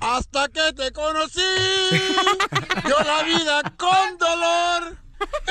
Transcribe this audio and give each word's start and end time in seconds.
Hasta 0.00 0.48
que 0.48 0.72
te 0.74 0.92
conocí, 0.92 1.40
yo 2.88 2.96
la 3.04 3.22
vida 3.22 3.62
con 3.76 4.18
dolor 4.18 4.96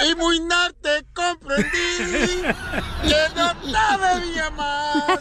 y 0.08 0.16
muy 0.16 0.40
te 0.82 1.04
comprendí 1.14 2.44
que 3.04 3.30
no 3.36 3.54
te 3.72 3.98
veía 3.98 4.50
más. 4.52 5.20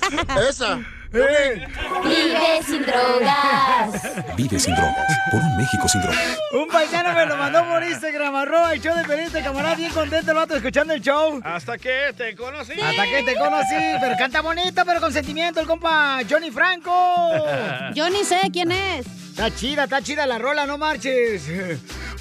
Esa. 0.49 0.79
Vive 1.15 2.61
sin 2.67 2.83
drogas. 2.83 4.03
Vive 4.37 4.59
sin 4.59 4.75
drogas. 4.75 5.07
Por 5.31 5.41
un 5.41 5.57
México 5.57 5.89
sin 5.89 6.03
drogas. 6.03 6.39
Un 6.51 6.67
paisano 6.67 7.13
me 7.13 7.27
lo 7.27 7.37
mandó 7.37 7.65
por 7.65 7.85
Instagram, 7.85 8.35
arroba 8.35 8.73
el 8.73 8.81
show 8.81 8.97
de 8.97 9.05
Pelín, 9.05 9.27
este 9.27 9.41
camarada 9.41 9.77
bien 9.77 9.93
contento 9.93 10.33
el 10.33 10.37
vato 10.37 10.57
escuchando 10.57 10.93
el 10.93 11.01
show. 11.01 11.41
Hasta 11.45 11.79
que 11.79 12.13
te 12.17 12.35
conocí. 12.35 12.73
Hasta 12.81 13.05
que 13.05 13.23
te 13.23 13.37
conocí, 13.37 13.75
pero 14.01 14.17
canta 14.17 14.41
bonito, 14.41 14.83
pero 14.85 15.01
con 15.01 15.13
sentimiento 15.13 15.61
el 15.61 15.69
compa 15.69 16.19
Johnny 16.29 16.51
Franco. 16.51 17.31
Yo 17.95 18.11
ni 18.11 18.25
sé 18.25 18.41
quién 18.53 18.73
es. 18.73 19.07
Está 19.07 19.55
chida, 19.55 19.85
está 19.85 20.03
chida 20.03 20.27
la 20.27 20.39
rola, 20.39 20.67
no 20.67 20.79
marches. 20.79 21.45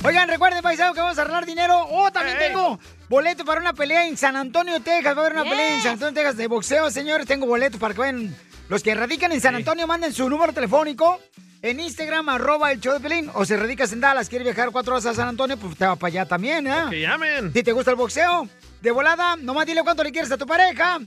Oigan, 0.03 0.27
recuerden, 0.27 0.61
paisano, 0.61 0.93
que 0.93 0.99
vamos 0.99 1.17
a 1.17 1.21
arreglar 1.21 1.47
dinero. 1.47 1.87
Oh, 1.89 2.11
también 2.11 2.37
tengo 2.37 2.79
boleto 3.13 3.45
para 3.45 3.61
una 3.61 3.73
pelea 3.73 4.07
en 4.07 4.17
San 4.17 4.35
Antonio, 4.35 4.79
Texas. 4.79 5.15
Va 5.15 5.21
a 5.21 5.25
haber 5.25 5.39
una 5.39 5.43
pelea 5.43 5.75
en 5.75 5.81
San 5.81 5.91
Antonio, 5.93 6.15
Texas 6.15 6.35
de 6.35 6.47
boxeo, 6.47 6.89
señores. 6.89 7.27
Tengo 7.27 7.45
boletos 7.45 7.79
para 7.79 7.93
que 7.93 7.99
vayan. 7.99 8.35
Los 8.69 8.81
que 8.81 8.95
radican 8.95 9.31
en 9.31 9.39
San 9.39 9.53
Antonio, 9.53 9.85
manden 9.85 10.11
su 10.11 10.27
número 10.27 10.51
telefónico 10.51 11.19
en 11.61 11.79
Instagram, 11.79 12.27
arroba 12.29 12.71
el 12.71 12.79
show 12.79 12.93
de 12.93 12.99
Pelín. 12.99 13.29
O 13.35 13.45
si 13.45 13.55
radicas 13.55 13.93
en 13.93 14.01
Dallas, 14.01 14.29
quieres 14.29 14.47
viajar 14.47 14.71
cuatro 14.71 14.93
horas 14.93 15.05
a 15.05 15.13
San 15.13 15.27
Antonio, 15.27 15.57
pues 15.57 15.77
te 15.77 15.85
va 15.85 15.95
para 15.95 16.07
allá 16.07 16.25
también, 16.25 16.65
¿eh? 16.65 16.85
Que 16.89 17.01
llamen. 17.01 17.53
Si 17.53 17.61
te 17.61 17.71
gusta 17.71 17.91
el 17.91 17.97
boxeo, 17.97 18.49
de 18.81 18.91
volada, 18.91 19.35
nomás 19.35 19.67
dile 19.67 19.83
cuánto 19.83 20.03
le 20.03 20.11
quieres 20.11 20.31
a 20.31 20.37
tu 20.37 20.47
pareja. 20.47 20.99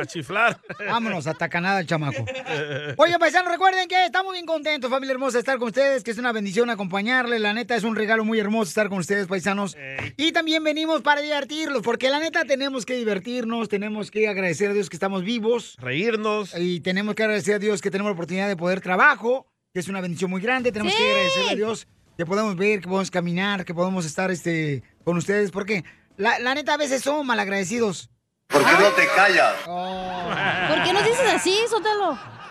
A 0.01 0.07
chiflar. 0.07 0.59
Vámonos 0.89 1.27
hasta 1.27 1.49
Canadá 1.49 1.81
el 1.81 1.87
chamaco. 1.87 2.25
Oye, 2.97 3.19
paisanos, 3.19 3.53
recuerden 3.53 3.87
que 3.89 4.07
estamos 4.07 4.33
bien 4.33 4.47
contentos, 4.47 4.91
familia 4.91 5.13
hermosa, 5.13 5.35
de 5.35 5.41
estar 5.41 5.59
con 5.59 5.69
ustedes, 5.69 6.02
que 6.03 6.11
es 6.11 6.19
una 6.19 6.33
bendición 6.33 6.71
acompañarles. 6.71 7.41
La 7.41 7.53
neta 7.53 7.75
es 7.77 7.85
un 7.85 7.97
regalo 7.97 8.25
muy 8.25 8.39
hermoso 8.39 8.69
estar 8.69 8.89
con 8.89 8.99
ustedes, 8.99 9.27
paisanos. 9.27 9.77
Y 10.17 10.33
también 10.33 10.65
venimos 10.65 11.03
para 11.03 11.21
divertirlos, 11.21 11.83
porque 11.83 12.11
la 12.11 12.19
neta 12.19 12.45
tenemos 12.45 12.87
que 12.87 12.95
divertirnos, 12.95 13.69
tenemos 13.69 14.11
que 14.11 14.29
agradecer 14.29 14.71
a 14.71 14.75
Dios 14.75 14.91
que 14.91 14.97
estamos 14.97 15.25
vivos. 15.25 15.77
Reírnos. 15.79 16.55
Y 16.59 16.81
tenemos 16.81 17.15
que 17.15 17.23
agradecer 17.23 17.57
a 17.57 17.59
Dios 17.59 17.81
que 17.81 17.91
tenemos 17.91 18.11
la 18.11 18.15
oportunidad 18.15 18.49
de 18.49 18.57
poder 18.57 18.81
trabajo, 18.81 19.47
que 19.73 19.81
es 19.81 19.89
una 19.89 20.01
bendición 20.01 20.31
muy 20.31 20.41
grande. 20.41 20.73
Tenemos 20.73 20.95
que 20.95 21.11
agradecer 21.11 21.49
a 21.51 21.55
Dios 21.55 21.87
que 22.17 22.27
podemos 22.27 22.57
ver, 22.57 22.81
que 22.81 22.89
podemos 22.89 23.11
caminar, 23.11 23.65
que 23.65 23.75
podemos 23.75 24.05
estar 24.05 24.31
este, 24.31 24.83
con 25.05 25.17
ustedes, 25.17 25.51
porque 25.51 25.85
la, 26.17 26.39
la 26.39 26.55
neta 26.55 26.75
a 26.75 26.77
veces 26.77 27.03
somos 27.03 27.25
malagradecidos. 27.25 28.11
¿Por 28.49 28.65
qué 28.65 28.73
no 28.73 28.91
te 28.91 29.07
callas? 29.17 29.55
¿Por 29.65 30.85
qué 30.85 30.93
nos 30.93 31.05
dices 31.05 31.27
así, 31.33 31.57
Sotelo? 31.69 32.42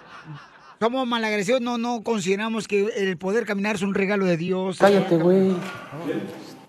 Somos 0.82 1.06
malagradecidos, 1.08 1.62
no, 1.62 1.78
no 1.78 2.02
consideramos 2.02 2.68
que 2.68 2.88
el 2.98 3.16
poder 3.16 3.46
caminar 3.46 3.76
es 3.76 3.84
un 3.84 3.94
regalo 3.94 4.26
de 4.26 4.36
Dios. 4.36 4.80
Cállate, 4.80 5.16
güey. 5.16 5.52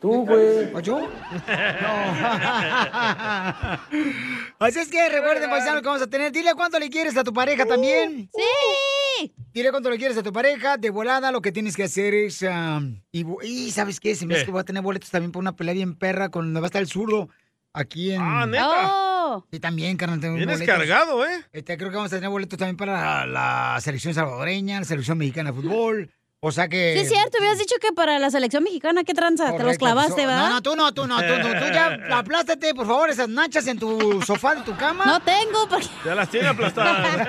Tú, 0.02 0.26
güey. 0.26 0.70
¿O 0.74 0.80
yo? 0.80 1.00
No. 1.00 1.08
Así 4.58 4.80
es 4.80 4.90
que 4.90 5.08
recuerden, 5.08 5.48
paisanos, 5.48 5.80
que 5.80 5.86
vamos 5.88 6.02
a 6.02 6.08
tener. 6.08 6.30
Dile 6.30 6.52
cuánto 6.54 6.78
le 6.78 6.90
quieres 6.90 7.16
a 7.16 7.24
tu 7.24 7.32
pareja 7.32 7.64
también. 7.64 8.28
¡Sí! 8.34 9.32
Dile 9.54 9.70
cuánto 9.70 9.88
le 9.88 9.96
quieres 9.96 10.18
a 10.18 10.22
tu 10.22 10.30
pareja. 10.30 10.76
De 10.76 10.90
volada, 10.90 11.32
lo 11.32 11.40
que 11.40 11.50
tienes 11.50 11.74
que 11.74 11.84
hacer 11.84 12.12
es. 12.12 12.44
ah, 12.46 12.82
y, 13.12 13.22
bo- 13.22 13.40
y, 13.42 13.70
¿sabes 13.70 13.98
qué? 13.98 14.14
Se 14.14 14.26
me 14.26 14.34
hace 14.34 14.42
¿Qué? 14.42 14.46
que 14.46 14.52
voy 14.52 14.60
a 14.60 14.64
tener 14.64 14.82
boletos 14.82 15.08
también 15.10 15.32
para 15.32 15.40
una 15.40 15.56
pelea 15.56 15.72
bien 15.72 15.94
perra 15.94 16.28
con 16.28 16.44
donde 16.46 16.60
va 16.60 16.66
a 16.66 16.68
estar 16.68 16.82
el 16.82 16.88
zurdo. 16.88 17.30
Aquí 17.72 18.12
en. 18.12 18.20
Ah, 18.20 18.44
¿neta? 18.44 19.11
¡Oh! 19.32 19.46
Y 19.50 19.60
también, 19.60 19.96
carnal, 19.96 20.20
tengo 20.20 20.34
Vienes 20.36 20.58
boletos. 20.58 20.76
cargado, 20.76 21.26
¿eh? 21.26 21.44
Este, 21.52 21.76
creo 21.78 21.90
que 21.90 21.96
vamos 21.96 22.12
a 22.12 22.16
tener 22.16 22.28
boletos 22.30 22.58
también 22.58 22.76
para 22.76 23.24
la, 23.24 23.26
la 23.74 23.80
selección 23.80 24.12
salvadoreña, 24.14 24.80
la 24.80 24.84
selección 24.84 25.16
mexicana 25.18 25.52
de 25.52 25.60
fútbol. 25.60 26.10
O 26.44 26.50
sea 26.50 26.66
que. 26.68 26.94
Sí, 26.94 27.02
es 27.02 27.08
cierto, 27.08 27.38
hubieras 27.38 27.56
dicho 27.58 27.76
que 27.80 27.92
para 27.92 28.18
la 28.18 28.28
selección 28.28 28.64
mexicana, 28.64 29.04
¿qué 29.04 29.14
tranza? 29.14 29.44
Te 29.44 29.50
los 29.52 29.60
Correcto, 29.60 29.84
clavaste, 29.84 30.14
pues, 30.14 30.26
¿verdad? 30.26 30.48
No, 30.48 30.54
no, 30.54 30.62
tú 30.62 30.74
no, 30.74 30.92
tú 30.92 31.06
no, 31.06 31.20
tú, 31.20 31.34
tú, 31.40 31.48
tú 31.48 31.72
ya 31.72 31.98
aplástate, 32.18 32.74
por 32.74 32.84
favor, 32.86 33.10
esas 33.10 33.28
nachas 33.28 33.64
en 33.68 33.78
tu 33.78 34.20
sofá 34.22 34.56
de 34.56 34.62
tu 34.62 34.76
cama. 34.76 35.06
No 35.06 35.20
tengo, 35.20 35.68
porque... 35.68 35.86
Ya 36.04 36.16
las 36.16 36.28
tiene 36.28 36.48
aplastadas. 36.48 37.28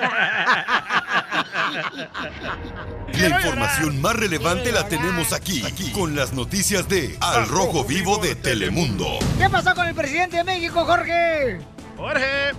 La 3.20 3.28
información 3.28 4.00
más 4.00 4.16
relevante 4.16 4.72
la 4.72 4.88
tenemos 4.88 5.32
aquí, 5.32 5.64
aquí, 5.64 5.92
con 5.92 6.16
las 6.16 6.32
noticias 6.32 6.88
de 6.88 7.16
Al 7.20 7.46
Rojo 7.48 7.84
Vivo 7.84 8.18
de 8.18 8.34
Telemundo. 8.34 9.06
¿Qué 9.38 9.48
pasó 9.48 9.74
con 9.74 9.86
el 9.86 9.94
presidente 9.94 10.38
de 10.38 10.44
México, 10.44 10.84
Jorge? 10.84 11.60
Jorge. 12.04 12.52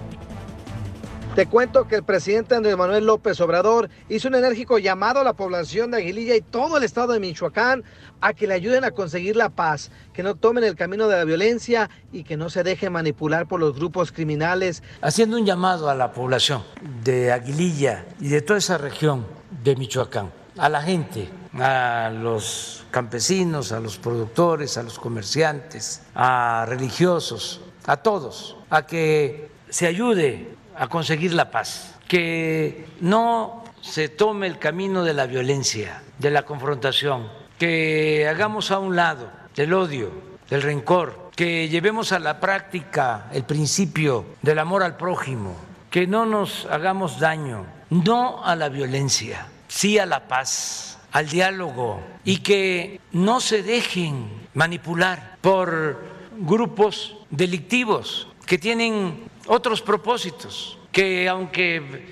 Te 1.35 1.45
cuento 1.45 1.88
que 1.88 1.97
el 1.97 2.03
presidente 2.03 2.56
Andrés 2.56 2.75
Manuel 2.75 3.06
López 3.06 3.39
Obrador 3.41 3.91
hizo 4.09 4.28
un 4.28 4.33
enérgico 4.33 4.79
llamado 4.79 5.19
a 5.19 5.23
la 5.23 5.33
población 5.33 5.91
de 5.91 5.97
Aguililla 5.97 6.35
y 6.35 6.41
todo 6.41 6.78
el 6.78 6.83
estado 6.83 7.13
de 7.13 7.19
Michoacán 7.19 7.83
a 8.22 8.33
que 8.33 8.47
le 8.47 8.56
ayuden 8.56 8.85
a 8.85 8.91
conseguir 8.91 9.35
la 9.35 9.50
paz, 9.50 9.91
que 10.13 10.23
no 10.23 10.33
tomen 10.33 10.63
el 10.63 10.75
camino 10.75 11.07
de 11.07 11.17
la 11.17 11.25
violencia 11.25 11.91
y 12.11 12.23
que 12.23 12.38
no 12.38 12.50
se 12.50 12.63
dejen 12.63 12.91
manipular 12.91 13.47
por 13.47 13.59
los 13.59 13.75
grupos 13.75 14.11
criminales. 14.11 14.81
Haciendo 15.01 15.38
un 15.38 15.45
llamado 15.45 15.91
a 15.91 15.95
la 15.95 16.12
población 16.12 16.63
de 17.03 17.31
Aguililla 17.31 18.06
y 18.19 18.30
de 18.30 18.41
toda 18.41 18.57
esa 18.57 18.80
región 18.80 19.27
de 19.63 19.75
Michoacán, 19.75 20.31
a 20.57 20.69
la 20.69 20.81
gente, 20.81 21.30
a 21.53 22.09
los 22.12 22.83
campesinos, 22.89 23.74
a 23.74 23.80
los 23.80 24.00
productores, 24.00 24.77
a 24.80 24.83
los 24.83 24.98
comerciantes, 24.98 26.01
a 26.15 26.65
religiosos, 26.68 27.62
a 27.88 27.98
todos, 27.98 28.58
a 28.70 28.86
que 28.86 29.50
se 29.70 29.88
ayude 29.88 30.56
a 30.78 30.88
conseguir 30.88 31.34
la 31.34 31.52
paz, 31.52 31.96
que 32.08 32.88
no 33.02 33.64
se 33.82 34.10
tome 34.10 34.48
el 34.48 34.60
camino 34.60 35.04
de 35.04 35.14
la 35.14 35.26
violencia, 35.26 36.02
de 36.20 36.32
la 36.32 36.44
confrontación, 36.44 37.30
que 37.58 38.28
hagamos 38.28 38.72
a 38.72 38.80
un 38.80 38.96
lado 38.96 39.30
el 39.56 39.74
odio, 39.74 40.12
el 40.50 40.62
rencor, 40.62 41.32
que 41.36 41.70
llevemos 41.70 42.12
a 42.12 42.20
la 42.20 42.40
práctica 42.40 43.28
el 43.32 43.44
principio 43.44 44.26
del 44.42 44.60
amor 44.60 44.84
al 44.84 44.98
prójimo, 44.98 45.56
que 45.90 46.08
no 46.08 46.26
nos 46.26 46.66
hagamos 46.66 47.20
daño, 47.20 47.66
no 47.90 48.44
a 48.44 48.56
la 48.56 48.70
violencia, 48.70 49.48
sí 49.68 49.98
a 49.98 50.06
la 50.06 50.28
paz, 50.28 50.98
al 51.12 51.30
diálogo 51.30 52.04
y 52.26 52.40
que 52.40 53.00
no 53.14 53.40
se 53.40 53.64
dejen 53.64 54.28
manipular 54.54 55.38
por 55.40 56.14
grupos 56.38 57.18
delictivos 57.30 58.28
que 58.46 58.58
tienen 58.58 59.30
otros 59.48 59.82
propósitos 59.82 60.78
que 60.92 61.28
aunque 61.28 62.06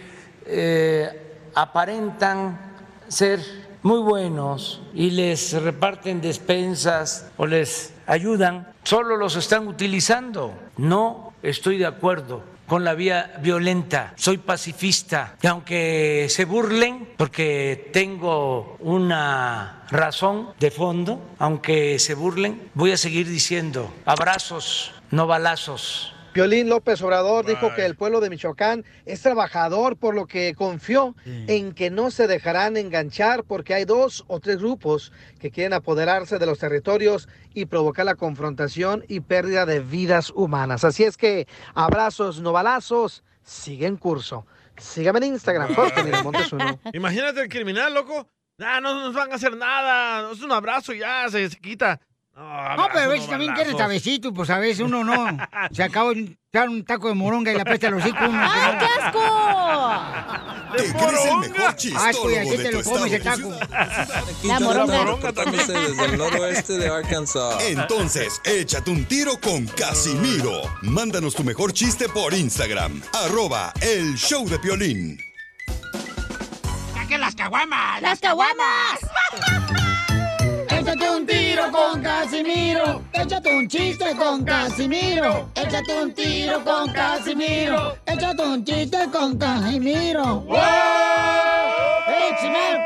eh, 0.46 1.10
aparentan 1.56 2.60
ser 3.08 3.40
muy 3.82 4.00
buenos 4.00 4.82
y 4.94 5.12
les 5.12 5.54
reparten 5.54 6.20
despensas 6.22 7.32
o 7.38 7.46
les 7.46 7.94
ayudan, 8.08 8.68
solo 8.84 9.18
los 9.18 9.36
están 9.36 9.68
utilizando. 9.68 10.54
No 10.78 11.34
estoy 11.44 11.78
de 11.78 11.86
acuerdo 11.86 12.53
con 12.68 12.84
la 12.84 12.94
vía 12.94 13.36
violenta, 13.42 14.14
soy 14.16 14.38
pacifista 14.38 15.36
y 15.42 15.48
aunque 15.48 16.28
se 16.30 16.46
burlen, 16.46 17.10
porque 17.18 17.90
tengo 17.94 18.78
una 18.80 19.84
razón 19.90 20.50
de 20.60 20.72
fondo, 20.72 21.22
aunque 21.40 22.00
se 22.00 22.14
burlen, 22.14 22.70
voy 22.74 22.92
a 22.92 22.98
seguir 22.98 23.28
diciendo 23.28 23.94
abrazos, 24.06 24.94
no 25.12 25.28
balazos. 25.28 26.13
Violín 26.34 26.68
López 26.68 27.02
Obrador 27.02 27.46
dijo 27.46 27.74
que 27.76 27.86
el 27.86 27.96
pueblo 27.96 28.20
de 28.20 28.30
Michoacán 28.30 28.84
es 29.06 29.22
trabajador, 29.22 29.98
por 29.98 30.16
lo 30.16 30.26
que 30.26 30.56
confió 30.56 31.16
en 31.26 31.74
que 31.74 31.92
no 31.92 32.10
se 32.10 32.28
dejarán 32.28 32.76
enganchar 32.76 33.44
porque 33.44 33.76
hay 33.76 33.86
dos 33.86 34.24
o 34.28 34.40
tres 34.40 34.58
grupos 34.58 35.12
que 35.40 35.52
quieren 35.52 35.74
apoderarse 35.74 36.40
de 36.40 36.46
los 36.46 36.58
territorios 36.58 37.30
y 37.54 37.66
provocar 37.66 38.06
la 38.06 38.16
confrontación 38.16 39.06
y 39.08 39.20
pérdida 39.20 39.66
de 39.66 39.80
vidas 39.80 40.32
humanas. 40.36 40.84
Así 40.84 41.04
es 41.04 41.18
que 41.18 41.48
abrazos, 41.76 42.42
no 42.42 42.52
balazos, 42.52 43.24
sigue 43.44 43.86
en 43.86 43.98
curso. 43.98 44.48
Sígame 44.78 45.20
en 45.20 45.34
Instagram, 45.34 45.76
Jorge 45.76 46.04
Miramontes 46.04 46.52
uno. 46.52 46.80
Imagínate 46.94 47.42
el 47.42 47.50
criminal, 47.50 47.94
loco. 47.94 48.28
Ah, 48.60 48.80
no 48.82 48.96
nos 48.96 49.14
van 49.14 49.32
a 49.32 49.36
hacer 49.36 49.56
nada. 49.56 50.32
Es 50.32 50.42
un 50.42 50.52
abrazo 50.52 50.94
y 50.94 51.00
ya 51.00 51.28
se, 51.30 51.50
se 51.50 51.60
quita. 51.60 52.00
No, 52.36 52.88
pero 52.92 53.06
a 53.06 53.08
veces 53.08 53.30
también 53.30 53.54
quieren 53.54 53.78
sabecito, 53.78 54.34
pues 54.34 54.50
a 54.50 54.58
veces 54.58 54.80
uno 54.80 55.04
no. 55.04 55.38
Se 55.72 55.84
acaba 55.84 56.14
de 56.14 56.36
echar 56.52 56.68
un 56.68 56.84
taco 56.84 57.08
de 57.10 57.14
moronga 57.14 57.52
y 57.52 57.58
la 57.58 57.64
pesta 57.64 57.92
los 57.92 58.02
hocico 58.04 58.26
uno. 58.28 58.40
¡Ay, 58.42 58.78
qué 58.80 58.86
asco! 59.04 60.74
¿Te 60.76 60.94
crees 60.94 61.26
el 61.26 61.38
mejor 61.38 61.72
y 61.72 61.76
chistólogo 61.76 62.28
así 62.28 62.50
de 62.50 62.58
te 62.58 62.72
tu 62.72 62.78
lo 62.78 62.84
comes 62.84 63.14
el 63.14 63.24
taco. 63.24 63.54
La 64.44 64.60
moronga. 64.60 65.06
reportándose 65.06 65.74
desde 65.74 66.06
el 66.06 66.18
noroeste 66.18 66.74
de 66.74 66.90
Arkansas. 66.90 67.64
Entonces, 67.68 68.42
échate 68.46 68.90
un 68.90 69.06
tiro 69.06 69.40
con 69.40 69.68
Casimiro. 69.68 70.62
Mándanos 70.82 71.36
tu 71.36 71.44
mejor 71.44 71.72
chiste 71.72 72.10
por 72.10 72.34
Instagram. 72.34 73.00
Arroba 73.26 73.72
el 73.82 74.16
show 74.16 74.50
de 74.50 74.58
Piolín. 74.58 75.20
¡Saquen 76.96 77.22
las 77.22 77.36
caguamas! 77.36 78.02
¡Las 78.02 78.20
caguamas! 78.20 79.00
Échate 80.94 81.10
un 81.10 81.26
tiro 81.26 81.72
con 81.72 82.04
Casimiro. 82.04 83.02
Échate 83.14 83.50
un 83.50 83.68
chiste 83.68 84.16
con 84.16 84.46
Casimiro. 84.46 85.50
Échate 85.56 86.04
un 86.04 86.14
tiro 86.14 86.64
con 86.64 86.94
Casimiro. 86.94 87.98
Échate 88.06 88.44
un 88.44 88.64
chiste 88.64 89.10
con 89.12 89.36
Casimiro. 89.36 90.42
¡Wow! 90.42 90.56
¡Échame! 92.30 92.86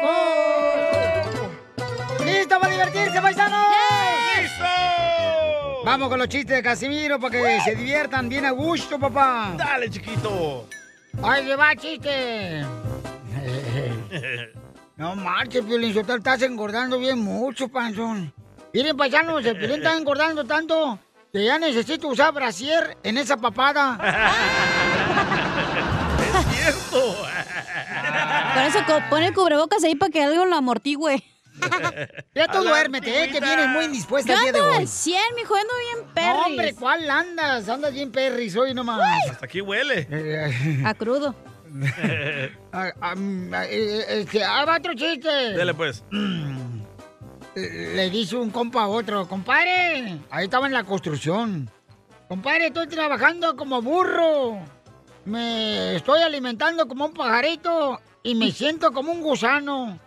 ¡Listo 2.26 2.60
para 2.62 2.72
divertirse, 2.72 3.22
paisanos! 3.22 3.68
¡Listo! 4.38 5.84
Vamos 5.84 6.08
con 6.08 6.20
los 6.20 6.30
chistes 6.30 6.56
de 6.56 6.64
Casimiro 6.64 7.20
para 7.20 7.32
que 7.32 7.60
se 7.60 7.76
diviertan 7.76 8.30
bien 8.30 8.46
a 8.46 8.52
gusto, 8.52 8.98
papá. 8.98 9.54
Dale, 9.58 9.90
chiquito. 9.90 10.70
¡Ahí 11.22 11.44
le 11.44 11.58
va, 11.58 11.76
chiste! 11.76 12.66
No 14.98 15.16
marches, 15.16 15.64
Piolín 15.64 15.94
Sotelo, 15.94 16.18
estás 16.18 16.42
engordando 16.42 16.98
bien 17.00 17.20
mucho, 17.20 17.68
panzón. 17.68 18.34
Miren, 18.74 18.98
paisanos, 18.98 19.46
el 19.46 19.58
Piolín 19.58 19.78
está 19.78 19.96
engordando 19.96 20.44
tanto 20.46 21.00
que 21.32 21.46
ya 21.46 21.60
necesito 21.60 22.08
usar 22.08 22.34
brasier 22.34 22.98
en 23.04 23.18
esa 23.18 23.38
papada. 23.38 23.98
Es 26.28 26.46
cierto. 26.56 27.16
Por 28.54 28.64
eso 28.64 28.80
co- 28.86 29.02
pone 29.10 29.28
el 29.28 29.34
cubrebocas 29.34 29.84
ahí 29.84 29.96
para 29.96 30.12
que 30.12 30.24
algo 30.24 30.46
lo 30.46 30.56
amortigüe. 30.56 31.24
Ya 32.36 32.48
tú 32.48 32.60
duérmete, 32.64 33.24
eh, 33.24 33.32
que 33.32 33.40
vienes 33.40 33.68
muy 33.70 33.86
indispuesta 33.86 34.34
el 34.34 34.40
día 34.42 34.52
de 34.52 34.60
ando 34.60 34.72
hoy. 34.72 34.78
al 34.78 34.88
100, 34.88 35.20
mijo, 35.36 35.56
ando 35.56 35.74
bien 35.80 36.06
No, 36.08 36.14
perris. 36.14 36.46
hombre, 36.46 36.76
¿cuál 36.76 37.10
andas? 37.10 37.70
Andas 37.70 37.94
bien 37.94 38.12
perris 38.12 38.56
hoy 38.56 38.74
nomás. 38.76 39.00
Hasta 39.32 39.46
aquí 39.46 39.62
huele. 39.62 40.82
A 40.86 40.94
crudo. 40.94 41.34
Ah, 42.72 43.16
eh, 43.16 43.66
eh, 43.70 44.06
este, 44.22 44.44
ah, 44.44 44.66
va 44.66 44.78
otro 44.78 44.94
chiste. 44.94 45.54
Dale, 45.54 45.74
pues. 45.74 46.04
Le 47.56 48.10
dice 48.12 48.36
un 48.36 48.52
compa 48.52 48.84
a 48.84 48.88
otro, 48.88 49.28
compadre, 49.28 50.20
ahí 50.30 50.44
estaba 50.44 50.68
en 50.68 50.74
la 50.74 50.84
construcción. 50.84 51.68
Compadre, 52.28 52.68
estoy 52.68 52.86
trabajando 52.88 53.56
como 53.56 53.82
burro. 53.82 54.60
Me 55.26 55.96
estoy 55.96 56.22
alimentando 56.22 56.88
como 56.88 57.06
un 57.06 57.14
pajarito 57.14 58.00
y 58.22 58.36
me 58.36 58.52
siento 58.54 58.92
como 58.92 59.12
un 59.12 59.22
gusano. 59.22 59.98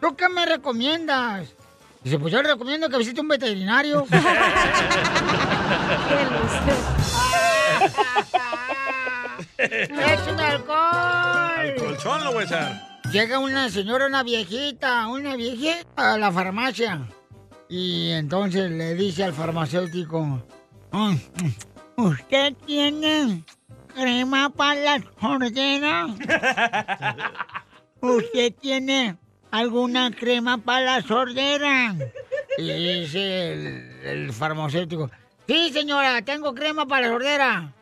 ¿Tú 0.00 0.16
qué 0.16 0.28
me 0.28 0.46
recomiendas? 0.46 1.54
Dice, 2.02 2.18
pues 2.18 2.32
yo 2.32 2.42
le 2.42 2.48
recomiendo 2.48 2.88
que 2.88 2.98
visite 2.98 3.20
un 3.20 3.28
veterinario. 3.28 4.04
colchón 12.06 12.24
lo 12.24 12.32
voy 12.32 12.44
a. 12.52 13.00
Llega 13.10 13.38
una 13.38 13.68
señora, 13.70 14.06
una 14.06 14.22
viejita, 14.22 15.06
una 15.08 15.36
viejita 15.36 16.14
a 16.14 16.18
la 16.18 16.32
farmacia. 16.32 17.06
Y 17.68 18.10
entonces 18.10 18.70
le 18.70 18.94
dice 18.94 19.24
al 19.24 19.32
farmacéutico, 19.32 20.42
"Mm, 20.92 21.16
¿usted 21.96 22.54
tiene 22.66 23.44
crema 23.94 24.50
para 24.50 24.80
la 24.80 25.02
sordera? 25.20 26.06
¿Usted 28.00 28.54
tiene 28.60 29.16
alguna 29.50 30.10
crema 30.10 30.58
para 30.58 30.96
la 30.98 31.02
sordera? 31.02 31.94
Y 32.58 33.00
dice 33.00 34.10
el, 34.10 34.32
farmacéutico, 34.32 35.10
sí 35.46 35.70
señora, 35.72 36.22
tengo 36.22 36.54
crema 36.54 36.86
para 36.86 37.06
la 37.06 37.12
sordera. 37.12 37.72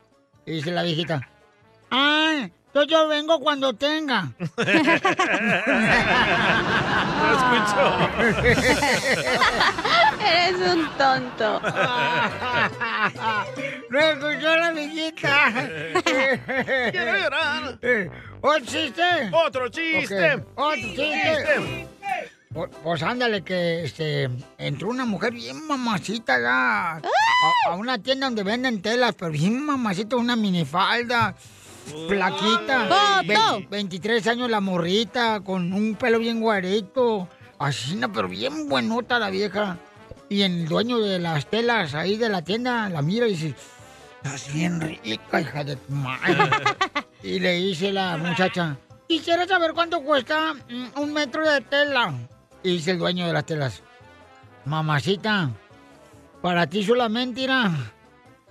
Y 0.46 0.52
dice 0.52 0.70
la 0.70 0.82
viejita, 0.82 1.28
ah, 1.90 2.48
entonces 2.74 2.90
yo 2.90 3.06
vengo 3.06 3.38
cuando 3.38 3.72
tenga. 3.72 4.32
Eres 10.20 10.60
un 10.74 10.88
tonto. 10.98 11.60
¡No 13.90 13.98
escuchó 14.00 14.56
la 14.56 14.66
amiguita! 14.68 15.52
Quiero 16.02 17.16
llorar. 17.16 17.78
¿Otro 18.40 18.64
chiste? 18.66 19.30
Otro 19.30 19.68
chiste. 19.68 20.34
Ok, 20.34 20.42
Otro 20.56 20.80
chiste. 20.80 21.88
Pues, 22.52 22.70
pues 22.82 23.02
ándale, 23.04 23.42
que 23.42 23.84
este, 23.84 24.28
entró 24.58 24.88
una 24.88 25.04
mujer 25.04 25.32
bien 25.32 25.64
mamacita 25.64 26.40
ya 26.40 26.92
a, 26.96 27.00
a 27.68 27.74
una 27.74 27.98
tienda 27.98 28.26
donde 28.26 28.42
venden 28.42 28.82
telas, 28.82 29.14
pero 29.16 29.30
bien 29.30 29.64
mamacita, 29.64 30.16
una 30.16 30.34
minifalda, 30.36 31.36
Ve- 33.22 33.34
23 33.70 34.26
años 34.26 34.50
la 34.50 34.60
morrita, 34.60 35.40
con 35.40 35.72
un 35.72 35.94
pelo 35.94 36.18
bien 36.18 36.40
guarito, 36.40 37.28
así, 37.58 37.96
no, 37.96 38.12
pero 38.12 38.28
bien 38.28 38.68
buenota 38.68 39.18
la 39.18 39.30
vieja. 39.30 39.78
Y 40.28 40.42
el 40.42 40.66
dueño 40.66 40.98
de 40.98 41.18
las 41.18 41.46
telas 41.46 41.94
ahí 41.94 42.16
de 42.16 42.28
la 42.28 42.42
tienda 42.42 42.88
la 42.88 43.02
mira 43.02 43.26
y 43.26 43.30
dice, 43.30 43.54
estás 44.22 44.52
bien 44.52 44.80
rica, 44.80 45.40
hija 45.40 45.64
de 45.64 45.76
tu 45.76 45.92
madre. 45.92 46.36
y 47.22 47.38
le 47.38 47.52
dice 47.56 47.92
la 47.92 48.16
muchacha, 48.16 48.76
quisiera 49.06 49.46
saber 49.46 49.72
cuánto 49.74 50.00
cuesta 50.02 50.54
mm, 50.54 50.98
un 51.00 51.12
metro 51.12 51.48
de 51.48 51.60
tela. 51.60 52.12
Y 52.62 52.70
dice 52.70 52.92
el 52.92 52.98
dueño 52.98 53.26
de 53.26 53.32
las 53.34 53.44
telas, 53.44 53.82
mamacita, 54.64 55.50
para 56.40 56.66
ti 56.66 56.82
solamente 56.82 57.42
irá 57.42 57.70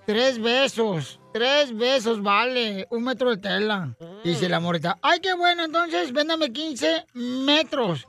tres 0.06 0.40
besos. 0.40 1.20
Tres 1.34 1.76
besos 1.76 2.22
vale 2.22 2.88
un 2.92 3.04
metro 3.04 3.32
de 3.32 3.38
tela. 3.38 3.96
Dice 4.24 4.48
la 4.48 4.60
morita, 4.60 5.00
ay, 5.02 5.20
qué 5.20 5.34
bueno, 5.34 5.66
entonces 5.66 6.14
véndame 6.14 6.54
15 6.54 7.08
metros. 7.14 8.08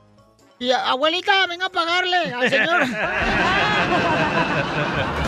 Y 0.59 0.71
abuelita, 0.71 1.47
venga 1.47 1.65
a 1.65 1.69
pagarle 1.69 2.17
al 2.17 2.49
señor. 2.49 2.83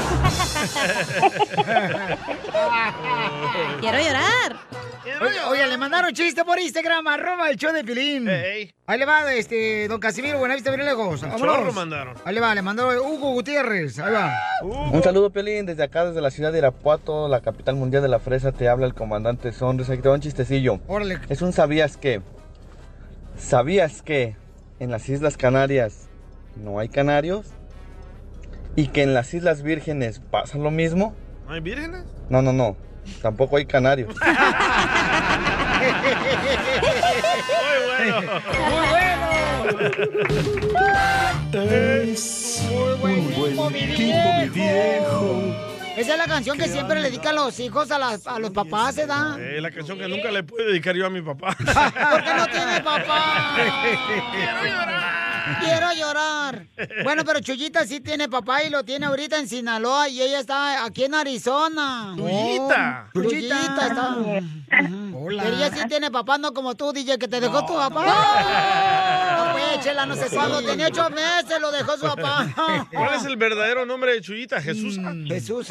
Quiero 3.80 4.00
llorar. 4.00 4.58
Oye, 5.22 5.40
oye, 5.50 5.68
le 5.68 5.78
mandaron 5.78 6.14
chiste 6.14 6.44
por 6.44 6.60
Instagram, 6.60 7.08
arroba 7.08 7.50
el 7.50 7.56
show 7.56 7.72
de 7.72 7.84
Pilín. 7.84 8.28
Ahí 8.30 9.00
le 9.00 9.06
va, 9.06 9.34
este, 9.34 9.88
don 9.88 10.00
Casimiro, 10.00 10.38
Buenavista, 10.38 10.70
bien 10.72 10.86
lejos. 10.86 11.22
Chorro 11.22 11.72
mandaron. 11.72 12.16
Ahí 12.26 12.36
le 12.36 12.42
va, 12.42 12.54
le 12.54 12.62
mandó 12.62 12.90
Hugo 12.90 13.32
Gutiérrez. 13.32 14.00
Ahí 14.00 14.14
va. 14.14 14.34
Un 14.62 15.02
saludo, 15.02 15.30
Pelín, 15.30 15.66
desde 15.66 15.84
acá, 15.84 16.06
desde 16.06 16.22
la 16.22 16.30
ciudad 16.30 16.52
de 16.52 16.60
Irapuato, 16.60 17.28
la 17.28 17.42
capital 17.42 17.76
mundial 17.76 18.04
de 18.04 18.10
la 18.10 18.20
fresa, 18.20 18.52
te 18.52 18.68
habla 18.68 18.86
el 18.86 18.94
comandante 18.94 19.52
Sonres. 19.54 19.90
Aquí 19.90 20.02
te 20.02 20.10
va 20.10 20.16
un 20.16 20.22
chistecillo. 20.22 20.80
Órale. 20.88 21.20
Es 21.30 21.42
un 21.42 21.54
sabías 21.54 21.98
que. 21.98 22.22
¿Sabías 23.38 24.02
que 24.02 24.36
en 24.80 24.92
las 24.92 25.08
Islas 25.10 25.38
Canarias 25.38 26.10
no 26.56 26.80
hay 26.80 26.90
canarios? 26.90 27.48
¿Y 28.78 28.88
que 28.90 29.02
en 29.04 29.14
las 29.14 29.34
Islas 29.34 29.62
Vírgenes 29.64 30.22
pasa 30.32 30.58
lo 30.60 30.72
mismo? 30.72 31.14
¿No 31.48 31.54
hay 31.54 31.60
vírgenes? 31.62 32.04
No, 32.30 32.42
no, 32.42 32.54
no. 32.54 32.78
Tampoco 33.22 33.58
hay 33.58 33.66
canario. 33.66 34.08
Muy 37.98 38.12
bueno. 38.90 39.28
Es 41.54 42.68
un 42.72 43.02
buen 43.56 43.74
mi 43.74 44.50
viejo. 44.50 45.56
Esa 45.98 46.12
es 46.14 46.18
la 46.20 46.26
canción 46.28 46.58
que 46.60 46.68
siempre 46.68 47.00
le 47.02 47.10
dedican 47.10 47.34
los 47.36 47.60
hijos 47.60 47.90
a, 47.90 47.98
las- 47.98 48.28
a 48.28 48.38
los 48.38 48.52
papás, 48.52 48.94
¿se 48.94 49.08
da? 49.08 49.36
Eh, 49.40 49.60
la 49.60 49.72
canción 49.72 49.98
que 49.98 50.08
nunca 50.08 50.30
le 50.32 50.44
pude 50.44 50.66
dedicar 50.66 50.96
yo 50.96 51.08
a 51.08 51.10
mi 51.10 51.22
papá. 51.24 51.56
Porque 51.58 52.34
no 52.36 52.46
tiene 52.48 52.82
papá. 52.82 53.56
Quiero 54.32 54.64
llorar. 54.64 55.07
Bueno, 57.04 57.24
pero 57.26 57.40
Chuyita 57.40 57.86
sí 57.86 58.00
tiene 58.00 58.28
papá 58.30 58.64
y 58.64 58.70
lo 58.70 58.84
tiene 58.84 59.06
ahorita 59.06 59.38
en 59.40 59.48
Sinaloa 59.48 60.10
y 60.10 60.22
ella 60.22 60.40
está 60.40 60.86
aquí 60.86 61.06
en 61.06 61.16
Arizona. 61.16 62.14
Chuyita. 62.16 63.10
Oh, 63.14 63.22
Chuyita 63.22 63.88
está. 63.88 64.16
Hola. 65.16 65.44
Pero 65.44 65.56
ella 65.56 65.72
sí 65.74 65.88
tiene 65.88 66.12
papá, 66.12 66.38
no 66.38 66.54
como 66.54 66.76
tú, 66.76 66.92
DJ, 66.94 67.18
que 67.18 67.28
te 67.28 67.40
dejó 67.40 67.66
tu 67.66 67.76
papá. 67.76 68.04
No, 69.38 69.54
pues, 69.54 69.80
chela, 69.84 70.06
no 70.06 70.16
sé 70.16 70.28
cuándo. 70.30 70.62
Tenía 70.62 70.88
ocho 70.88 71.10
meses, 71.10 71.60
lo 71.60 71.72
dejó 71.72 71.98
su 71.98 72.06
papá. 72.16 72.88
¿Cuál 72.92 73.16
es 73.16 73.26
el 73.26 73.38
verdadero 73.38 73.86
nombre 73.86 74.14
de 74.14 74.22
Chuyita? 74.22 74.62
Jesús. 74.62 74.98
Jesús. 75.28 75.68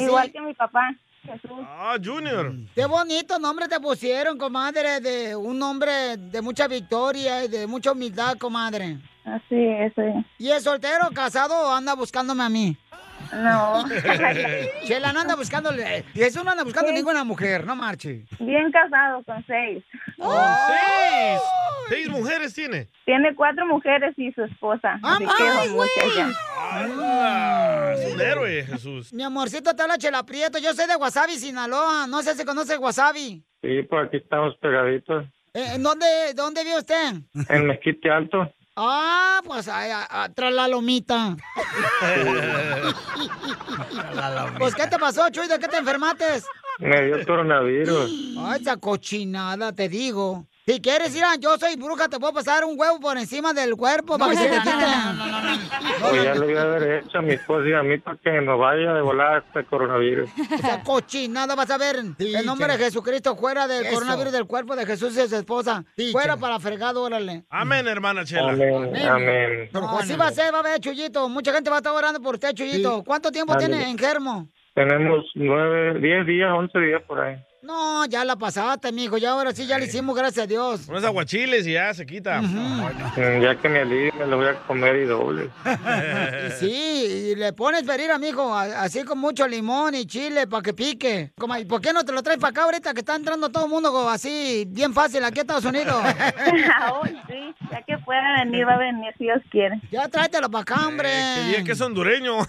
Igual 0.00 0.32
que 0.32 0.40
mi 0.40 0.54
papá, 0.54 0.94
Jesús. 1.22 1.50
Ah, 1.66 1.96
Junior. 2.02 2.52
Qué 2.74 2.84
bonito 2.86 3.38
nombre 3.38 3.68
te 3.68 3.78
pusieron, 3.80 4.38
comadre, 4.38 5.00
de 5.00 5.36
un 5.36 5.58
nombre 5.58 6.16
de 6.16 6.42
mucha 6.42 6.66
victoria 6.66 7.44
y 7.44 7.48
de 7.48 7.66
mucha 7.66 7.92
humildad, 7.92 8.36
comadre. 8.38 8.98
Así 9.24 9.54
es. 9.56 9.92
sí. 9.94 10.26
¿Y 10.38 10.50
es 10.50 10.64
soltero, 10.64 11.08
casado 11.14 11.54
o 11.54 11.72
anda 11.72 11.94
buscándome 11.94 12.42
a 12.42 12.48
mí? 12.48 12.76
No. 13.32 13.84
Chela, 14.84 15.12
no 15.12 15.20
anda 15.20 15.36
buscándole. 15.36 16.04
Y 16.14 16.22
eso 16.22 16.44
no 16.44 16.50
anda 16.50 16.64
buscando 16.64 16.92
ninguna 16.92 17.24
mujer, 17.24 17.64
no 17.66 17.74
marche. 17.74 18.24
Bien 18.38 18.70
casado 18.70 19.22
con 19.24 19.44
seis. 19.46 19.84
¡Seis! 20.18 21.40
¿Seis 21.88 22.08
mujeres 22.08 22.54
tiene? 22.54 22.88
Tiene 23.04 23.34
cuatro 23.34 23.66
mujeres 23.66 24.14
y 24.16 24.32
su 24.32 24.42
esposa. 24.44 24.98
Que 25.18 25.26
¡Ay. 25.26 25.66
¡Hala! 26.70 27.94
Es 27.94 28.14
un 28.14 28.20
héroe, 28.20 28.64
Jesús. 28.64 29.12
Mi 29.12 29.22
amorcito, 29.22 29.74
te 29.74 29.82
habla 29.82 29.98
Chela 29.98 30.22
Prieto. 30.24 30.58
Yo 30.58 30.72
soy 30.74 30.86
de 30.86 30.96
Wasabi, 30.96 31.32
Sinaloa. 31.32 32.06
No 32.06 32.22
sé 32.22 32.34
si 32.34 32.44
conoce 32.44 32.78
Wasabi. 32.78 33.42
Sí, 33.62 33.82
por 33.88 34.06
aquí 34.06 34.18
estamos 34.18 34.56
pegaditos. 34.60 35.26
Eh, 35.54 35.74
¿En 35.74 35.82
dónde, 35.82 36.06
dónde 36.34 36.64
vive 36.64 36.78
usted? 36.78 37.14
En 37.48 37.66
Mezquite 37.66 38.10
Alto. 38.10 38.50
Ah, 38.76 39.40
pues 39.44 39.68
ahí, 39.68 39.90
a- 39.90 40.06
a- 40.08 40.28
tras 40.30 40.52
la 40.54 40.66
lomita. 40.68 41.36
Pues, 44.58 44.74
¿qué 44.74 44.86
te 44.86 44.98
pasó, 44.98 45.28
Chuy? 45.30 45.46
¿De 45.48 45.58
qué 45.58 45.68
te 45.68 45.76
enfermaste? 45.76 46.24
Me 46.78 47.02
dio 47.06 47.24
coronavirus. 47.26 48.10
Ay, 48.38 48.60
esa 48.62 48.76
cochinada, 48.78 49.72
te 49.72 49.88
digo. 49.88 50.46
Si 50.64 50.80
quieres 50.80 51.14
ir 51.16 51.24
a 51.24 51.34
yo 51.40 51.58
soy 51.58 51.74
bruja, 51.74 52.08
te 52.08 52.20
puedo 52.20 52.32
pasar 52.32 52.64
un 52.64 52.78
huevo 52.78 53.00
por 53.00 53.18
encima 53.18 53.52
del 53.52 53.74
cuerpo 53.74 54.16
para 54.16 54.30
que 54.30 54.38
se 54.38 54.48
te 54.48 54.60
quite. 54.60 54.86
Pues 56.08 56.22
ya 56.22 56.34
lo 56.36 56.44
voy 56.46 56.54
a 56.54 56.62
haber 56.62 57.04
hecho 57.04 57.18
a 57.18 57.22
mi 57.22 57.32
esposa 57.32 57.68
y 57.68 57.72
a 57.72 57.82
mí 57.82 57.98
para 57.98 58.16
que 58.18 58.40
nos 58.40 58.60
vaya 58.60 58.92
de 58.92 59.00
volar 59.00 59.42
este 59.44 59.64
coronavirus. 59.64 60.30
Esa 60.52 60.80
cochinada, 60.84 61.56
vas 61.56 61.68
a 61.68 61.78
ver. 61.78 61.96
en 61.96 62.46
nombre 62.46 62.68
de 62.68 62.78
Jesucristo, 62.84 63.34
fuera 63.34 63.66
del 63.66 63.86
Eso. 63.86 63.94
coronavirus 63.94 64.32
del 64.32 64.46
cuerpo 64.46 64.76
de 64.76 64.86
Jesús 64.86 65.16
y 65.16 65.28
su 65.28 65.34
esposa. 65.34 65.84
Fuera 66.12 66.36
para 66.36 66.60
fregado, 66.60 67.02
órale. 67.02 67.44
Amén, 67.50 67.88
hermana 67.88 68.24
Chela. 68.24 68.52
Amén, 68.52 69.68
así 69.98 70.14
va 70.14 70.28
a 70.28 70.32
ser, 70.32 70.54
va 70.54 70.60
a 70.60 70.62
ver, 70.62 70.78
Chuyito. 70.80 71.28
Mucha 71.28 71.52
gente 71.52 71.70
va 71.70 71.76
a 71.76 71.78
estar 71.80 71.92
orando 71.92 72.20
por 72.20 72.34
usted, 72.34 72.54
Chuyito. 72.54 73.02
¿Cuánto 73.02 73.32
tiempo 73.32 73.56
tiene 73.56 73.90
en 73.90 73.98
Germo? 73.98 74.48
Tenemos 74.74 75.24
nueve, 75.34 75.98
diez 76.00 76.24
días, 76.24 76.50
once 76.56 76.78
días 76.78 77.02
por 77.02 77.20
ahí. 77.20 77.36
No, 77.62 78.04
ya 78.06 78.24
la 78.24 78.34
pasaste, 78.34 78.90
mijo. 78.90 79.18
Ya 79.18 79.30
ahora 79.30 79.52
sí, 79.52 79.66
ya 79.68 79.78
le 79.78 79.84
hicimos, 79.86 80.16
gracias 80.16 80.44
a 80.44 80.46
Dios. 80.48 80.88
Unos 80.88 81.04
aguachiles 81.04 81.64
y 81.64 81.74
ya 81.74 81.94
se 81.94 82.04
quita. 82.04 82.42
Mm, 82.42 83.40
Ya 83.40 83.54
que 83.56 83.68
me 83.68 83.78
alivie, 83.82 84.10
me 84.18 84.26
lo 84.26 84.36
voy 84.38 84.48
a 84.48 84.54
comer 84.66 84.96
y 84.96 85.04
doble. 85.04 85.48
Y 86.48 86.50
sí, 86.58 87.30
y 87.32 87.34
le 87.36 87.52
pones 87.52 87.84
pedir 87.84 88.10
a 88.10 88.18
mi 88.18 88.28
hijo, 88.30 88.52
a- 88.52 88.82
así 88.82 89.04
con 89.04 89.18
mucho 89.18 89.46
limón 89.46 89.94
y 89.94 90.06
chile 90.06 90.48
para 90.48 90.62
que 90.62 90.74
pique. 90.74 91.30
Como, 91.38 91.56
¿y 91.56 91.64
por 91.64 91.80
qué 91.80 91.92
no 91.92 92.04
te 92.04 92.10
lo 92.12 92.20
traes 92.22 92.40
para 92.40 92.50
acá 92.50 92.62
ahorita 92.64 92.94
que 92.94 93.00
está 93.00 93.14
entrando 93.14 93.48
todo 93.48 93.66
el 93.66 93.70
mundo 93.70 94.08
así, 94.08 94.64
bien 94.68 94.92
fácil 94.92 95.22
aquí 95.22 95.38
a 95.38 95.42
Estados 95.42 95.64
Unidos? 95.64 95.94
Hoy 97.00 97.16
sí, 97.28 97.54
ya 97.70 97.80
que 97.82 97.96
pueda 97.98 98.42
venir, 98.44 98.66
va 98.66 98.74
a 98.74 98.78
venir 98.78 99.14
si 99.18 99.24
Dios 99.24 99.40
quiere. 99.52 99.80
Ya 99.92 100.08
tráetelo 100.08 100.50
para 100.50 100.62
acá, 100.62 100.88
hombre. 100.88 101.08
Que 101.36 101.42
diga 101.48 101.64
que 101.64 101.72
es 101.72 101.80
hondureño. 101.80 102.38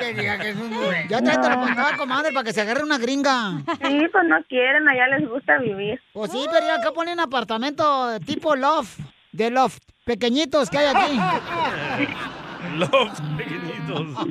Que 0.00 0.12
diga 0.12 0.38
que 0.38 0.50
es 0.50 0.56
un 0.56 0.70
Ya 1.08 1.20
tráetelo 1.22 1.54
para 1.60 1.72
acá, 1.88 1.96
comadre, 2.08 2.32
para 2.32 2.44
que 2.44 2.52
se 2.52 2.60
agarre 2.60 2.82
una 2.82 2.98
gringa. 2.98 3.62
Sí, 3.86 4.06
pues 4.10 4.24
no 4.26 4.42
quieren, 4.48 4.88
allá 4.88 5.08
les 5.08 5.28
gusta 5.28 5.58
vivir. 5.58 6.00
Pues 6.12 6.32
sí, 6.32 6.44
pero 6.50 6.66
ya 6.66 6.76
acá 6.76 6.92
ponen 6.92 7.20
apartamento 7.20 8.18
tipo 8.20 8.56
loft, 8.56 8.98
de 9.32 9.50
loft, 9.50 9.82
pequeñitos 10.04 10.70
que 10.70 10.78
hay 10.78 10.86
aquí. 10.86 11.18
Los 12.78 13.20
pequeñitos. 13.36 14.26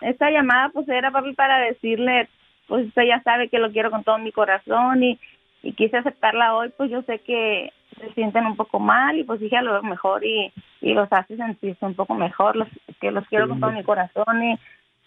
Esta 0.00 0.30
llamada 0.30 0.70
pues 0.70 0.88
era 0.88 1.10
papi 1.10 1.32
para 1.34 1.58
decirle, 1.58 2.28
pues 2.66 2.86
usted 2.86 3.02
ya 3.06 3.22
sabe 3.22 3.48
que 3.48 3.58
lo 3.58 3.70
quiero 3.72 3.90
con 3.90 4.04
todo 4.04 4.18
mi 4.18 4.32
corazón 4.32 5.02
y, 5.02 5.18
y 5.62 5.72
quise 5.72 5.98
aceptarla 5.98 6.54
hoy, 6.54 6.70
pues 6.76 6.90
yo 6.90 7.02
sé 7.02 7.20
que 7.20 7.72
se 7.98 8.12
sienten 8.14 8.46
un 8.46 8.56
poco 8.56 8.78
mal 8.78 9.18
y 9.18 9.24
pues 9.24 9.40
dije 9.40 9.56
a 9.56 9.62
lo 9.62 9.82
mejor 9.82 10.24
y, 10.24 10.52
y 10.80 10.92
los 10.92 11.10
hace 11.12 11.36
sentirse 11.36 11.84
un 11.84 11.94
poco 11.94 12.14
mejor, 12.14 12.56
los, 12.56 12.68
que 13.00 13.10
los 13.10 13.26
quiero 13.28 13.48
con 13.48 13.60
todo 13.60 13.72
mi 13.72 13.82
corazón 13.82 14.42
y 14.42 14.58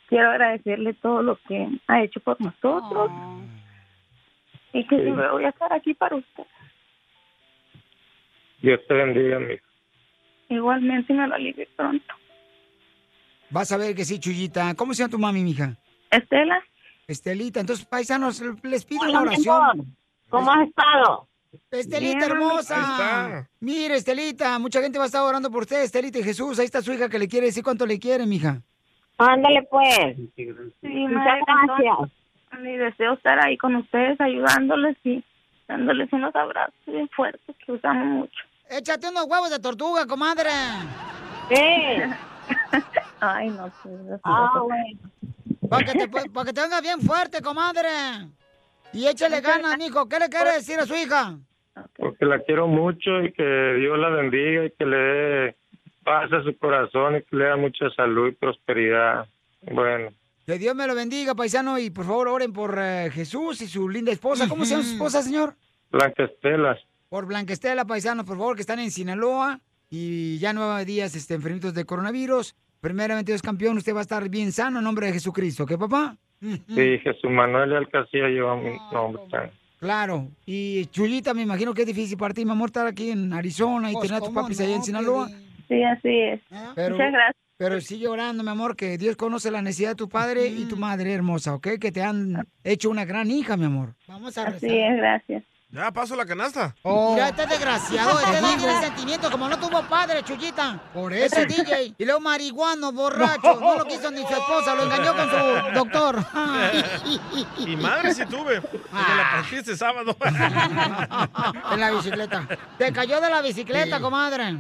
quiero 0.09 0.31
agradecerle 0.31 0.93
todo 0.95 1.21
lo 1.21 1.37
que 1.47 1.67
ha 1.87 2.03
hecho 2.03 2.19
por 2.19 2.41
nosotros 2.41 3.11
y 4.73 4.85
que 4.87 4.97
Sí. 4.97 5.03
siempre 5.03 5.29
voy 5.31 5.45
a 5.45 5.49
estar 5.49 5.71
aquí 5.71 5.93
para 5.93 6.15
usted. 6.17 6.43
Dios 8.61 8.79
te 8.87 8.93
bendiga, 8.93 9.39
mi 9.39 9.55
Igualmente 10.49 11.13
me 11.13 11.27
lo 11.27 11.35
alivie 11.35 11.67
pronto. 11.75 12.13
Vas 13.51 13.71
a 13.71 13.77
ver 13.77 13.95
que 13.95 14.03
sí, 14.03 14.19
Chuyita. 14.19 14.73
¿Cómo 14.75 14.93
se 14.93 15.03
llama 15.03 15.11
tu 15.11 15.19
mami, 15.19 15.43
mija? 15.43 15.77
Estela. 16.09 16.61
Estelita. 17.07 17.59
Entonces, 17.59 17.85
paisanos, 17.85 18.41
les 18.63 18.85
pido 18.85 19.01
Hola, 19.01 19.11
una 19.11 19.21
oración. 19.21 19.95
¿Cómo 20.29 20.51
has 20.51 20.67
estado? 20.67 21.27
Estelita 21.71 22.17
Bien, 22.27 22.31
hermosa. 22.31 23.47
Mire, 23.59 23.95
Estelita, 23.95 24.57
mucha 24.59 24.81
gente 24.81 24.97
va 24.99 25.05
a 25.05 25.07
estar 25.07 25.21
orando 25.23 25.49
por 25.49 25.63
usted, 25.63 25.81
Estelita 25.83 26.19
y 26.19 26.23
Jesús. 26.23 26.59
Ahí 26.59 26.65
está 26.65 26.81
su 26.81 26.93
hija 26.93 27.09
que 27.09 27.17
le 27.19 27.27
quiere 27.27 27.47
decir 27.47 27.63
cuánto 27.63 27.85
le 27.85 27.99
quiere, 27.99 28.25
mija. 28.27 28.61
Ándale 29.19 29.63
pues. 29.69 30.15
Sí, 30.35 30.47
Muchas 30.81 31.39
gracias. 31.45 32.11
Mi 32.61 32.77
deseo 32.77 33.13
estar 33.13 33.45
ahí 33.45 33.57
con 33.57 33.75
ustedes, 33.75 34.19
ayudándoles 34.19 34.97
y 35.03 35.23
dándoles 35.67 36.11
unos 36.11 36.35
abrazos 36.35 36.73
bien 36.87 37.07
fuertes 37.09 37.55
que 37.63 37.71
los 37.73 37.85
amo 37.85 38.05
mucho. 38.05 38.43
Échate 38.69 39.09
unos 39.09 39.25
huevos 39.25 39.51
de 39.51 39.59
tortuga, 39.59 40.07
comadre. 40.07 40.49
Ay, 43.19 43.49
no 43.49 43.67
sé. 43.67 43.89
Ah, 44.23 44.63
Para 45.69 45.85
que, 45.85 45.93
te, 45.99 46.07
pa' 46.07 46.45
que 46.45 46.53
te 46.53 46.61
venga 46.61 46.81
bien 46.81 47.01
fuerte, 47.01 47.41
comadre. 47.41 47.89
Y 48.93 49.05
échale 49.07 49.41
ganas, 49.41 49.77
mijo. 49.77 50.07
¿Qué 50.07 50.17
le 50.19 50.29
quiere 50.29 50.53
decir 50.53 50.79
a 50.79 50.85
su 50.85 50.95
hija? 50.95 51.37
Porque 51.97 52.25
la 52.25 52.39
quiero 52.39 52.67
mucho 52.67 53.21
y 53.21 53.31
que 53.33 53.73
Dios 53.79 53.97
la 53.99 54.09
bendiga 54.09 54.65
y 54.65 54.71
que 54.71 54.85
le 54.85 54.97
dé 54.97 55.55
paz 56.03 56.31
a 56.31 56.43
su 56.43 56.57
corazón 56.57 57.17
y 57.17 57.21
que 57.23 57.35
le 57.35 57.45
dé 57.45 57.55
mucha 57.55 57.89
salud 57.95 58.27
y 58.27 58.31
prosperidad. 58.31 59.27
Bueno, 59.71 60.09
Que 60.45 60.57
Dios 60.57 60.75
me 60.75 60.87
lo 60.87 60.95
bendiga, 60.95 61.35
paisano. 61.35 61.77
Y 61.79 61.89
por 61.89 62.05
favor, 62.05 62.27
oren 62.27 62.53
por 62.53 62.77
eh, 62.79 63.09
Jesús 63.11 63.61
y 63.61 63.67
su 63.67 63.87
linda 63.89 64.11
esposa. 64.11 64.47
¿Cómo 64.47 64.65
se 64.65 64.71
llama 64.71 64.83
su 64.83 64.93
esposa, 64.93 65.21
señor? 65.21 65.55
Blanca 65.91 66.23
Estelas. 66.23 66.79
Por 67.09 67.25
Blanca 67.25 67.53
Estela, 67.53 67.85
paisanos, 67.85 68.25
por 68.25 68.37
favor, 68.37 68.55
que 68.55 68.61
están 68.61 68.79
en 68.79 68.91
Sinaloa. 68.91 69.59
Y 69.89 70.37
ya 70.37 70.53
nueve 70.53 70.85
días 70.85 71.15
este, 71.15 71.33
enfermitos 71.33 71.73
de 71.73 71.83
coronavirus. 71.85 72.55
Primeramente, 72.81 73.31
Dios 73.31 73.41
campeón, 73.41 73.77
usted 73.77 73.93
va 73.95 73.99
a 73.99 74.01
estar 74.03 74.29
bien 74.29 74.51
sano 74.51 74.77
en 74.77 74.83
nombre 74.83 75.07
de 75.07 75.13
Jesucristo. 75.13 75.65
¿Qué, 75.65 75.77
papá? 75.77 76.15
Sí, 76.39 76.99
Jesús 76.99 77.29
Manuel 77.29 77.75
Alcacía 77.75 78.27
lleva 78.29 78.55
mi 78.55 78.77
nombre 78.93 79.23
también. 79.29 79.51
Claro. 79.79 80.27
Y 80.45 80.85
Chuyita, 80.87 81.33
me 81.33 81.41
imagino 81.41 81.73
que 81.73 81.81
es 81.81 81.87
difícil 81.87 82.17
para 82.17 82.33
ti, 82.33 82.45
mi 82.45 82.51
amor, 82.51 82.69
estar 82.69 82.85
aquí 82.85 83.11
en 83.11 83.33
Arizona 83.33 83.89
y 83.89 83.93
Pues, 83.93 84.07
tener 84.07 84.17
a 84.17 84.19
tus 84.19 84.29
¿cómo 84.29 84.41
papis 84.41 84.59
no, 84.59 84.65
allá 84.65 84.75
en 84.75 84.83
Sinaloa. 84.83 85.29
Sí, 85.69 85.83
así 85.83 86.09
es. 86.09 86.41
Pero, 86.75 86.95
Muchas 86.95 87.11
gracias. 87.13 87.35
Pero 87.57 87.81
sigue 87.81 88.07
orando, 88.07 88.41
mi 88.41 88.49
amor, 88.49 88.75
que 88.75 88.97
Dios 88.97 89.17
conoce 89.17 89.51
la 89.51 89.61
necesidad 89.61 89.89
de 89.89 89.95
tu 89.95 90.09
padre 90.09 90.47
y 90.47 90.65
tu 90.65 90.77
madre 90.77 91.13
hermosa, 91.13 91.53
¿ok? 91.53 91.67
Que 91.79 91.91
te 91.91 92.01
han 92.01 92.47
hecho 92.63 92.89
una 92.89 93.03
gran 93.03 93.29
hija, 93.29 93.57
mi 93.57 93.65
amor. 93.65 93.95
Vamos 94.07 94.37
a 94.37 94.47
Así 94.47 94.79
es, 94.79 94.97
gracias. 94.97 95.43
Ya, 95.71 95.91
paso 95.91 96.15
la 96.15 96.25
canasta. 96.25 96.75
Mira, 96.83 97.29
este 97.29 97.45
desgraciado, 97.45 98.19
este 98.19 98.41
no 98.41 98.57
tiene 98.57 98.81
sentimiento, 98.81 99.29
como 99.29 99.47
no 99.47 99.59
tuvo 99.59 99.83
padre, 99.83 100.23
Chuyita. 100.23 100.81
Por 100.91 101.13
eso, 101.13 101.45
DJ. 101.45 101.93
Y 101.95 102.05
luego 102.05 102.19
marihuano, 102.21 102.91
borracho, 102.91 103.59
no 103.59 103.77
lo 103.77 103.85
quiso 103.85 104.09
ni 104.09 104.23
su 104.23 104.33
esposa, 104.33 104.73
lo 104.73 104.83
engañó 104.85 105.15
con 105.15 105.29
su 105.29 105.73
doctor. 105.75 106.25
Y 107.59 107.75
madre 107.75 108.13
sí 108.15 108.25
tuve. 108.25 108.61
Porque 108.61 109.15
la 109.15 109.31
partí 109.31 109.55
este 109.57 109.77
sábado. 109.77 110.17
en 111.71 111.79
la 111.79 111.91
bicicleta. 111.91 112.47
Se 112.79 112.91
cayó 112.91 113.21
de 113.21 113.29
la 113.29 113.41
bicicleta, 113.41 113.99
comadre. 113.99 114.57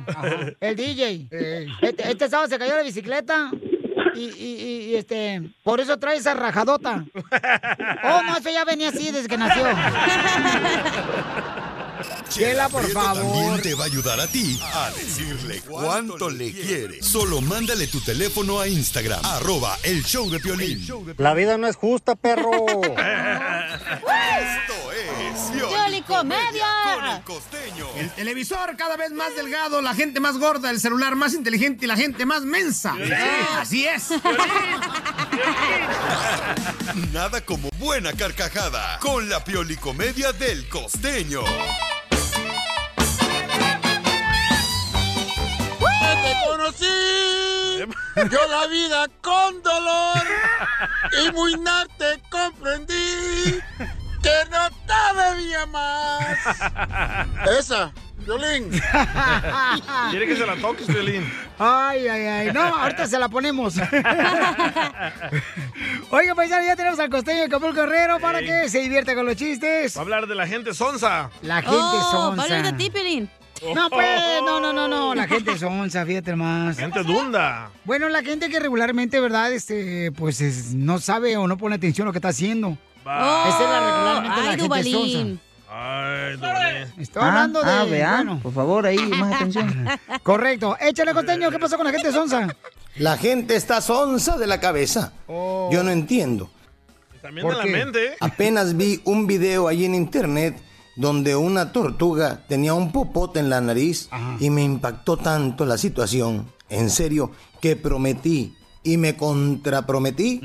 El 0.59 0.75
DJ. 0.75 1.27
Este, 1.81 2.11
este 2.11 2.29
sábado 2.29 2.49
se 2.49 2.59
cayó 2.59 2.71
de 2.73 2.77
la 2.77 2.83
bicicleta 2.83 3.51
Y, 4.15 4.19
y- 4.25 4.89
y, 4.91 4.95
este, 4.95 5.41
por 5.63 5.79
eso 5.79 5.97
trae 5.99 6.17
esa 6.17 6.33
rajadota. 6.33 7.05
Oh, 8.03 8.21
no, 8.23 8.37
eso 8.37 8.49
ya 8.49 8.65
venía 8.65 8.89
así 8.89 9.11
desde 9.11 9.27
que 9.27 9.37
nació. 9.37 9.63
Chela, 12.29 12.69
por 12.69 12.83
Prieto 12.83 13.01
favor. 13.01 13.23
También 13.23 13.61
te 13.61 13.73
va 13.73 13.83
a 13.83 13.87
ayudar 13.87 14.19
a 14.19 14.27
ti 14.27 14.59
a 14.73 14.91
decirle 14.91 15.61
cuánto 15.67 16.29
le 16.29 16.51
quiere. 16.51 17.01
Solo 17.01 17.41
mándale 17.41 17.87
tu 17.87 17.99
teléfono 18.01 18.59
a 18.59 18.67
Instagram, 18.67 19.19
arroba 19.25 19.77
el 19.83 20.03
show 20.05 20.29
de 20.29 20.39
Piolín. 20.39 20.85
La 21.17 21.33
vida 21.33 21.57
no 21.57 21.67
es 21.67 21.75
justa, 21.75 22.15
perro. 22.15 22.51
Esto 22.81 22.93
es 22.93 22.97
¡Pioli 24.67 24.88
Comedia! 26.09 26.65
con 26.95 27.05
el 27.05 27.21
costeño. 27.21 27.87
El 27.95 28.09
televisor 28.11 28.75
cada 28.75 28.97
vez 28.97 29.11
más 29.11 29.35
delgado, 29.35 29.81
la 29.81 29.93
gente 29.93 30.19
más 30.19 30.37
gorda, 30.37 30.71
el 30.71 30.79
celular 30.79 31.15
más 31.15 31.33
inteligente 31.33 31.85
y 31.85 31.87
la 31.87 31.95
gente 31.95 32.25
más 32.25 32.41
mensa. 32.41 32.95
Así 33.59 33.87
es. 33.87 34.09
Nada 37.13 37.41
como 37.41 37.69
buena 37.77 38.11
carcajada 38.13 38.97
con 38.99 39.29
la 39.29 39.43
piolicomedia 39.43 40.33
del 40.33 40.67
costeño. 40.67 41.43
te 46.21 46.35
conocí, 46.47 46.85
yo 48.31 48.47
la 48.49 48.67
vida 48.67 49.07
con 49.21 49.61
dolor 49.61 50.23
y 51.23 51.31
muy 51.31 51.55
nar 51.59 51.87
te 51.97 52.19
comprendí 52.29 53.59
que 54.29 54.49
no 54.51 54.69
te 54.85 54.93
debía 55.37 55.65
más. 55.65 56.37
Esa, 57.59 57.91
Violín. 58.25 58.69
Quiere 60.11 60.27
que 60.27 60.35
se 60.35 60.45
la 60.45 60.55
toques, 60.57 60.87
Violín. 60.87 61.31
Ay, 61.57 62.07
ay, 62.07 62.25
ay. 62.25 62.51
No, 62.53 62.61
ahorita 62.61 63.07
se 63.07 63.17
la 63.19 63.27
ponemos. 63.29 63.75
Oiga, 66.11 66.35
paisano, 66.35 66.65
ya 66.65 66.75
tenemos 66.75 66.99
al 66.99 67.09
costeño 67.09 67.41
de 67.41 67.49
Capul 67.49 67.73
Guerrero 67.73 68.19
para 68.19 68.39
Ey. 68.39 68.45
que 68.47 68.69
se 68.69 68.79
divierta 68.79 69.13
con 69.15 69.25
los 69.25 69.35
chistes. 69.35 69.95
Va 69.95 70.01
a 70.01 70.03
hablar 70.03 70.27
de 70.27 70.35
la 70.35 70.47
gente 70.47 70.73
sonsa. 70.73 71.29
La 71.41 71.61
gente 71.61 71.75
Oh, 71.77 72.11
sonsa. 72.11 72.35
va 72.35 72.41
a 72.41 72.45
hablar 72.45 72.63
de 72.63 72.73
ti, 72.73 72.89
Pelín. 72.89 73.29
No, 73.75 73.89
pues, 73.89 74.07
no, 74.45 74.59
no, 74.61 74.71
no, 74.71 74.87
no. 74.87 75.13
La 75.13 75.27
gente 75.27 75.57
sonsa, 75.57 76.05
fíjate 76.05 76.33
más. 76.35 76.77
Gente 76.77 77.03
dunda. 77.03 77.69
Bueno, 77.83 78.07
la 78.07 78.23
gente 78.23 78.49
que 78.49 78.57
regularmente, 78.59 79.19
¿verdad? 79.19 79.51
Este, 79.51 80.13
pues 80.13 80.39
es- 80.39 80.73
no 80.73 80.97
sabe 80.99 81.35
o 81.35 81.45
no 81.45 81.57
pone 81.57 81.75
atención 81.75 82.05
a 82.05 82.09
lo 82.09 82.13
que 82.13 82.19
está 82.19 82.29
haciendo. 82.29 82.77
Va. 83.07 83.47
Esa 83.49 83.63
es 83.63 83.69
la 83.69 83.79
regularmente 83.79 84.39
Ay, 84.39 84.45
la 84.45 84.51
gente 84.51 84.63
Duvalín. 84.63 85.39
sonsa. 85.39 85.43
Ay, 85.71 86.35
Duvalín. 86.37 86.93
Estoy 87.01 87.23
hablando 87.23 87.63
de. 87.63 87.71
ah, 87.71 87.83
vean, 87.85 88.25
bueno, 88.27 88.39
por 88.41 88.53
favor, 88.53 88.85
ahí, 88.85 88.97
más 88.97 89.33
atención. 89.35 89.87
correcto. 90.23 90.77
Échale 90.79 91.13
costeño, 91.13 91.49
¿qué 91.51 91.59
pasó 91.59 91.77
con 91.77 91.85
la 91.85 91.91
gente 91.91 92.11
sonsa? 92.11 92.47
La 92.97 93.17
gente 93.17 93.55
está 93.55 93.81
sonsa 93.81 94.37
de 94.37 94.47
la 94.47 94.59
cabeza. 94.59 95.13
Oh. 95.27 95.69
Yo 95.71 95.83
no 95.83 95.91
entiendo. 95.91 96.49
También 97.21 97.45
¿Por 97.47 97.57
de 97.57 97.63
la 97.63 97.77
mente. 97.77 98.15
Apenas 98.19 98.75
vi 98.77 99.01
un 99.05 99.27
video 99.27 99.67
ahí 99.67 99.85
en 99.85 99.93
internet 99.95 100.61
donde 100.95 101.35
una 101.35 101.71
tortuga 101.71 102.41
tenía 102.47 102.73
un 102.73 102.91
popote 102.91 103.39
en 103.39 103.49
la 103.49 103.61
nariz 103.61 104.09
y 104.39 104.49
me 104.49 104.63
impactó 104.63 105.15
tanto 105.15 105.65
la 105.65 105.77
situación, 105.77 106.51
en 106.69 106.89
serio, 106.89 107.31
que 107.61 107.75
prometí 107.77 108.53
y 108.83 108.97
me 108.97 109.15
contraprometí 109.15 110.41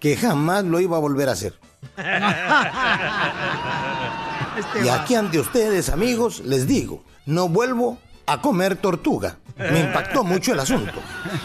que 0.00 0.16
jamás 0.16 0.64
lo 0.64 0.80
iba 0.80 0.96
a 0.96 1.00
volver 1.00 1.28
a 1.28 1.32
hacer. 1.32 1.58
Este 4.58 4.84
Y 4.84 4.88
aquí 4.88 5.14
ante 5.14 5.38
ustedes, 5.38 5.88
amigos, 5.88 6.40
les 6.40 6.66
digo, 6.66 7.04
no 7.26 7.48
vuelvo 7.48 7.98
a 8.26 8.40
comer 8.40 8.76
tortuga. 8.76 9.38
Me 9.56 9.80
impactó 9.80 10.24
mucho 10.24 10.52
el 10.52 10.60
asunto. 10.60 10.92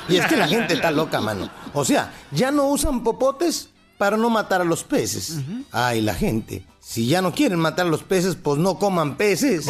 Y 0.08 0.18
es 0.18 0.28
que 0.28 0.38
la 0.38 0.48
gente 0.48 0.76
está 0.76 0.92
loca, 0.92 1.20
mano. 1.22 1.50
O 1.74 1.84
sea, 1.84 2.14
ya 2.32 2.52
no 2.52 2.68
usan 2.68 3.04
popotes 3.04 3.70
para 3.98 4.18
no 4.18 4.30
matar 4.30 4.62
a 4.62 4.66
los 4.66 4.84
peces. 4.84 5.40
Ay, 5.72 6.02
la 6.02 6.14
gente. 6.14 6.66
Si 6.80 7.08
ya 7.08 7.22
no 7.22 7.34
quieren 7.34 7.60
matar 7.60 7.88
a 7.88 7.90
los 7.90 8.04
peces, 8.04 8.36
pues 8.36 8.60
no 8.60 8.78
coman 8.78 9.16
peces. 9.16 9.66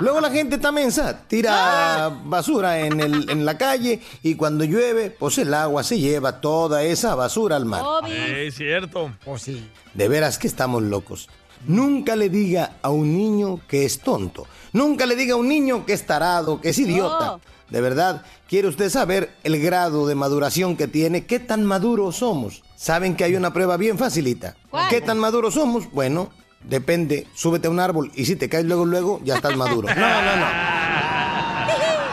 Luego 0.00 0.20
la 0.20 0.30
gente 0.30 0.56
está 0.56 0.70
mensa, 0.72 1.22
tira 1.26 2.08
basura 2.24 2.80
en, 2.80 3.00
el- 3.00 3.28
en 3.30 3.44
la 3.44 3.56
calle 3.58 4.00
y 4.22 4.34
cuando 4.36 4.64
llueve, 4.64 5.10
pues 5.10 5.38
el 5.38 5.52
agua 5.54 5.82
se 5.82 5.98
lleva 5.98 6.40
toda 6.40 6.82
esa 6.84 7.14
basura 7.14 7.56
al 7.56 7.64
mar. 7.64 7.82
Ey, 8.06 8.50
cierto. 8.50 9.12
Pues 9.24 9.42
sí. 9.42 9.68
De 9.94 10.08
veras 10.08 10.38
que 10.38 10.46
estamos 10.46 10.82
locos. 10.82 11.28
Nunca 11.66 12.14
le 12.14 12.28
diga 12.28 12.76
a 12.82 12.90
un 12.90 13.16
niño 13.16 13.60
que 13.66 13.84
es 13.84 13.98
tonto. 14.00 14.46
Nunca 14.72 15.06
le 15.06 15.16
diga 15.16 15.34
a 15.34 15.36
un 15.36 15.48
niño 15.48 15.84
que 15.84 15.92
es 15.94 16.06
tarado, 16.06 16.60
que 16.60 16.68
es 16.68 16.78
idiota. 16.78 17.26
No. 17.26 17.40
De 17.68 17.80
verdad, 17.80 18.24
¿quiere 18.48 18.68
usted 18.68 18.88
saber 18.90 19.34
el 19.42 19.60
grado 19.60 20.06
de 20.06 20.14
maduración 20.14 20.76
que 20.76 20.86
tiene? 20.88 21.26
¿Qué 21.26 21.38
tan 21.38 21.64
maduros 21.64 22.16
somos? 22.16 22.62
¿Saben 22.76 23.16
que 23.16 23.24
hay 23.24 23.34
una 23.34 23.52
prueba 23.52 23.76
bien 23.76 23.98
facilita? 23.98 24.54
¿Cuál? 24.70 24.88
¿Qué 24.88 25.00
tan 25.00 25.18
maduros 25.18 25.54
somos? 25.54 25.90
Bueno, 25.92 26.30
depende. 26.64 27.26
Súbete 27.34 27.68
a 27.68 27.70
un 27.70 27.80
árbol 27.80 28.10
y 28.14 28.24
si 28.24 28.36
te 28.36 28.48
caes 28.48 28.64
luego, 28.66 28.84
luego, 28.84 29.20
ya 29.24 29.36
estás 29.36 29.56
maduro. 29.56 29.88
No, 29.96 30.22
no, 30.22 30.36
no. 30.36 30.46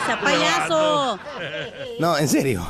¡Esa 0.06 0.20
payaso! 0.22 1.20
No, 2.00 2.18
en 2.18 2.28
serio. 2.28 2.66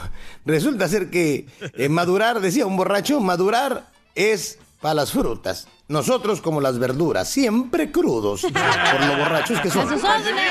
Resulta 0.45 0.87
ser 0.87 1.09
que 1.09 1.47
eh, 1.73 1.89
madurar, 1.89 2.39
decía 2.39 2.65
un 2.65 2.77
borracho, 2.77 3.19
madurar 3.19 3.87
es 4.13 4.59
para 4.79 4.93
las 4.93 5.11
frutas. 5.11 5.67
Nosotros 5.87 6.41
como 6.41 6.61
las 6.61 6.79
verduras, 6.79 7.27
siempre 7.29 7.91
crudos, 7.91 8.41
por 8.41 8.51
lo 9.05 9.17
borrachos 9.17 9.59
que 9.61 9.69
¡A 9.69 9.71
son. 9.71 9.89
sus 9.89 10.03
órdenes! 10.03 10.45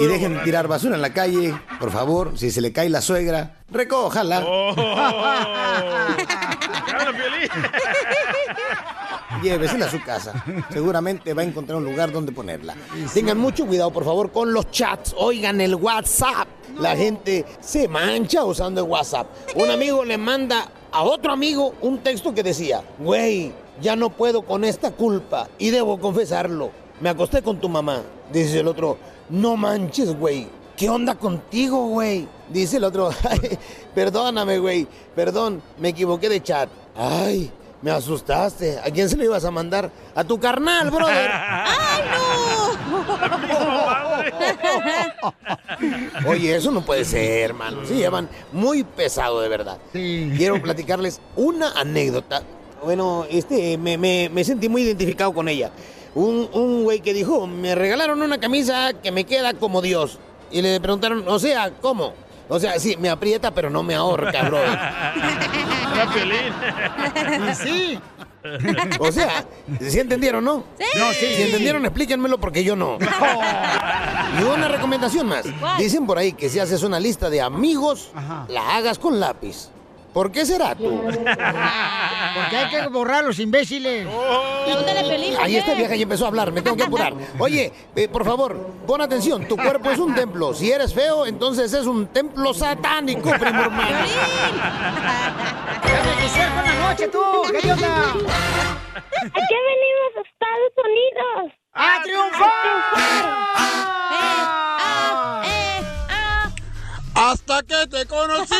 Y 0.00 0.06
dejen 0.06 0.34
de 0.34 0.40
tirar 0.40 0.68
basura 0.68 0.94
en 0.96 1.02
la 1.02 1.12
calle, 1.12 1.54
por 1.80 1.90
favor. 1.90 2.38
Si 2.38 2.50
se 2.50 2.60
le 2.60 2.72
cae 2.72 2.88
la 2.88 3.02
suegra, 3.02 3.56
recójala. 3.74 4.44
Oh. 4.46 4.74
Llévesela 9.42 9.86
a 9.86 9.90
su 9.90 10.02
casa. 10.02 10.44
Seguramente 10.70 11.34
va 11.34 11.42
a 11.42 11.44
encontrar 11.44 11.78
un 11.78 11.84
lugar 11.84 12.12
donde 12.12 12.32
ponerla. 12.32 12.74
Tengan 13.12 13.38
mucho 13.38 13.66
cuidado, 13.66 13.90
por 13.90 14.04
favor, 14.04 14.32
con 14.32 14.52
los 14.52 14.70
chats. 14.70 15.14
Oigan 15.18 15.60
el 15.60 15.74
WhatsApp. 15.74 16.48
La 16.78 16.96
gente 16.96 17.44
se 17.60 17.88
mancha 17.88 18.44
usando 18.44 18.82
el 18.82 18.88
WhatsApp. 18.88 19.26
Un 19.54 19.70
amigo 19.70 20.04
le 20.04 20.16
manda 20.16 20.68
a 20.90 21.02
otro 21.02 21.32
amigo 21.32 21.74
un 21.82 21.98
texto 21.98 22.34
que 22.34 22.42
decía, 22.42 22.82
güey, 22.98 23.52
ya 23.80 23.96
no 23.96 24.10
puedo 24.10 24.42
con 24.42 24.64
esta 24.64 24.92
culpa 24.92 25.48
y 25.58 25.70
debo 25.70 25.98
confesarlo. 25.98 26.70
Me 27.00 27.10
acosté 27.10 27.42
con 27.42 27.60
tu 27.60 27.68
mamá. 27.68 28.02
Dice 28.32 28.60
el 28.60 28.68
otro, 28.68 28.96
no 29.28 29.56
manches, 29.56 30.18
güey. 30.18 30.48
¿Qué 30.76 30.88
onda 30.88 31.14
contigo, 31.14 31.86
güey? 31.88 32.26
Dice 32.48 32.76
el 32.78 32.84
otro, 32.84 33.10
"Ay, 33.30 33.58
perdóname, 33.94 34.58
güey. 34.58 34.86
Perdón, 35.14 35.62
me 35.78 35.90
equivoqué 35.90 36.28
de 36.28 36.42
chat. 36.42 36.68
Ay, 36.96 37.50
me 37.82 37.90
asustaste. 37.90 38.78
¿A 38.78 38.84
quién 38.90 39.08
se 39.08 39.16
lo 39.16 39.24
ibas 39.24 39.44
a 39.44 39.50
mandar? 39.50 39.90
A 40.14 40.24
tu 40.24 40.38
carnal, 40.40 40.90
brother. 40.90 41.30
¡Ay, 41.32 42.02
Oye, 46.28 46.56
eso 46.56 46.70
no 46.70 46.84
puede 46.84 47.04
ser, 47.04 47.42
hermano. 47.50 47.84
Se 47.86 47.94
llevan 47.96 48.28
muy 48.52 48.84
pesado, 48.84 49.40
de 49.40 49.48
verdad. 49.48 49.78
Quiero 49.92 50.60
platicarles 50.62 51.20
una 51.36 51.72
anécdota. 51.72 52.42
Bueno, 52.84 53.26
este, 53.30 53.78
me, 53.78 53.96
me- 53.96 54.28
me 54.32 54.44
sentí 54.44 54.68
muy 54.68 54.82
identificado 54.82 55.32
con 55.32 55.48
ella. 55.48 55.70
Un, 56.14 56.48
un 56.52 56.84
güey 56.84 57.00
que 57.00 57.12
dijo, 57.14 57.46
me 57.46 57.74
regalaron 57.74 58.22
una 58.22 58.38
camisa 58.38 58.92
que 59.02 59.10
me 59.10 59.24
queda 59.24 59.54
como 59.54 59.80
Dios. 59.82 60.18
Y 60.54 60.62
le 60.62 60.80
preguntaron, 60.80 61.24
o 61.26 61.36
sea, 61.40 61.72
¿cómo? 61.80 62.14
O 62.48 62.60
sea, 62.60 62.78
sí, 62.78 62.96
me 62.96 63.10
aprieta, 63.10 63.50
pero 63.50 63.70
no 63.70 63.82
me 63.82 63.96
ahorca, 63.96 64.44
bro. 64.44 64.58
Piolín. 66.14 66.52
Sí. 67.60 67.98
O 69.00 69.10
sea, 69.10 69.44
¿sí 69.80 69.98
entendieron, 69.98 70.44
no? 70.44 70.62
Sí. 70.78 70.84
No, 70.96 71.12
sí. 71.12 71.26
Si 71.34 71.42
entendieron, 71.42 71.84
explíquenmelo 71.84 72.38
porque 72.38 72.62
yo 72.62 72.76
no. 72.76 72.98
Y 74.38 74.42
una 74.42 74.68
recomendación 74.68 75.26
más. 75.28 75.44
Dicen 75.78 76.06
por 76.06 76.18
ahí 76.18 76.32
que 76.32 76.48
si 76.48 76.60
haces 76.60 76.84
una 76.84 77.00
lista 77.00 77.28
de 77.30 77.40
amigos, 77.40 78.12
la 78.48 78.76
hagas 78.76 79.00
con 79.00 79.18
lápiz. 79.18 79.70
¿Por 80.14 80.30
qué 80.30 80.46
será 80.46 80.76
tú? 80.76 81.02
Porque 81.02 82.56
hay 82.56 82.70
que 82.70 82.86
borrar 82.88 83.24
a 83.24 83.26
los 83.26 83.38
imbéciles. 83.40 84.06
A. 84.06 85.42
Ahí 85.42 85.56
esta 85.56 85.74
vieja 85.74 85.96
ya 85.96 86.04
empezó 86.04 86.24
a 86.24 86.28
hablar, 86.28 86.52
me 86.52 86.62
tengo 86.62 86.76
que 86.76 86.84
apurar. 86.84 87.14
Oye, 87.38 87.72
eh, 87.96 88.08
por 88.08 88.24
favor, 88.24 88.56
pon 88.86 89.00
atención, 89.00 89.48
tu 89.48 89.56
cuerpo 89.56 89.90
es 89.90 89.98
un 89.98 90.14
templo. 90.14 90.54
Si 90.54 90.70
eres 90.70 90.94
feo, 90.94 91.26
entonces 91.26 91.72
es 91.72 91.86
un 91.86 92.06
templo 92.06 92.54
satánico, 92.54 93.28
primo 93.28 93.60
hermano. 93.60 93.98
¡Déjame 95.82 96.22
que 96.22 96.28
sea 96.28 96.54
con 96.54 96.64
la 96.64 96.88
noche, 96.88 97.08
tú! 97.08 97.20
¿Qué 97.60 97.72
onda? 97.72 98.04
¿A 98.04 99.40
qué 99.48 99.58
venimos 99.66 100.10
a 100.16 100.20
Estados 100.30 100.74
Unidos? 100.84 101.52
¡A 101.72 102.02
triunfar! 102.04 102.48
Eh, 102.50 103.24
ah, 103.56 104.60
eh. 104.60 104.63
Hasta 107.24 107.62
que 107.62 107.86
te 107.86 108.04
conocí, 108.04 108.54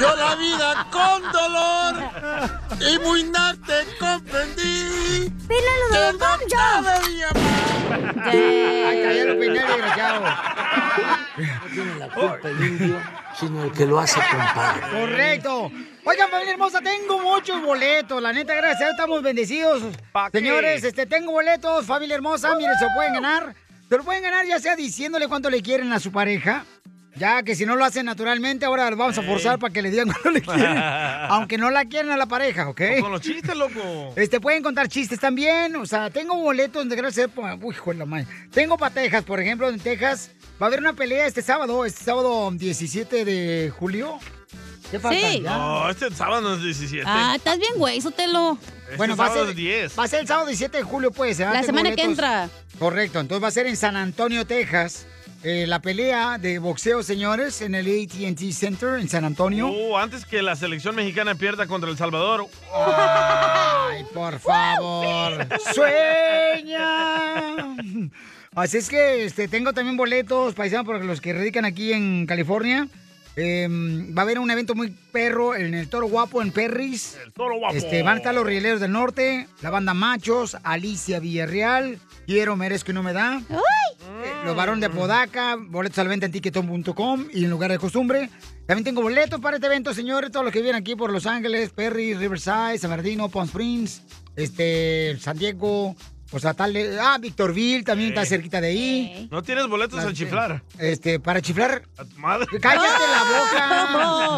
yo 0.00 0.16
la 0.16 0.34
vida 0.34 0.88
con 0.90 1.22
dolor 1.30 1.94
y 2.80 2.98
muy 2.98 3.22
nada 3.22 3.54
te 3.64 3.96
comprendí. 3.96 5.30
¡Pínalo 5.46 5.86
de 5.88 5.92
que 5.92 5.98
Don 5.98 6.18
no 6.18 6.26
Poncho! 6.26 6.56
Ay, 8.24 8.98
está, 8.98 9.12
ya 9.12 9.24
lo 9.26 9.38
peiné, 9.38 9.60
desgraciado. 9.60 10.24
No 11.36 11.70
tiene 11.72 11.94
la 11.94 12.08
culpa 12.08 12.48
el 12.48 12.64
indio, 12.64 13.00
sino 13.38 13.64
el 13.64 13.70
que 13.72 13.86
lo 13.86 14.00
hace 14.00 14.18
compadre. 14.28 14.80
Correcto. 14.90 15.70
Oigan, 16.04 16.28
familia 16.28 16.54
hermosa, 16.54 16.80
tengo 16.80 17.20
muchos 17.20 17.62
boletos. 17.62 18.20
La 18.20 18.32
neta, 18.32 18.52
gracias 18.56 18.80
a 18.80 18.84
Dios 18.86 18.90
estamos 18.94 19.22
bendecidos. 19.22 19.80
Señores, 20.32 20.82
este, 20.82 21.06
tengo 21.06 21.30
boletos, 21.30 21.86
familia 21.86 22.16
hermosa. 22.16 22.56
Miren, 22.56 22.76
se 22.80 22.86
lo 22.86 22.94
pueden 22.96 23.14
ganar. 23.14 23.54
Se 23.88 23.96
lo 23.96 24.02
pueden 24.02 24.24
ganar 24.24 24.44
ya 24.44 24.58
sea 24.58 24.74
diciéndole 24.74 25.28
cuánto 25.28 25.50
le 25.50 25.62
quieren 25.62 25.92
a 25.92 26.00
su 26.00 26.10
pareja. 26.10 26.64
Ya 27.14 27.42
que 27.42 27.54
si 27.54 27.66
no 27.66 27.76
lo 27.76 27.84
hacen 27.84 28.06
naturalmente, 28.06 28.64
ahora 28.64 28.90
lo 28.90 28.96
vamos 28.96 29.18
a 29.18 29.22
forzar 29.22 29.58
para 29.58 29.72
que 29.72 29.82
le 29.82 29.90
digan 29.90 30.06
cuánto 30.12 30.30
le 30.30 30.40
quieren. 30.42 30.78
aunque 30.78 31.58
no 31.58 31.70
la 31.70 31.84
quieran 31.84 32.10
a 32.10 32.16
la 32.16 32.26
pareja, 32.26 32.68
¿ok? 32.68 32.80
O 32.98 33.02
Con 33.02 33.12
los 33.12 33.20
chistes, 33.20 33.54
loco. 33.54 34.12
Este, 34.16 34.40
pueden 34.40 34.62
contar 34.62 34.88
chistes 34.88 35.20
también. 35.20 35.76
O 35.76 35.84
sea, 35.86 36.08
tengo 36.10 36.36
boletos 36.36 36.80
donde 36.82 36.96
gracias 36.96 37.28
a 37.36 37.54
Uy, 37.60 37.74
hijo 37.74 37.92
de 37.92 37.98
la 37.98 38.06
madre. 38.06 38.26
Tengo 38.50 38.78
para 38.78 38.94
Texas, 38.94 39.24
por 39.24 39.40
ejemplo, 39.40 39.68
en 39.68 39.78
Texas. 39.78 40.30
Va 40.60 40.66
a 40.66 40.68
haber 40.68 40.80
una 40.80 40.94
pelea 40.94 41.26
este 41.26 41.42
sábado, 41.42 41.84
este 41.84 42.04
sábado 42.04 42.50
17 42.50 43.24
de 43.24 43.72
julio. 43.78 44.18
¿Qué 44.90 44.98
falta? 44.98 45.30
Sí. 45.30 45.40
No, 45.40 45.88
este 45.90 46.10
sábado 46.14 46.54
es 46.54 46.62
17. 46.62 47.04
Ah, 47.06 47.32
estás 47.36 47.58
bien, 47.58 47.72
güey, 47.76 48.00
sótelo. 48.00 48.58
Este 48.84 48.96
Bueno, 48.96 49.16
va 49.16 49.24
a, 49.24 49.28
sábado 49.28 49.46
ser, 49.46 49.50
es 49.50 49.56
10. 49.56 49.98
va 49.98 50.04
a 50.04 50.08
ser 50.08 50.20
el 50.20 50.26
sábado 50.26 50.46
17 50.48 50.76
de 50.76 50.82
julio, 50.82 51.10
pues. 51.10 51.40
¿eh? 51.40 51.44
La 51.44 51.52
Tengo 51.52 51.66
semana 51.66 51.94
que 51.94 52.02
entra. 52.02 52.48
Correcto, 52.78 53.20
entonces 53.20 53.42
va 53.42 53.48
a 53.48 53.52
ser 53.52 53.66
en 53.66 53.76
San 53.76 53.96
Antonio, 53.96 54.46
Texas. 54.46 55.06
Eh, 55.44 55.66
la 55.66 55.80
pelea 55.80 56.38
de 56.38 56.60
boxeo, 56.60 57.02
señores, 57.02 57.62
en 57.62 57.74
el 57.74 57.86
ATT 57.86 58.52
Center 58.52 59.00
en 59.00 59.08
San 59.08 59.24
Antonio. 59.24 59.68
Oh, 59.68 59.98
antes 59.98 60.24
que 60.24 60.40
la 60.40 60.54
selección 60.54 60.94
mexicana 60.94 61.34
pierda 61.34 61.66
contra 61.66 61.90
El 61.90 61.96
Salvador. 61.96 62.46
Ay, 62.72 64.04
por 64.14 64.38
favor. 64.38 65.48
Sueña. 65.74 66.80
Así 68.54 68.76
es 68.76 68.88
que 68.88 69.24
este, 69.24 69.48
tengo 69.48 69.72
también 69.72 69.96
boletos, 69.96 70.54
paisanos, 70.54 70.86
para 70.86 71.02
los 71.02 71.20
que 71.20 71.32
radican 71.32 71.64
aquí 71.64 71.92
en 71.92 72.26
California. 72.26 72.86
Eh, 73.36 73.66
va 74.16 74.22
a 74.22 74.24
haber 74.24 74.38
un 74.38 74.50
evento 74.50 74.74
muy 74.74 74.90
perro 75.10 75.54
en 75.54 75.72
el 75.74 75.88
Toro 75.88 76.06
Guapo 76.06 76.42
en 76.42 76.52
Perris. 76.52 77.16
El 77.24 77.32
toro 77.32 77.58
guapo. 77.58 77.74
Este, 77.74 78.02
van 78.02 78.14
a 78.14 78.16
estar 78.18 78.34
los 78.34 78.44
Rieleros 78.44 78.80
del 78.80 78.92
Norte, 78.92 79.48
la 79.62 79.70
banda 79.70 79.94
Machos, 79.94 80.56
Alicia 80.62 81.18
Villarreal, 81.18 81.98
Quiero, 82.26 82.56
Merezco 82.56 82.90
y 82.90 82.94
No 82.94 83.02
Me 83.02 83.12
Da. 83.14 83.40
Eh, 83.48 84.32
Los 84.44 84.54
varones 84.54 84.80
de 84.80 84.86
Apodaca, 84.86 85.56
boletos 85.58 85.98
a 85.98 86.04
la 86.04 86.10
venta 86.10 86.26
en 86.26 86.32
ticketon.com 86.32 87.26
y 87.32 87.44
en 87.44 87.50
lugar 87.50 87.70
de 87.70 87.78
costumbre. 87.78 88.28
También 88.66 88.84
tengo 88.84 89.02
boletos 89.02 89.40
para 89.40 89.56
este 89.56 89.66
evento, 89.66 89.94
señores. 89.94 90.30
Todos 90.30 90.44
los 90.44 90.52
que 90.52 90.60
vienen 90.60 90.80
aquí 90.80 90.94
por 90.94 91.10
Los 91.10 91.26
Ángeles, 91.26 91.70
Perry, 91.70 92.14
Riverside, 92.14 92.78
San 92.78 92.90
Bernardino, 92.90 93.28
Palm 93.28 93.46
Springs, 93.46 94.02
este, 94.36 95.16
San 95.18 95.38
Diego, 95.38 95.96
o 96.32 96.38
sea, 96.38 96.54
tal 96.54 96.72
de- 96.72 96.98
Ah, 97.00 97.18
Victorville 97.20 97.84
también 97.84 98.10
está 98.10 98.24
cerquita 98.24 98.60
de 98.60 98.68
ahí. 98.68 99.28
No 99.30 99.42
tienes 99.42 99.66
boletos 99.68 100.00
a 100.04 100.12
chiflar. 100.12 100.62
Este, 100.78 101.20
para 101.20 101.40
chiflar. 101.40 101.82
A 101.96 102.04
tu 102.04 102.16
madre. 102.18 102.46
¡Cállate 102.60 103.04
la 103.10 103.22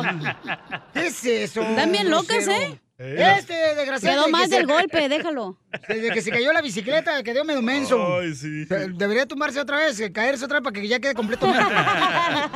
boca! 0.02 0.82
¿Qué 0.92 1.06
es 1.06 1.24
eso? 1.24 1.62
Están 1.62 1.92
bien 1.92 2.10
locas, 2.10 2.44
grosero? 2.46 2.78
¿Eh? 2.98 3.34
Este, 3.38 3.52
desgraciado. 3.74 4.16
Quedó 4.16 4.24
que 4.26 4.30
más 4.32 4.48
se- 4.48 4.56
del 4.56 4.66
golpe, 4.66 5.08
déjalo. 5.08 5.58
Desde 5.88 6.10
que 6.12 6.22
se 6.22 6.30
cayó 6.30 6.52
la 6.52 6.62
bicicleta, 6.62 7.22
quedó 7.22 7.44
medio 7.44 7.62
menso. 7.62 8.18
Ay, 8.18 8.34
sí. 8.34 8.64
Debería 8.94 9.26
tumbarse 9.26 9.60
otra 9.60 9.78
vez, 9.78 10.02
caerse 10.12 10.44
otra 10.44 10.60
vez 10.60 10.64
para 10.64 10.80
que 10.80 10.86
ya 10.88 11.00
quede 11.00 11.14
completamente. 11.14 11.74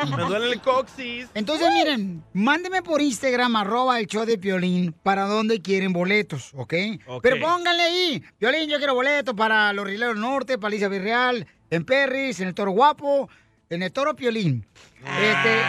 Me 0.16 0.22
duele 0.24 0.52
el 0.52 0.60
coxis. 0.60 1.26
Entonces, 1.34 1.68
miren, 1.72 2.22
mándenme 2.32 2.82
por 2.82 3.00
Instagram, 3.02 3.56
arroba 3.56 3.98
el 4.00 4.06
show 4.06 4.24
de 4.24 4.38
Piolín, 4.38 4.92
para 5.02 5.24
donde 5.24 5.60
quieren 5.60 5.92
boletos, 5.92 6.52
¿ok? 6.54 6.74
Ok. 7.06 7.22
Pero 7.22 7.40
pónganle 7.40 7.82
ahí, 7.82 8.24
Piolín, 8.38 8.68
yo 8.70 8.78
quiero 8.78 8.94
boletos 8.94 9.34
para 9.34 9.72
los 9.72 9.86
Rileros 9.86 10.16
Norte, 10.16 10.58
para 10.58 10.68
Alicia 10.68 10.88
Virreal, 10.88 11.46
en 11.70 11.84
Perris, 11.84 12.40
en 12.40 12.48
el 12.48 12.54
Toro 12.54 12.70
Guapo, 12.70 13.28
en 13.70 13.82
el 13.82 13.92
Toro 13.92 14.14
Piolín. 14.14 14.66
Este, 15.04 15.60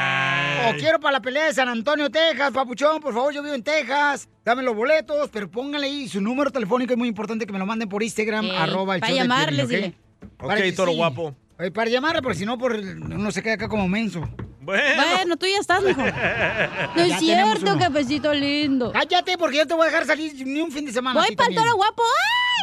o 0.69 0.77
quiero 0.77 0.99
para 0.99 1.13
la 1.13 1.21
pelea 1.21 1.45
de 1.45 1.53
San 1.53 1.69
Antonio, 1.69 2.09
Texas, 2.09 2.51
papuchón, 2.51 2.99
por 3.01 3.13
favor, 3.13 3.33
yo 3.33 3.43
vivo 3.43 3.55
en 3.55 3.63
Texas, 3.63 4.27
dame 4.43 4.63
los 4.63 4.75
boletos, 4.75 5.29
pero 5.31 5.49
pónganle 5.49 5.87
ahí 5.87 6.07
su 6.07 6.21
número 6.21 6.51
telefónico, 6.51 6.93
es 6.93 6.97
muy 6.97 7.07
importante 7.07 7.45
que 7.45 7.53
me 7.53 7.59
lo 7.59 7.65
manden 7.65 7.89
por 7.89 8.01
Instagram, 8.03 8.45
Ey, 8.45 8.55
arroba 8.55 8.95
el 8.95 9.01
para 9.01 9.13
llamarles, 9.13 9.67
Piolín, 9.67 9.91
dile. 9.91 10.29
¿ok? 10.39 10.47
Para 10.47 10.75
toro 10.75 10.91
sí. 10.91 10.97
guapo. 10.97 11.35
Eh, 11.59 11.71
Para 11.71 11.89
llamarle, 11.89 12.21
porque 12.21 12.37
si 12.37 12.45
no, 12.45 12.57
por, 12.57 12.73
uno 12.73 13.31
se 13.31 13.43
queda 13.43 13.55
acá 13.55 13.67
como 13.67 13.85
menso. 13.89 14.21
Bueno. 14.61 15.03
Bueno, 15.13 15.35
tú 15.35 15.45
ya 15.45 15.57
estás, 15.59 15.83
mijo. 15.83 15.99
No 16.95 17.01
es 17.03 17.09
Ya 17.09 17.19
cierto, 17.19 17.77
cafecito 17.77 18.33
lindo. 18.33 18.93
Cállate, 18.93 19.37
porque 19.37 19.57
yo 19.57 19.67
te 19.67 19.73
voy 19.73 19.83
a 19.83 19.85
dejar 19.87 20.05
salir 20.05 20.33
ni 20.47 20.61
un 20.61 20.71
fin 20.71 20.85
de 20.85 20.93
semana. 20.93 21.19
Voy 21.19 21.35
para 21.35 21.49
el 21.49 21.55
toro 21.55 21.75
guapo. 21.75 22.03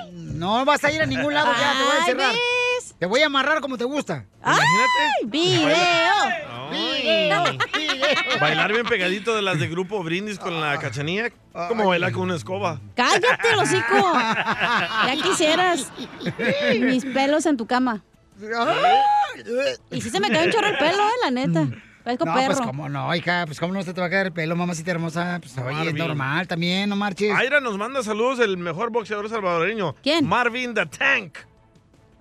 ¡Ay! 0.02 0.12
No 0.14 0.64
vas 0.64 0.82
a 0.84 0.90
ir 0.92 1.02
a 1.02 1.06
ningún 1.06 1.34
lado 1.34 1.52
ya, 1.52 1.72
te 1.76 1.82
voy 1.82 1.92
a 1.92 1.94
Ay, 1.94 1.98
encerrar. 2.00 2.34
Te 2.98 3.04
voy 3.06 3.20
a 3.20 3.26
amarrar 3.26 3.60
como 3.60 3.76
te 3.76 3.84
gusta. 3.84 4.24
¡Ay! 4.42 4.58
¡Video! 5.26 5.68
Video, 6.70 7.44
video. 7.74 8.40
Bailar 8.40 8.72
bien 8.72 8.86
pegadito 8.86 9.36
de 9.36 9.42
las 9.42 9.60
de 9.60 9.68
grupo 9.68 10.02
Brindis 10.02 10.38
con 10.38 10.60
la 10.60 10.78
cachanilla. 10.78 11.30
Como 11.68 11.86
bailar 11.86 12.12
con 12.12 12.22
una 12.22 12.36
escoba. 12.36 12.80
¡Cállate, 12.94 13.54
hocico! 13.58 14.12
Ya 14.14 15.14
quisieras. 15.22 15.92
Mis 16.80 17.04
pelos 17.04 17.44
en 17.46 17.56
tu 17.56 17.66
cama. 17.66 18.02
Y 19.90 20.00
sí 20.00 20.10
se 20.10 20.18
me 20.20 20.30
cae 20.30 20.46
un 20.46 20.52
chorro 20.52 20.68
el 20.68 20.78
pelo, 20.78 21.06
eh, 21.06 21.12
la 21.22 21.30
neta. 21.30 21.68
Parezco 22.02 22.24
No, 22.24 22.34
perro. 22.34 22.54
pues 22.54 22.60
cómo 22.66 22.88
no, 22.88 23.14
hija, 23.16 23.44
pues 23.46 23.58
cómo 23.58 23.74
no 23.74 23.82
se 23.82 23.92
te 23.92 24.00
va 24.00 24.06
a 24.06 24.10
caer 24.10 24.26
el 24.26 24.32
pelo, 24.32 24.54
mamacita 24.56 24.92
hermosa. 24.92 25.38
Pues 25.40 25.56
oye, 25.58 25.88
es 25.88 25.94
normal 25.94 26.46
también, 26.48 26.88
no 26.88 26.96
marches. 26.96 27.34
Aira 27.36 27.60
nos 27.60 27.76
manda 27.76 28.02
saludos 28.02 28.38
el 28.40 28.56
mejor 28.56 28.90
boxeador 28.90 29.28
salvadoreño. 29.28 29.94
¿Quién? 30.02 30.26
Marvin 30.26 30.72
the 30.72 30.86
Tank. 30.86 31.38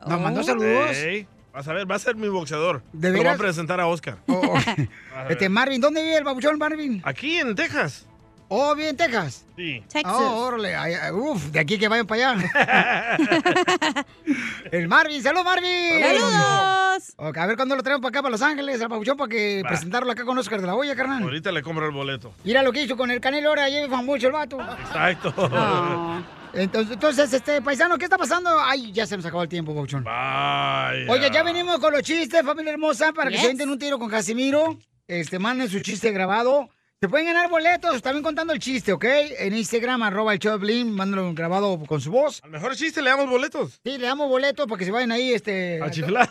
Nos 0.06 0.18
Oh. 0.20 0.22
mandó 0.22 0.44
saludos. 0.44 0.92
Ey, 0.98 1.28
vas 1.54 1.68
a 1.68 1.74
ver, 1.74 1.90
va 1.90 1.96
a 1.96 2.00
ser 2.00 2.16
mi 2.16 2.28
boxeador. 2.28 2.84
¿De 2.94 3.10
Lo 3.12 3.18
voy 3.18 3.28
a 3.28 3.38
presentar 3.38 3.80
a 3.80 3.88
Oscar. 3.88 4.18
Oh, 4.28 4.42
oh. 4.54 4.60
Este, 5.30 5.50
Marvin, 5.50 5.82
¿dónde 5.82 6.02
vive 6.04 6.18
el 6.18 6.24
babuchón 6.24 6.58
Marvin? 6.58 7.02
Aquí 7.04 7.38
en 7.38 7.56
Texas. 7.56 8.08
Oh, 8.48 8.76
vive 8.76 8.90
en 8.90 8.98
Texas. 8.98 9.46
Sí. 9.56 9.84
Texas. 9.92 10.14
Oh, 10.16 10.46
órale. 10.46 10.76
Ay, 10.76 10.94
ay, 10.94 11.12
Uf, 11.12 11.46
de 11.46 11.60
aquí 11.60 11.80
que 11.80 11.88
vayan 11.88 12.06
para 12.06 12.32
allá. 12.32 14.06
el 14.72 14.88
Marvin, 14.88 15.22
¡salud, 15.24 15.44
Marvin! 15.44 16.02
¡Saludos! 16.02 17.14
A 17.18 17.46
ver 17.48 17.56
cuándo 17.56 17.76
lo 17.76 17.82
traemos 17.82 18.02
para 18.02 18.10
acá, 18.10 18.22
para 18.22 18.32
Los 18.32 18.42
Ángeles, 18.42 18.82
al 18.82 18.90
Pabuchón, 18.90 19.18
para 19.18 19.30
que 19.30 19.64
Va. 19.64 19.70
presentarlo 19.70 20.12
acá 20.12 20.26
con 20.26 20.38
Oscar 20.38 20.62
de 20.62 20.68
la 20.68 20.76
Hoya, 20.76 20.96
carnal. 20.96 21.24
Ahorita 21.24 21.52
le 21.52 21.64
compro 21.64 21.86
el 21.86 21.92
boleto. 21.92 22.34
Mira 22.44 22.62
lo 22.62 22.72
que 22.72 22.84
hizo 22.84 22.96
con 22.96 23.10
el 23.10 23.20
Canelo 23.20 23.50
ahora, 23.50 23.68
lleva 23.70 24.02
mucho 24.02 24.28
el 24.28 24.34
vato. 24.34 24.60
Exacto. 24.62 25.34
Oh. 25.38 26.22
Entonces, 26.54 26.94
entonces, 26.94 27.34
este, 27.34 27.62
paisano, 27.62 27.98
¿qué 27.98 28.06
está 28.06 28.18
pasando? 28.18 28.50
Ay, 28.62 28.92
ya 28.94 29.06
se 29.06 29.18
nos 29.18 29.26
acabó 29.26 29.44
el 29.44 29.50
tiempo, 29.50 29.74
Pabuchón. 29.74 30.04
Vaya. 30.04 31.06
Oye, 31.10 31.30
ya 31.32 31.44
venimos 31.44 31.80
con 31.80 31.92
los 31.92 32.02
chistes, 32.02 32.44
familia 32.46 32.72
hermosa, 32.72 33.12
para 33.12 33.30
que 33.30 33.38
se 33.38 33.48
venten 33.48 33.70
un 33.70 33.78
tiro 33.78 34.00
con 34.00 34.10
Casimiro. 34.10 34.78
Este, 35.08 35.38
manden 35.38 35.70
su 35.70 35.82
chiste 35.82 36.12
grabado. 36.12 36.70
Se 37.06 37.10
pueden 37.10 37.28
ganar 37.28 37.52
boletos, 37.52 38.02
también 38.02 38.24
contando 38.24 38.52
el 38.52 38.58
chiste, 38.58 38.92
¿ok? 38.92 39.06
En 39.38 39.56
Instagram, 39.56 40.02
arroba 40.02 40.34
el 40.34 40.40
show 40.40 40.58
mándenlo 40.88 41.36
grabado 41.36 41.78
con 41.86 42.02
su 42.02 42.10
voz. 42.10 42.42
Al 42.44 42.50
mejor 42.50 42.76
chiste 42.76 43.00
le 43.00 43.12
damos 43.12 43.30
boletos. 43.30 43.80
Sí, 43.84 44.00
le 44.00 44.08
damos 44.08 44.28
boletos 44.28 44.66
para 44.66 44.80
que 44.80 44.86
se 44.86 44.92
vayan 44.92 45.12
ahí, 45.12 45.32
este... 45.32 45.80
A 45.84 45.92
chiflar. 45.92 46.28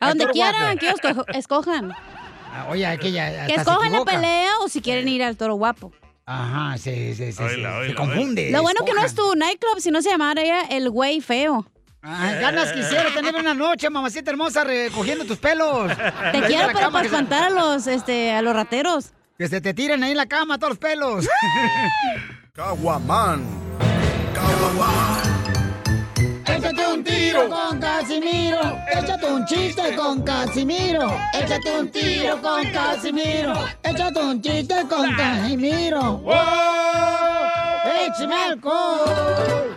A 0.00 0.08
donde 0.08 0.26
quieran, 0.32 0.76
guapo. 0.76 0.78
que 0.80 1.08
ellos 1.10 1.26
escojan. 1.32 1.92
Ah, 2.52 2.66
Oye, 2.70 2.86
aquella 2.86 3.46
Que 3.46 3.54
escojan 3.54 3.92
la 3.92 4.04
pelea 4.04 4.50
o 4.62 4.68
si 4.68 4.80
quieren 4.80 5.06
ir 5.06 5.22
al 5.22 5.36
toro 5.36 5.54
guapo. 5.54 5.92
Ajá, 6.26 6.76
sí, 6.76 7.14
sí, 7.14 7.26
sí, 7.26 7.32
sí, 7.32 7.42
Oíla, 7.44 7.70
se 7.70 7.76
oíla, 7.76 7.94
confunde. 7.94 8.50
Lo 8.50 8.62
bueno 8.62 8.84
que 8.84 8.92
no 8.92 9.04
es 9.04 9.14
tu 9.14 9.36
nightclub, 9.36 9.78
si 9.78 9.92
no 9.92 10.02
se 10.02 10.10
llamara 10.10 10.62
el 10.70 10.90
güey 10.90 11.20
feo. 11.20 11.70
Ay, 12.02 12.40
ganas 12.40 12.72
quisiera 12.72 13.14
tener 13.14 13.36
una 13.36 13.54
noche, 13.54 13.88
mamacita 13.88 14.32
hermosa, 14.32 14.64
recogiendo 14.64 15.24
tus 15.24 15.38
pelos. 15.38 15.88
Te 16.32 16.40
quiero 16.48 16.72
la 16.72 16.90
para 16.90 17.04
espantar 17.04 17.44
a 17.44 17.50
los, 17.50 17.86
este, 17.86 18.32
a 18.32 18.42
los 18.42 18.54
rateros. 18.54 19.12
Que 19.40 19.48
se 19.48 19.58
te 19.62 19.72
tiren 19.72 20.02
ahí 20.02 20.10
en 20.10 20.18
la 20.18 20.26
cama 20.26 20.58
todos 20.58 20.72
los 20.72 20.78
pelos. 20.78 21.26
Caguaman. 22.52 23.42
Échate 26.46 26.86
un 26.86 27.02
tiro 27.02 27.48
con 27.48 27.80
Casimiro. 27.80 28.60
Échate 28.92 29.32
un 29.32 29.46
chiste 29.46 29.96
con 29.96 30.22
Casimiro. 30.24 31.18
Échate 31.32 31.80
un 31.80 31.90
tiro 31.90 32.42
con 32.42 32.70
Casimiro. 32.70 33.54
Échate 33.82 34.20
un 34.20 34.42
chiste 34.42 34.74
con 34.86 35.16
Casimiro. 35.16 36.18
¡Wow! 36.18 36.34
¡Échame 38.08 38.34
alcohol! 38.34 39.74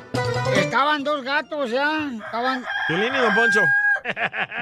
Estaban 0.58 1.06
dos 1.06 1.24
gatos 1.24 1.72
ya. 1.72 2.12
Estaban. 2.14 2.66
Piolín 2.90 3.16
y 3.16 3.18
Don 3.18 3.34
Poncho. 3.34 3.62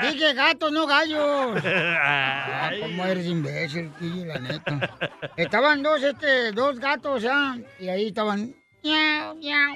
Dije 0.02 0.34
gatos, 0.34 0.72
no 0.72 0.88
gallos. 0.88 1.62
Ah. 2.04 2.72
¿Cómo 2.80 3.06
eres 3.06 3.26
imbécil, 3.26 3.92
tío, 4.00 4.26
la 4.26 4.40
neta? 4.40 4.90
Estaban 5.36 5.82
dos, 5.84 6.02
este, 6.04 6.52
dos 6.52 6.80
gatos 6.80 7.22
ya. 7.22 7.58
Y 7.80 7.90
ahí 7.90 8.08
estaban. 8.08 8.56
Miau, 8.84 9.36
miau. 9.36 9.76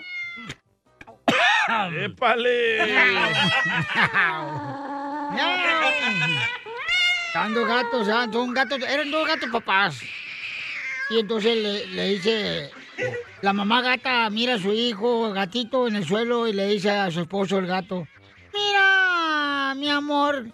¡Épale! 1.99 2.77
Estaban 7.27 7.53
dos 7.53 7.67
gatos, 7.67 8.07
ya, 8.07 8.31
son 8.31 8.53
gatos, 8.53 8.79
eran 8.83 9.11
dos 9.11 9.27
gatos 9.27 9.49
papás. 9.51 10.01
Y 11.09 11.19
entonces 11.19 11.57
le, 11.57 11.87
le 11.87 12.09
dice, 12.09 12.71
la 13.41 13.53
mamá 13.53 13.81
gata 13.81 14.29
mira 14.29 14.55
a 14.55 14.59
su 14.59 14.73
hijo 14.73 15.31
gatito 15.33 15.87
en 15.87 15.97
el 15.97 16.05
suelo 16.05 16.47
y 16.47 16.53
le 16.53 16.67
dice 16.67 16.91
a 16.91 17.11
su 17.11 17.21
esposo 17.21 17.59
el 17.59 17.67
gato, 17.67 18.07
mira, 18.55 19.73
mi 19.75 19.89
amor, 19.89 20.45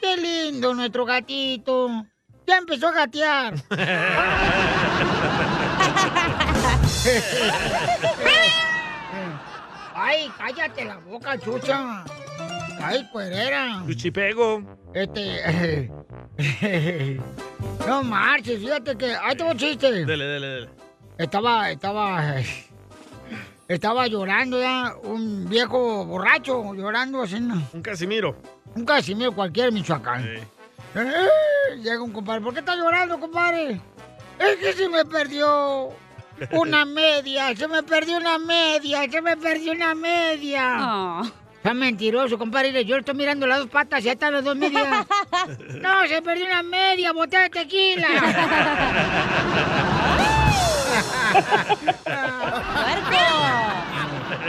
qué 0.00 0.16
lindo 0.16 0.74
nuestro 0.74 1.04
gatito. 1.04 2.04
Ya 2.46 2.56
empezó 2.56 2.88
a 2.88 2.92
gatear. 2.92 3.54
Ay, 9.94 10.30
cállate 10.38 10.84
la 10.84 10.96
boca, 10.98 11.38
chucha. 11.38 12.04
Ay, 12.80 13.06
cuerera. 13.12 13.82
Chuchipego. 13.86 14.62
Este. 14.94 15.90
no 17.86 18.02
marches, 18.04 18.60
fíjate 18.60 18.96
que. 18.96 19.14
Ahí 19.14 19.36
tengo 19.36 19.50
un 19.50 19.58
chiste. 19.58 20.06
Dele, 20.06 20.24
dele, 20.24 20.46
dele. 20.46 20.68
Estaba, 21.18 21.70
estaba. 21.70 22.36
Estaba 23.68 24.06
llorando 24.06 24.58
ya, 24.58 24.94
un 25.02 25.46
viejo 25.46 26.06
borracho 26.06 26.72
llorando 26.72 27.22
así. 27.22 27.38
¿no? 27.38 27.62
Un 27.74 27.82
Casimiro. 27.82 28.34
Un 28.74 28.86
Casimiro 28.86 29.32
cualquier 29.32 29.72
Michoacán. 29.72 30.24
Eh, 30.24 30.42
llega 31.82 32.02
un 32.02 32.10
compadre. 32.10 32.40
¿Por 32.40 32.54
qué 32.54 32.60
está 32.60 32.74
llorando, 32.74 33.20
compadre? 33.20 33.78
Es 34.38 34.56
que 34.56 34.72
se 34.72 34.88
me 34.88 35.04
perdió 35.04 35.90
una 36.52 36.84
media, 36.86 37.54
se 37.54 37.68
me 37.68 37.82
perdió 37.82 38.16
una 38.16 38.38
media, 38.38 39.02
se 39.10 39.20
me 39.20 39.36
perdió 39.36 39.72
una 39.72 39.94
media. 39.94 41.20
Está 41.58 41.74
mentiroso, 41.74 42.38
compadre. 42.38 42.86
Yo 42.86 42.96
estoy 42.96 43.16
mirando 43.16 43.46
las 43.46 43.58
dos 43.58 43.68
patas 43.68 44.02
y 44.02 44.08
ahí 44.08 44.14
están 44.14 44.32
las 44.32 44.44
dos 44.44 44.56
medias. 44.56 45.06
no, 45.82 46.06
se 46.06 46.22
perdió 46.22 46.46
una 46.46 46.62
media, 46.62 47.12
botella 47.12 47.42
de 47.42 47.50
tequila. 47.50 48.08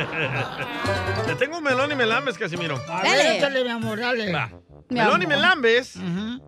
Te 1.25 1.35
tengo 1.35 1.57
un 1.57 1.63
melón 1.63 1.91
y 1.91 1.95
melambes, 1.95 2.38
Casimiro. 2.38 2.81
A 2.88 3.01
ver, 3.01 3.35
échale, 3.38 3.63
mi 3.63 3.69
amor, 3.69 3.99
dale. 3.99 4.31
Va. 4.31 4.49
Mi 4.89 4.99
Melón 4.99 5.21
y. 5.21 5.27
Melambes 5.27 5.93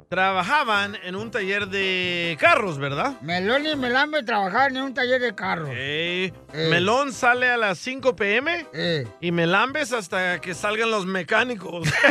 trabajaban 0.09 0.97
en 1.03 1.15
un 1.15 1.29
taller 1.29 1.67
de 1.67 2.35
carros, 2.39 2.79
¿verdad? 2.79 3.21
Melón 3.21 3.67
y 3.67 3.75
Melambe 3.75 4.23
trabajaban 4.23 4.77
en 4.77 4.83
un 4.83 4.93
taller 4.95 5.21
de 5.21 5.35
carros. 5.35 5.69
Eh, 5.71 6.33
Melón 6.51 7.13
sale 7.13 7.51
a 7.51 7.57
las 7.57 7.77
5 7.77 8.15
pm 8.15 8.65
y 9.19 9.31
Melambes 9.31 9.93
hasta 9.93 10.41
que 10.41 10.55
salgan 10.55 10.89
los 10.89 11.05
mecánicos. 11.05 11.87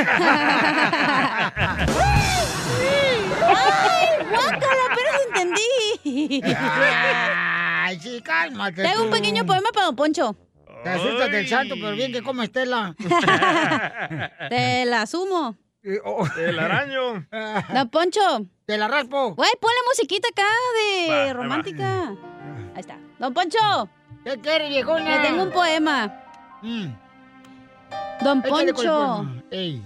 ¡Ay, 3.42 4.08
guácala! 4.30 4.82
Apenas 4.92 5.20
entendí. 5.26 6.42
Ay, 6.44 7.98
sí, 7.98 8.22
cálmate. 8.22 8.84
Tengo 8.84 9.02
un 9.02 9.10
pequeño 9.10 9.44
poema 9.44 9.70
para 9.72 9.86
Don 9.86 9.96
Poncho. 9.96 10.36
Te 10.82 10.88
asustas 10.88 11.30
del 11.30 11.48
santo, 11.48 11.74
pero 11.74 11.92
bien 11.92 12.12
que 12.12 12.22
come 12.22 12.44
Estela. 12.44 12.94
Te 14.48 14.84
la 14.86 15.02
asumo. 15.02 15.56
El 15.82 16.58
araño. 16.58 17.26
Don 17.74 17.88
Poncho. 17.90 18.46
Te 18.66 18.76
la 18.78 18.88
raspo. 18.88 19.34
Güey, 19.34 19.50
ponle 19.60 19.76
musiquita 19.88 20.28
acá 20.28 20.46
de 20.78 21.08
Va, 21.28 21.32
romántica. 21.32 22.08
Ahí 22.74 22.80
está. 22.80 22.98
Don 23.18 23.32
Poncho. 23.34 23.88
¿Qué 24.24 24.38
quieres, 24.40 24.68
viejona? 24.68 25.16
Le 25.16 25.28
tengo 25.28 25.42
un 25.44 25.50
poema. 25.50 26.22
Don 26.62 28.38
Mm. 28.38 28.44
Échale 28.44 28.62
el 28.68 28.74
Poncho. 28.74 29.26
Ey. 29.50 29.82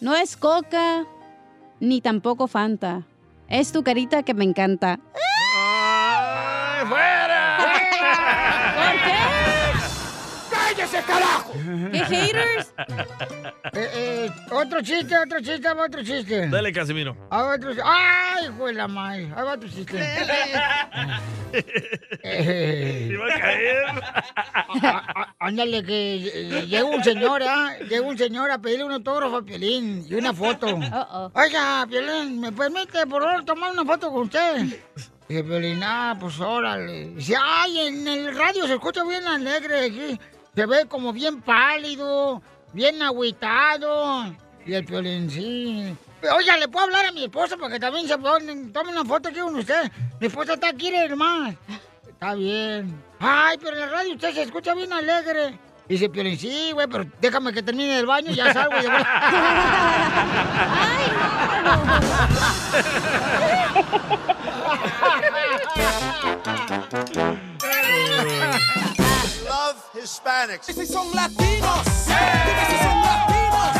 No 0.00 0.14
es 0.14 0.36
coca, 0.36 1.04
ni 1.80 2.00
tampoco 2.00 2.46
Fanta. 2.46 3.02
Es 3.48 3.72
tu 3.72 3.82
carita 3.82 4.22
que 4.22 4.34
me 4.34 4.44
encanta. 4.44 4.98
¡Ay, 5.14 5.20
¿Qué 11.92 11.98
haters? 12.04 12.74
Eh, 13.74 13.88
eh, 13.94 14.30
otro 14.50 14.82
chiste, 14.82 15.16
otro 15.16 15.40
chiste, 15.40 15.66
otro 15.70 16.02
chiste. 16.04 16.48
Dale, 16.48 16.72
Casimiro. 16.72 17.16
Va 17.32 17.54
otro 17.54 17.70
chiste. 17.70 17.82
¡Ay, 17.86 18.46
hijo 18.48 18.66
de 18.66 18.72
la 18.74 18.86
madre! 18.86 19.32
Ahí 19.34 19.44
va 19.44 19.52
otro 19.54 19.68
chiste. 19.68 19.98
Eh, 22.24 23.08
Iba 23.12 23.26
a 23.26 23.38
caer. 23.38 23.84
Ándale, 25.38 25.82
que 25.84 26.14
eh, 26.32 26.66
llega 26.66 26.84
un 26.84 27.02
señor, 27.04 27.42
¿ah? 27.42 27.76
Llega 27.88 28.02
un 28.06 28.16
señor 28.16 28.50
a 28.50 28.58
pedirle 28.58 28.84
un 28.84 28.92
autógrafo 28.92 29.36
a 29.36 29.42
Piolín 29.44 30.06
y 30.08 30.14
una 30.14 30.32
foto. 30.32 30.66
Oiga, 31.34 31.86
Piolín, 31.88 32.40
¿me 32.40 32.52
permite, 32.52 33.06
por 33.06 33.22
favor, 33.22 33.44
tomar 33.44 33.72
una 33.72 33.84
foto 33.84 34.10
con 34.10 34.22
usted? 34.22 34.62
Dice 35.28 35.44
Piolín, 35.44 35.82
ah, 35.82 36.16
pues 36.18 36.38
órale. 36.40 37.08
Dice, 37.14 37.34
ay, 37.38 37.80
en 37.80 38.06
el 38.08 38.36
radio 38.36 38.66
se 38.66 38.74
escucha 38.74 39.04
bien 39.04 39.26
alegre 39.26 39.86
aquí. 39.86 40.18
Se 40.54 40.66
ve 40.66 40.86
como 40.86 41.12
bien 41.14 41.40
pálido, 41.40 42.42
bien 42.74 43.00
agüitado. 43.00 44.26
Y 44.66 44.74
el 44.74 44.84
Piolín, 44.84 45.30
sí. 45.30 45.96
Oiga, 46.30 46.58
¿le 46.58 46.68
puedo 46.68 46.84
hablar 46.84 47.06
a 47.06 47.12
mi 47.12 47.24
esposa 47.24 47.56
para 47.56 47.72
que 47.72 47.80
también 47.80 48.06
se 48.06 48.18
tome 48.18 48.70
tome 48.72 48.90
una 48.90 49.04
foto 49.04 49.30
aquí 49.30 49.40
con 49.40 49.56
usted? 49.56 49.90
Mi 50.20 50.26
esposa 50.26 50.54
está 50.54 50.68
aquí, 50.68 50.94
hermano. 50.94 51.56
Está 52.06 52.34
bien. 52.34 53.02
Ay, 53.18 53.56
pero 53.58 53.72
en 53.74 53.80
la 53.80 53.86
radio 53.86 54.14
usted 54.14 54.34
se 54.34 54.42
escucha 54.42 54.74
bien 54.74 54.92
alegre. 54.92 55.58
Dice 55.88 56.10
Piolín, 56.10 56.38
sí, 56.38 56.70
güey, 56.72 56.86
pero 56.86 57.06
déjame 57.20 57.52
que 57.52 57.62
termine 57.62 57.98
el 57.98 58.06
baño 58.06 58.30
y 58.30 58.34
ya 58.34 58.52
salgo. 58.52 58.76
y 58.78 58.82
de 58.82 58.88
Love 67.68 68.88
Hispanics. 69.94 70.66
Dime 70.68 70.86
si 70.86 70.92
son 70.92 71.06
latinos. 71.14 71.84
Dime 71.84 72.64
si 72.66 72.76
son 72.82 73.02
latinos. 73.02 73.72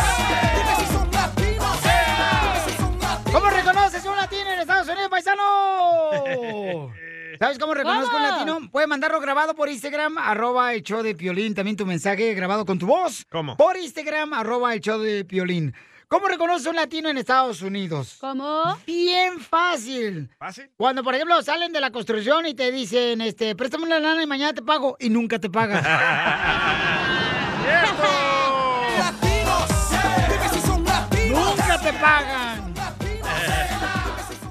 Dime 0.55 0.77
si 0.79 0.87
son 0.93 1.11
latinos. 1.11 1.83
Dime 1.83 2.61
si 2.67 2.77
son 2.77 2.99
latinos. 3.01 3.33
¿Cómo 3.33 3.51
reconoces 3.51 4.05
un 4.05 4.17
latino 4.17 4.51
en 4.51 4.61
Estados 4.61 4.89
Unidos, 4.89 5.09
paisano? 5.09 5.43
¿Sabes 7.39 7.59
cómo 7.59 7.73
reconozco 7.73 8.15
un 8.15 8.23
latino? 8.23 8.59
Puedes 8.71 8.89
mandarlo 8.89 9.21
grabado 9.21 9.55
por 9.55 9.71
Instagram, 9.71 10.19
arroba 10.19 10.75
el 10.75 10.83
show 10.83 11.03
de 11.03 11.15
Piolín. 11.15 11.55
También 11.55 11.77
tu 11.77 11.87
mensaje 11.87 12.35
grabado 12.35 12.67
con 12.67 12.79
tu 12.79 12.87
voz. 12.87 13.25
¿Cómo? 13.31 13.57
Por 13.57 13.79
Instagram, 13.79 14.35
arroba 14.35 14.75
el 14.75 14.81
show 14.81 15.01
de 15.01 15.25
Piolín. 15.25 15.75
¿Cómo 16.13 16.29
reconoces 16.29 16.67
un 16.67 16.77
latino 16.77 17.09
en 17.09 17.17
Estados 17.17 17.63
Unidos? 17.63 18.19
¿Cómo? 18.21 18.77
Bien 18.87 19.41
fácil. 19.41 20.29
¿Fácil? 20.39 20.69
Cuando, 20.77 21.03
por 21.03 21.15
ejemplo, 21.15 21.41
salen 21.41 21.73
de 21.73 21.81
la 21.81 21.91
construcción 21.91 22.45
y 22.45 22.53
te 22.53 22.71
dicen, 22.71 23.23
este, 23.23 23.57
préstame 23.57 23.87
una 23.87 23.99
lana 23.99 24.23
y 24.23 24.27
mañana 24.27 24.53
te 24.53 24.61
pago, 24.61 24.95
y 25.01 25.09
nunca 25.09 25.39
te 25.39 25.49
latinos. 25.49 25.81
¡Nunca 31.31 31.81
te 31.81 31.93
pagan! 31.95 32.75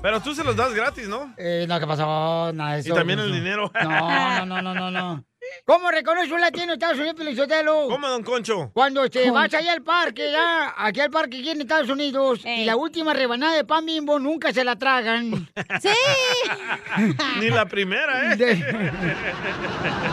Pero 0.02 0.20
tú 0.20 0.34
se 0.34 0.44
los 0.44 0.56
das 0.56 0.74
gratis, 0.74 1.08
¿no? 1.08 1.32
Eh, 1.38 1.68
no, 1.70 1.80
¿qué 1.80 1.86
pasó? 1.86 2.52
Nada 2.56 2.72
de 2.74 2.78
Y 2.80 2.86
eso. 2.86 2.96
también 2.96 3.20
no, 3.20 3.26
el 3.26 3.30
no. 3.30 3.36
dinero. 3.36 3.72
No, 3.84 4.46
no, 4.48 4.48
no, 4.48 4.62
no, 4.64 4.74
no, 4.74 4.90
no. 4.90 5.24
¿Cómo 5.66 5.92
reconoce 5.92 6.34
un 6.34 6.42
latino 6.42 6.66
en 6.66 6.72
Estados 6.72 6.98
Unidos, 6.98 7.16
Pelizotelo? 7.16 7.88
¿Cómo, 7.90 8.08
don 8.08 8.24
Concho? 8.24 8.72
Cuando 8.74 9.10
te 9.10 9.30
vas 9.32 9.54
allá 9.54 9.74
al 9.74 9.82
parque, 9.82 10.32
ya, 10.32 10.74
aquí 10.78 11.00
al 11.00 11.10
parque 11.10 11.38
aquí 11.38 11.50
en 11.50 11.62
Estados 11.62 11.90
Unidos, 11.90 12.42
y 12.46 12.66
la 12.66 12.76
última 12.76 13.14
rebanada 13.14 13.56
de 13.56 13.64
pan 13.64 13.86
bimbo 13.86 14.20
nunca 14.20 14.52
se 14.54 14.64
la 14.64 14.76
tragan. 14.78 15.50
¡Sí! 15.82 15.90
Ni 17.40 17.50
la 17.50 17.66
primera, 17.66 18.34
¿eh? 18.34 18.64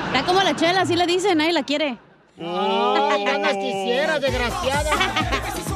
Está 0.06 0.24
como 0.26 0.42
la 0.42 0.54
chela, 0.54 0.82
así 0.82 0.96
le 0.96 1.06
dicen, 1.06 1.38
nadie 1.38 1.52
la 1.52 1.62
quiere. 1.62 1.98
Ay, 2.40 3.24
ganas 3.24 3.54
quisieras, 3.54 4.20
desgraciada. 4.20 4.90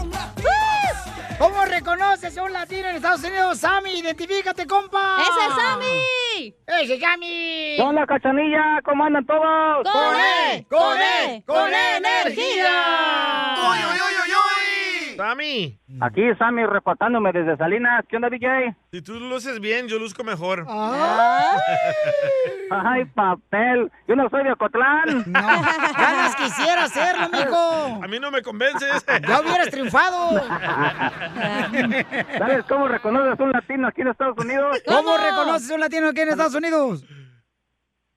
¿Cómo 1.39 1.65
reconoces 1.65 2.37
a 2.39 2.43
un 2.43 2.53
latino 2.53 2.89
en 2.89 2.97
Estados 2.97 3.25
Unidos, 3.25 3.59
Sammy? 3.59 3.99
Identifícate, 3.99 4.67
compa. 4.67 5.19
¡Ese 5.21 5.47
es 5.49 5.55
Sammy! 5.55 6.55
¡Ese 6.83 6.95
es 6.95 7.01
Sammy! 7.01 7.75
¿Qué 7.77 7.83
onda, 7.83 8.07
cachanilla? 8.07 8.81
¿Cómo 8.85 9.05
andan 9.05 9.27
todos? 9.27 9.91
¡Con 9.91 10.17
E! 10.21 10.67
¡Con 10.69 10.99
E! 11.01 11.43
¡Con 11.47 11.73
energía! 11.73 13.55
¡Uy, 13.59 13.79
uy, 13.79 13.99
uy, 14.01 14.15
uy, 14.23 14.31
uy! 14.31 14.42
Sammy. 15.17 15.79
Aquí 16.01 16.23
Sammy 16.39 16.65
reportándome 16.67 17.33
desde 17.33 17.57
Salinas. 17.57 18.05
¿Qué 18.09 18.17
onda, 18.17 18.29
DJ? 18.31 18.75
Si 18.93 19.03
tú 19.03 19.19
luces 19.21 19.61
bien, 19.61 19.89
yo 19.89 19.99
luzco 19.99 20.25
mejor. 20.25 20.67
Ay, 22.71 23.05
papel. 23.15 23.91
Yo 24.09 24.17
no 24.17 24.29
soy 24.31 24.45
de 24.45 24.53
Ocotlán. 24.53 25.25
No, 25.33 25.41
ganas 25.41 26.37
quisiera 26.37 26.85
hacerlo, 26.85 27.29
mijo. 27.31 28.01
A 28.03 28.07
mí 28.09 28.19
no 28.21 28.31
me 28.31 28.43
convences. 28.43 29.05
Ya 29.27 29.41
hubieras 29.41 29.71
triunfado. 29.71 30.41
¿Sabes 32.39 32.65
cómo 32.69 32.89
reconoces 32.89 33.39
un 33.41 33.53
latino 33.53 33.89
aquí 33.89 34.03
en 34.03 34.09
Estados 34.09 34.37
Unidos? 34.39 34.79
¿Cómo 34.87 35.17
reconoces 35.17 35.71
a 35.71 35.75
un 35.75 35.81
latino 35.81 36.09
aquí 36.09 36.21
en 36.21 36.29
Estados 36.31 36.55
Unidos? 36.55 37.05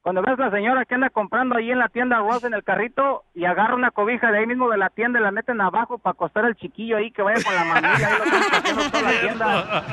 Cuando 0.06 0.22
ves 0.22 0.38
a 0.38 0.44
la 0.44 0.52
señora 0.52 0.86
que 0.86 0.94
anda 0.94 1.10
comprando 1.10 1.58
ahí 1.58 1.72
en 1.72 1.80
la 1.80 1.90
tienda 1.90 2.18
arroz 2.18 2.44
en 2.44 2.54
el 2.54 2.64
carrito 2.64 3.24
y 3.34 3.46
agarra 3.46 3.74
una 3.74 3.90
cobija 3.90 4.32
de 4.32 4.38
ahí 4.38 4.46
mismo 4.46 4.70
de 4.70 4.78
la 4.78 4.92
tienda 4.92 5.20
y 5.20 5.24
la 5.24 5.32
meten 5.32 5.60
abajo 5.60 5.98
para 5.98 6.12
acostar 6.12 6.46
al 6.46 6.56
chiquillo 6.56 6.98
ahí 6.98 7.10
que 7.10 7.24
vaya 7.24 7.44
con 7.44 7.56
la 7.56 7.64
mamilla 7.64 8.10
ahí 8.10 8.76
lo 8.76 8.92
toda 8.92 9.02
la 9.02 9.20
tienda. 9.20 9.84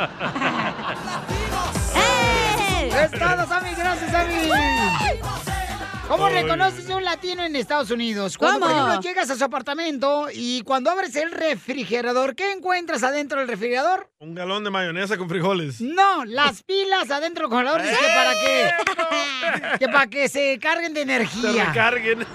¡Es 3.05 3.11
todo, 3.11 3.47
Sammy! 3.47 3.75
¡Gracias, 3.75 4.13
Sammy! 4.13 5.62
¿Cómo 6.09 6.29
reconoces 6.29 6.91
a 6.91 6.97
un 6.97 7.05
latino 7.05 7.45
en 7.45 7.57
Estados 7.57 7.91
Unidos? 7.91 8.37
Cuando, 8.37 8.67
por 8.67 8.71
ejemplo, 8.71 9.01
llegas 9.01 9.31
a 9.31 9.37
su 9.37 9.45
apartamento 9.45 10.27
y 10.33 10.63
cuando 10.63 10.91
abres 10.91 11.17
el 11.17 11.31
refrigerador, 11.31 12.35
¿qué 12.35 12.53
encuentras 12.53 13.03
adentro 13.03 13.39
del 13.39 13.49
refrigerador? 13.49 14.11
Un 14.19 14.35
galón 14.35 14.63
de 14.63 14.71
mayonesa 14.71 15.17
con 15.17 15.29
frijoles. 15.29 15.81
No, 15.81 16.25
las 16.27 16.63
pilas 16.65 17.11
adentro 17.11 17.45
del 17.45 17.51
congelador. 17.51 17.83
Dice 17.83 17.97
que 17.97 18.07
para 18.15 18.35
que, 18.35 19.79
que 19.79 19.89
para 19.89 20.07
que 20.09 20.29
se 20.29 20.59
carguen 20.59 20.93
de 20.93 21.01
Se 21.01 21.03
energía. 21.05 21.65
recarguen. 21.67 22.27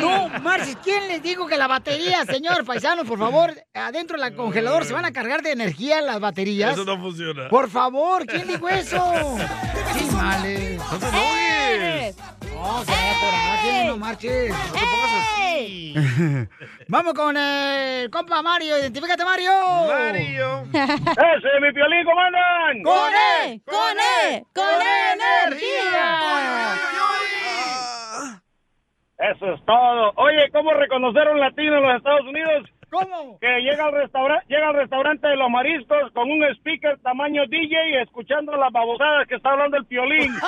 No, 0.00 0.28
Marcis, 0.40 0.76
¿quién 0.82 1.06
les 1.08 1.22
dijo 1.22 1.46
que 1.46 1.58
la 1.58 1.66
batería, 1.66 2.24
señor 2.24 2.64
paisano, 2.64 3.04
por 3.04 3.18
favor, 3.18 3.52
adentro 3.74 4.18
del 4.18 4.34
congelador 4.36 4.84
se 4.86 4.94
van 4.94 5.04
a 5.04 5.12
cargar 5.12 5.42
de 5.42 5.52
energía 5.52 6.00
las 6.00 6.18
baterías? 6.18 6.72
Eso 6.72 6.84
no 6.84 6.98
funciona. 6.98 7.48
Por 7.48 7.68
favor, 7.68 8.24
¿quién 8.26 8.46
dijo 8.46 8.68
eso? 8.68 9.36
Sí, 9.98 10.04
males. 10.14 10.78
No 10.92 10.98
te 10.98 11.06
enojes. 11.08 12.16
No, 12.54 12.84
se 12.84 12.90
da 12.92 13.07
coraje, 13.20 13.84
no 13.86 13.96
marches. 13.96 14.50
No 14.50 14.72
te 14.72 14.78
pongas 14.80 15.12
así. 15.12 15.94
Vamos 16.88 17.14
con 17.14 17.36
el 17.36 18.10
compa 18.10 18.42
Mario. 18.42 18.78
Identifícate, 18.78 19.24
Mario. 19.24 19.50
Mario. 19.88 20.62
¡Ese, 20.72 21.60
mi 21.60 21.72
piolín, 21.72 22.04
comandan! 22.04 22.82
¡Con 22.82 23.12
E! 23.12 23.60
¡Con 23.64 23.98
E! 23.98 24.44
¡Con 24.54 24.82
energía! 25.14 26.18
Eso 29.18 29.52
es 29.52 29.64
todo. 29.64 30.12
Oye, 30.16 30.48
¿cómo 30.52 30.72
reconocer 30.74 31.26
a 31.26 31.32
un 31.32 31.40
latino 31.40 31.78
en 31.78 31.82
los 31.82 31.96
Estados 31.96 32.24
Unidos? 32.26 32.68
¿Cómo? 32.90 33.38
Que 33.40 33.60
llega 33.60 33.86
al, 33.86 33.92
restaurante 33.92 34.46
llega 34.48 34.68
al 34.68 34.74
restaurante 34.74 35.28
de 35.28 35.36
los 35.36 35.50
mariscos 35.50 36.10
con 36.12 36.30
un 36.30 36.42
speaker 36.56 36.98
tamaño 37.00 37.42
DJ 37.48 38.02
escuchando 38.02 38.56
las 38.56 38.72
babosadas 38.72 39.28
que 39.28 39.36
está 39.36 39.50
hablando 39.50 39.76
el 39.76 39.86
piolín. 39.86 40.32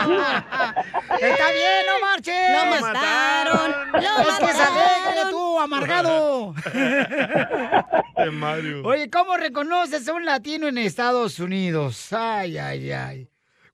Está 1.20 1.52
bien, 1.52 1.86
no 1.86 2.00
marches. 2.00 2.50
Lo 2.50 2.80
mataron. 2.80 3.92
Lo 3.92 3.98
Es 3.98 4.38
que 4.38 4.52
se 4.52 5.30
tú, 5.30 5.60
amargado. 5.60 6.54
Mario. 8.32 8.82
Oye, 8.84 9.10
¿cómo 9.10 9.36
reconoces 9.36 10.08
a 10.08 10.12
un 10.14 10.24
latino 10.24 10.68
en 10.68 10.78
Estados 10.78 11.38
Unidos? 11.40 12.12
Ay, 12.12 12.58
ay, 12.58 12.92
ay. 12.92 13.28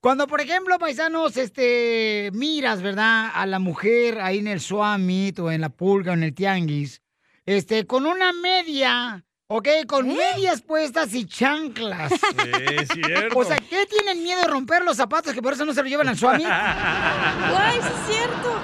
Cuando, 0.07 0.29
por 0.29 0.40
ejemplo, 0.40 0.79
paisanos, 0.79 1.37
este, 1.37 2.31
miras, 2.33 2.81
¿verdad? 2.81 3.29
A 3.35 3.45
la 3.45 3.59
mujer 3.59 4.21
ahí 4.21 4.38
en 4.38 4.47
el 4.47 4.61
Suamit 4.61 5.37
o 5.40 5.51
en 5.51 5.61
la 5.61 5.69
pulga 5.69 6.12
o 6.12 6.14
en 6.14 6.23
el 6.23 6.33
tianguis, 6.33 7.03
este, 7.45 7.88
con 7.88 8.07
una 8.07 8.33
media, 8.33 9.25
¿ok? 9.49 9.69
Con 9.88 10.07
medias 10.07 10.62
puestas 10.62 11.12
y 11.12 11.27
chanclas. 11.27 12.12
Sí, 12.12 12.51
es 12.77 12.88
cierto. 12.88 13.37
O 13.37 13.45
sea, 13.45 13.57
¿qué 13.57 13.85
tienen 13.87 14.23
miedo 14.23 14.42
de 14.42 14.47
romper 14.47 14.85
los 14.85 14.97
zapatos 14.97 15.35
que 15.35 15.42
por 15.42 15.55
eso 15.55 15.64
no 15.64 15.75
se 15.75 15.83
lo 15.83 15.88
llevan 15.88 16.07
al 16.07 16.16
Suamit? 16.16 16.47
Sí 16.47 17.79
es 17.81 18.14
cierto. 18.14 18.61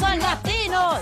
Son 0.00 0.18
latinos. 0.18 1.00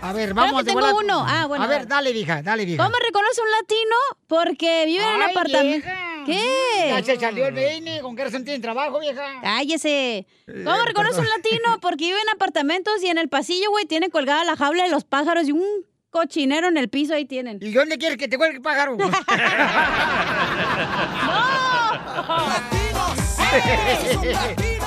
A 0.00 0.12
ver, 0.12 0.30
Creo 0.30 0.34
vamos 0.34 0.62
que 0.62 0.70
de 0.70 0.74
tengo 0.74 0.98
uno. 0.98 1.24
Ah, 1.26 1.46
bueno, 1.46 1.64
A 1.64 1.66
ver, 1.66 1.86
dale, 1.86 2.12
vieja, 2.12 2.42
dale, 2.42 2.64
vieja. 2.64 2.82
¿Cómo 2.82 2.96
reconoce 3.04 3.40
un 3.42 3.50
latino? 3.50 3.96
Porque 4.26 4.84
vive 4.86 5.04
en 5.04 5.14
un 5.14 5.22
apartamento. 5.22 5.88
¿Qué? 6.26 6.88
Ya 6.90 7.02
se 7.02 7.18
salió 7.18 7.46
el 7.46 7.54
peine, 7.54 8.00
con 8.00 8.14
qué 8.14 8.24
razón 8.24 8.44
tiene 8.44 8.60
trabajo, 8.60 9.00
vieja. 9.00 9.40
Cállese. 9.42 10.26
¿Cómo 10.46 10.84
reconoce 10.84 11.20
un 11.20 11.28
latino? 11.28 11.78
Porque 11.80 12.06
vive 12.06 12.20
en 12.20 12.28
apartamentos 12.28 13.02
y 13.02 13.08
en 13.08 13.18
el 13.18 13.28
pasillo, 13.28 13.70
güey, 13.70 13.86
tiene 13.86 14.10
colgada 14.10 14.44
la 14.44 14.56
jaula 14.56 14.84
de 14.84 14.90
los 14.90 15.04
pájaros 15.04 15.48
y 15.48 15.52
un 15.52 15.64
cochinero 16.10 16.68
en 16.68 16.76
el 16.76 16.88
piso 16.88 17.14
ahí 17.14 17.24
tienen. 17.24 17.58
¿Y 17.60 17.72
dónde 17.72 17.98
quieres 17.98 18.18
que 18.18 18.28
te 18.28 18.36
cuelgue 18.36 18.56
el 18.56 18.62
pájaro? 18.62 18.96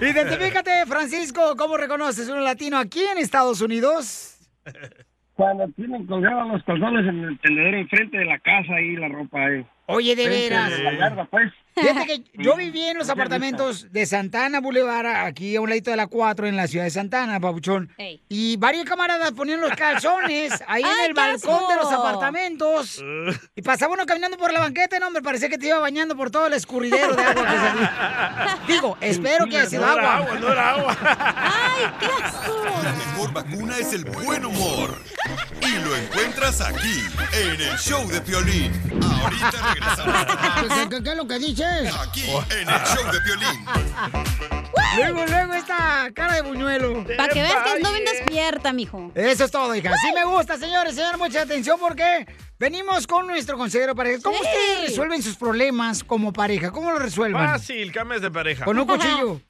Identifícate, 0.00 0.86
Francisco, 0.86 1.56
¿cómo 1.56 1.76
reconoces 1.76 2.28
un 2.28 2.44
latino 2.44 2.78
aquí 2.78 3.00
en 3.00 3.18
Estados 3.18 3.60
Unidos? 3.60 4.38
Cuando 5.34 5.68
tienen 5.68 6.06
colgados 6.06 6.48
los 6.52 6.64
calzones 6.64 7.06
en 7.06 7.24
el 7.24 7.38
tendedero 7.40 7.78
enfrente 7.78 8.18
de 8.18 8.24
la 8.24 8.38
casa 8.38 8.80
y 8.80 8.96
la 8.96 9.08
ropa 9.08 9.44
ahí. 9.44 9.66
Oye, 9.86 10.14
de 10.14 10.28
veras. 10.28 10.70
de 10.70 10.82
la 10.82 10.94
yarda, 10.94 11.24
pues. 11.26 11.52
Fíjate 11.80 12.06
que 12.06 12.24
yo 12.42 12.56
viví 12.56 12.82
en 12.82 12.98
los 12.98 13.08
apartamentos 13.08 13.90
de 13.92 14.06
Santana 14.06 14.60
Boulevard, 14.60 15.06
aquí 15.26 15.56
a 15.56 15.60
un 15.60 15.68
ladito 15.68 15.90
de 15.90 15.96
la 15.96 16.06
4, 16.06 16.46
en 16.46 16.56
la 16.56 16.66
ciudad 16.66 16.84
de 16.84 16.90
Santana, 16.90 17.40
Pabuchón. 17.40 17.90
Ey. 17.98 18.22
Y 18.28 18.56
varios 18.56 18.84
camaradas 18.84 19.32
ponían 19.32 19.60
los 19.60 19.72
calzones 19.74 20.52
ahí 20.66 20.82
en 20.82 20.88
¡Ay, 20.88 21.06
el 21.08 21.14
balcón 21.14 21.68
de 21.68 21.76
los 21.76 21.92
apartamentos. 21.92 23.02
Y 23.56 23.62
pasaba 23.62 23.92
uno 23.94 24.06
caminando 24.06 24.36
por 24.38 24.52
la 24.52 24.60
banqueta, 24.60 24.98
no, 24.98 25.08
hombre, 25.08 25.22
parecía 25.22 25.48
que 25.48 25.58
te 25.58 25.66
iba 25.66 25.78
bañando 25.78 26.16
por 26.16 26.30
todo 26.30 26.46
el 26.46 26.52
escurridero 26.52 27.14
de 27.14 27.22
agua 27.22 27.42
que 27.44 27.56
salía. 27.56 28.58
Digo, 28.68 28.96
espero 29.00 29.46
que 29.46 29.58
haya 29.58 29.68
sido 29.68 29.84
No 29.84 29.92
era 29.98 30.16
agua. 30.16 30.26
agua, 30.28 30.38
no 30.40 30.52
era 30.52 30.70
agua. 30.70 30.96
¡Ay, 31.02 31.84
qué 32.00 32.06
asco! 32.24 32.64
La 32.84 32.92
mejor 32.92 33.32
vacuna 33.32 33.78
es 33.78 33.92
el 33.92 34.04
buen 34.04 34.44
humor. 34.44 34.96
Y 35.60 35.78
lo 35.84 35.96
encuentras 35.96 36.60
aquí, 36.60 37.02
en 37.32 37.60
el 37.60 37.76
show 37.78 38.06
de 38.08 38.20
Piolín. 38.20 38.72
Ahorita 39.02 39.50
regresamos. 39.74 40.78
¿Qué, 40.78 40.88
qué- 40.96 41.02
qué 41.02 41.10
es 41.10 41.16
lo 41.16 41.26
que 41.26 41.38
Aquí, 42.00 42.24
en 42.50 42.68
el 42.68 42.80
show 42.84 43.12
de 43.12 43.20
Piolín. 43.20 43.66
Luego, 44.96 45.26
luego 45.26 45.54
esta 45.54 46.10
cara 46.14 46.34
de 46.34 46.42
buñuelo. 46.42 47.04
Para 47.16 47.32
que 47.32 47.42
veas 47.42 47.62
que 47.62 47.70
ando 47.70 47.92
bien 47.92 48.04
despierta, 48.04 48.72
mijo. 48.72 49.12
Eso 49.14 49.44
es 49.44 49.50
todo, 49.50 49.74
hija. 49.74 49.92
Sí 50.00 50.12
me 50.14 50.24
gusta, 50.24 50.56
señores, 50.56 50.94
señor, 50.94 51.18
mucha 51.18 51.42
atención 51.42 51.78
porque 51.78 52.26
venimos 52.58 53.06
con 53.06 53.26
nuestro 53.26 53.56
consejero 53.56 53.94
pareja. 53.94 54.20
¿Cómo 54.22 54.36
Sí. 54.38 54.44
ustedes 54.44 54.88
resuelven 54.90 55.22
sus 55.22 55.36
problemas 55.36 56.02
como 56.04 56.32
pareja? 56.32 56.70
¿Cómo 56.70 56.90
lo 56.90 56.98
resuelven? 56.98 57.40
Fácil, 57.46 57.92
cambies 57.92 58.22
de 58.22 58.30
pareja. 58.30 58.64
Con 58.64 58.78
un 58.78 58.86
cuchillo. 58.88 59.40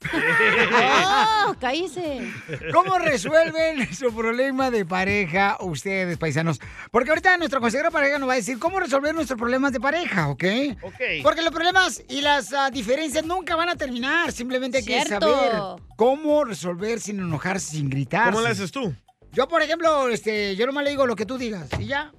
¡Oh, 1.46 1.54
cállese! 1.60 2.30
¿Cómo 2.72 2.98
resuelven 2.98 3.92
su 3.94 4.14
problema 4.14 4.70
de 4.70 4.84
pareja 4.84 5.56
ustedes, 5.60 6.18
paisanos? 6.18 6.60
Porque 6.90 7.10
ahorita 7.10 7.36
nuestro 7.36 7.60
consejero 7.60 7.90
pareja 7.90 8.18
nos 8.18 8.28
va 8.28 8.34
a 8.34 8.36
decir 8.36 8.58
cómo 8.58 8.80
resolver 8.80 9.14
nuestros 9.14 9.38
problemas 9.38 9.72
de 9.72 9.80
pareja, 9.80 10.28
¿ok? 10.28 10.44
Ok. 10.82 10.94
Porque 11.22 11.42
los 11.42 11.52
problemas 11.52 12.02
y 12.08 12.20
las 12.20 12.52
ah, 12.52 12.70
diferencias 12.70 13.24
nunca 13.24 13.56
van 13.56 13.68
a 13.68 13.76
terminar. 13.76 14.32
Simplemente 14.32 14.78
hay 14.78 14.84
que 14.84 15.02
Cierto. 15.04 15.30
saber 15.34 15.82
cómo 15.96 16.44
resolver 16.44 17.00
sin 17.00 17.18
enojarse, 17.20 17.76
sin 17.76 17.88
gritar. 17.90 18.32
¿Cómo 18.32 18.42
le 18.42 18.50
haces 18.50 18.70
tú? 18.70 18.94
Yo, 19.32 19.46
por 19.46 19.62
ejemplo, 19.62 20.08
este, 20.08 20.56
yo 20.56 20.66
nomás 20.66 20.84
le 20.84 20.90
digo 20.90 21.06
lo 21.06 21.14
que 21.14 21.26
tú 21.26 21.38
digas. 21.38 21.68
Y 21.78 21.86
ya. 21.86 22.12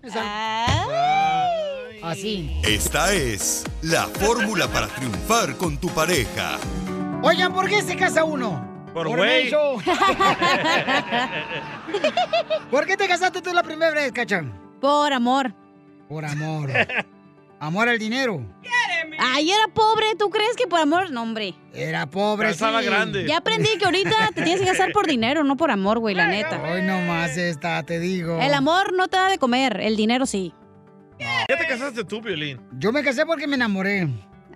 Así. 2.03 2.59
Esta 2.63 3.13
es 3.13 3.65
la 3.81 4.03
fórmula 4.07 4.67
para 4.67 4.87
triunfar 4.87 5.57
con 5.57 5.77
tu 5.77 5.89
pareja. 5.89 6.57
Oigan, 7.21 7.53
¿por 7.53 7.67
qué 7.67 7.81
se 7.81 7.95
casa 7.95 8.23
uno? 8.23 8.67
Por 8.93 9.07
güey. 9.07 9.43
menso. 9.43 9.77
¿Por 12.71 12.85
qué 12.85 12.95
te 12.95 13.07
casaste 13.07 13.41
tú 13.41 13.53
la 13.53 13.63
primera 13.63 13.91
vez, 13.91 14.11
Cachan? 14.11 14.53
Por 14.79 15.11
amor. 15.11 15.53
Por 16.07 16.25
amor. 16.25 16.71
Amor 17.59 17.89
al 17.89 17.99
dinero. 17.99 18.41
Ay, 19.19 19.51
era 19.51 19.67
pobre. 19.73 20.15
¿Tú 20.17 20.29
crees 20.29 20.55
que 20.55 20.67
por 20.67 20.79
amor? 20.79 21.11
No, 21.11 21.21
hombre. 21.21 21.53
Era 21.73 22.09
pobre, 22.09 22.53
sí. 22.53 22.59
Calzaba 22.59 22.81
grande. 22.81 23.25
Ya 23.27 23.37
aprendí 23.37 23.69
que 23.77 23.85
ahorita 23.85 24.31
te 24.33 24.43
tienes 24.43 24.61
que 24.61 24.67
casar 24.67 24.91
por 24.91 25.07
dinero, 25.07 25.43
no 25.43 25.57
por 25.57 25.71
amor, 25.71 25.99
güey, 25.99 26.15
la 26.15 26.27
neta. 26.27 26.61
Hoy 26.71 26.81
nomás 26.81 27.37
esta, 27.37 27.83
te 27.83 27.99
digo. 27.99 28.39
El 28.41 28.53
amor 28.53 28.93
no 28.93 29.07
te 29.07 29.17
da 29.17 29.29
de 29.29 29.37
comer, 29.37 29.79
el 29.81 29.95
dinero 29.95 30.25
sí. 30.25 30.53
¿Ya 31.19 31.57
te 31.57 31.67
casaste 31.67 32.05
tú, 32.05 32.21
Piolín? 32.21 32.61
Yo 32.77 32.91
me 32.91 33.03
casé 33.03 33.25
porque 33.25 33.45
me 33.45 33.55
enamoré. 33.55 34.07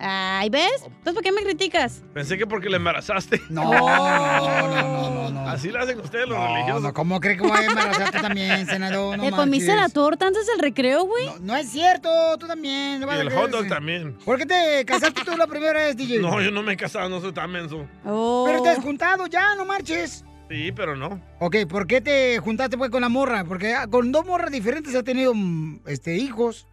Ay, 0.06 0.50
¿ves? 0.50 0.82
Entonces, 0.84 1.14
¿por 1.14 1.22
qué 1.22 1.32
me 1.32 1.42
criticas? 1.42 2.02
Pensé 2.12 2.36
que 2.36 2.46
porque 2.46 2.68
le 2.68 2.76
embarazaste. 2.76 3.40
No, 3.48 3.72
no, 3.72 3.80
no, 3.80 5.10
no, 5.10 5.30
no. 5.30 5.48
Así 5.48 5.70
lo 5.70 5.80
hacen 5.80 5.98
ustedes 5.98 6.28
los 6.28 6.38
No, 6.38 6.46
religiosos. 6.46 6.82
no, 6.82 6.92
¿cómo 6.92 7.20
cree 7.20 7.36
que 7.36 7.42
voy 7.42 7.56
a 7.56 7.64
embarazarte 7.64 8.20
también, 8.20 8.66
senador? 8.66 9.16
No 9.16 9.24
¿Te 9.24 9.30
comiste 9.30 9.74
la 9.74 9.88
torta 9.88 10.26
antes 10.26 10.46
del 10.46 10.58
recreo, 10.58 11.04
güey? 11.04 11.26
No, 11.26 11.38
no 11.40 11.56
es 11.56 11.70
cierto, 11.70 12.10
tú 12.38 12.46
también. 12.46 13.02
Y 13.02 13.20
el 13.20 13.32
hot 13.32 13.50
dog 13.50 13.66
también. 13.68 14.18
¿Por 14.24 14.36
qué 14.36 14.44
te 14.44 14.84
casaste 14.84 15.22
tú 15.24 15.36
la 15.38 15.46
primera 15.46 15.72
vez, 15.72 15.96
DJ? 15.96 16.18
No, 16.20 16.40
yo 16.42 16.50
no 16.50 16.62
me 16.62 16.74
he 16.74 16.76
casado, 16.76 17.08
no 17.08 17.20
soy 17.22 17.32
tan 17.32 17.50
menso. 17.50 17.86
Oh. 18.04 18.44
Pero 18.46 18.62
te 18.62 18.68
has 18.68 18.80
juntado 18.80 19.26
ya, 19.26 19.54
no 19.54 19.64
marches. 19.64 20.22
Sí, 20.50 20.70
pero 20.72 20.94
no. 20.96 21.20
Ok, 21.38 21.56
¿por 21.66 21.86
qué 21.86 22.02
te 22.02 22.38
juntaste 22.40 22.76
pues 22.76 22.90
con 22.90 23.00
la 23.00 23.08
morra? 23.08 23.44
Porque 23.44 23.74
ah, 23.74 23.86
con 23.86 24.12
dos 24.12 24.26
morras 24.26 24.50
diferentes 24.50 24.94
ha 24.94 25.02
tenido 25.02 25.32
mm, 25.34 25.80
este, 25.86 26.16
hijos. 26.16 26.66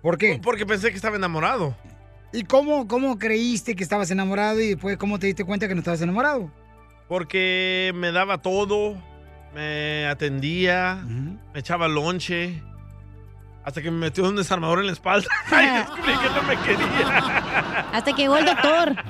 ¿Por 0.00 0.16
qué? 0.16 0.40
Porque 0.42 0.64
pensé 0.64 0.88
que 0.88 0.96
estaba 0.96 1.16
enamorado. 1.16 1.76
¿Y 2.32 2.44
cómo, 2.44 2.86
cómo 2.86 3.18
creíste 3.18 3.74
que 3.74 3.82
estabas 3.82 4.10
enamorado 4.10 4.60
y 4.60 4.68
después 4.68 4.96
cómo 4.96 5.18
te 5.18 5.26
diste 5.26 5.44
cuenta 5.44 5.66
que 5.66 5.74
no 5.74 5.80
estabas 5.80 6.00
enamorado? 6.02 6.50
Porque 7.08 7.92
me 7.94 8.12
daba 8.12 8.38
todo, 8.38 8.96
me 9.54 10.06
atendía, 10.06 11.04
me 11.52 11.58
echaba 11.58 11.88
lonche. 11.88 12.62
Hasta 13.62 13.82
que 13.82 13.90
me 13.90 13.98
metió 13.98 14.26
un 14.26 14.36
desarmador 14.36 14.80
en 14.80 14.86
la 14.86 14.92
espalda. 14.92 15.28
Ay, 15.50 15.66
descubrí 15.78 16.12
que 16.12 16.28
no 16.30 16.42
me 16.42 16.56
quería. 16.62 17.84
Hasta 17.92 18.12
que 18.12 18.22
llegó 18.22 18.36
el 18.36 18.46
doctor. 18.46 18.96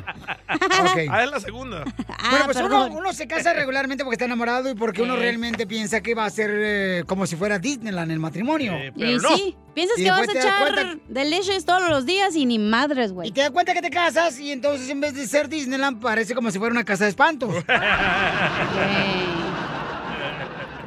Ah, 0.53 1.23
es 1.23 1.31
la 1.31 1.41
segunda. 1.41 1.85
bueno, 1.85 2.45
pues 2.47 2.57
uno, 2.59 2.87
uno 2.87 3.13
se 3.13 3.29
casa 3.29 3.53
regularmente 3.53 4.03
porque 4.03 4.15
está 4.15 4.25
enamorado 4.25 4.69
y 4.71 4.75
porque 4.75 5.03
uno 5.03 5.15
realmente 5.17 5.67
piensa 5.67 6.01
que 6.01 6.15
va 6.15 6.25
a 6.25 6.31
ser 6.31 6.51
eh, 6.53 7.05
como 7.07 7.27
si 7.27 7.37
fuera 7.37 7.59
Disneyland 7.59 8.11
el 8.11 8.19
matrimonio. 8.19 8.77
Y 8.97 9.19
sí, 9.21 9.57
piensas 9.75 9.99
Y 9.99 10.05
que 10.05 10.11
vas 10.11 10.29
a 10.29 10.33
echar 10.33 10.99
delicious 11.09 11.65
todos 11.65 11.89
los 11.89 12.05
días 12.05 12.35
y 12.35 12.47
ni 12.47 12.59
madres, 12.59 13.13
güey. 13.13 13.29
Y 13.29 13.33
te 13.33 13.43
das 13.43 13.51
cuenta 13.51 13.75
que 13.75 13.83
te 13.83 13.91
casas 13.91 14.39
y 14.41 14.51
entonces 14.51 14.89
en 14.91 15.01
vez 15.01 15.15
de 15.15 15.27
ser 15.27 15.49
Disneyland 15.49 16.01
parece 16.01 16.35
como 16.35 16.51
si 16.51 16.59
fuera 16.59 16.73
una 16.73 16.85
casa 16.85 17.05
de 17.05 17.11
espantos. 17.11 17.55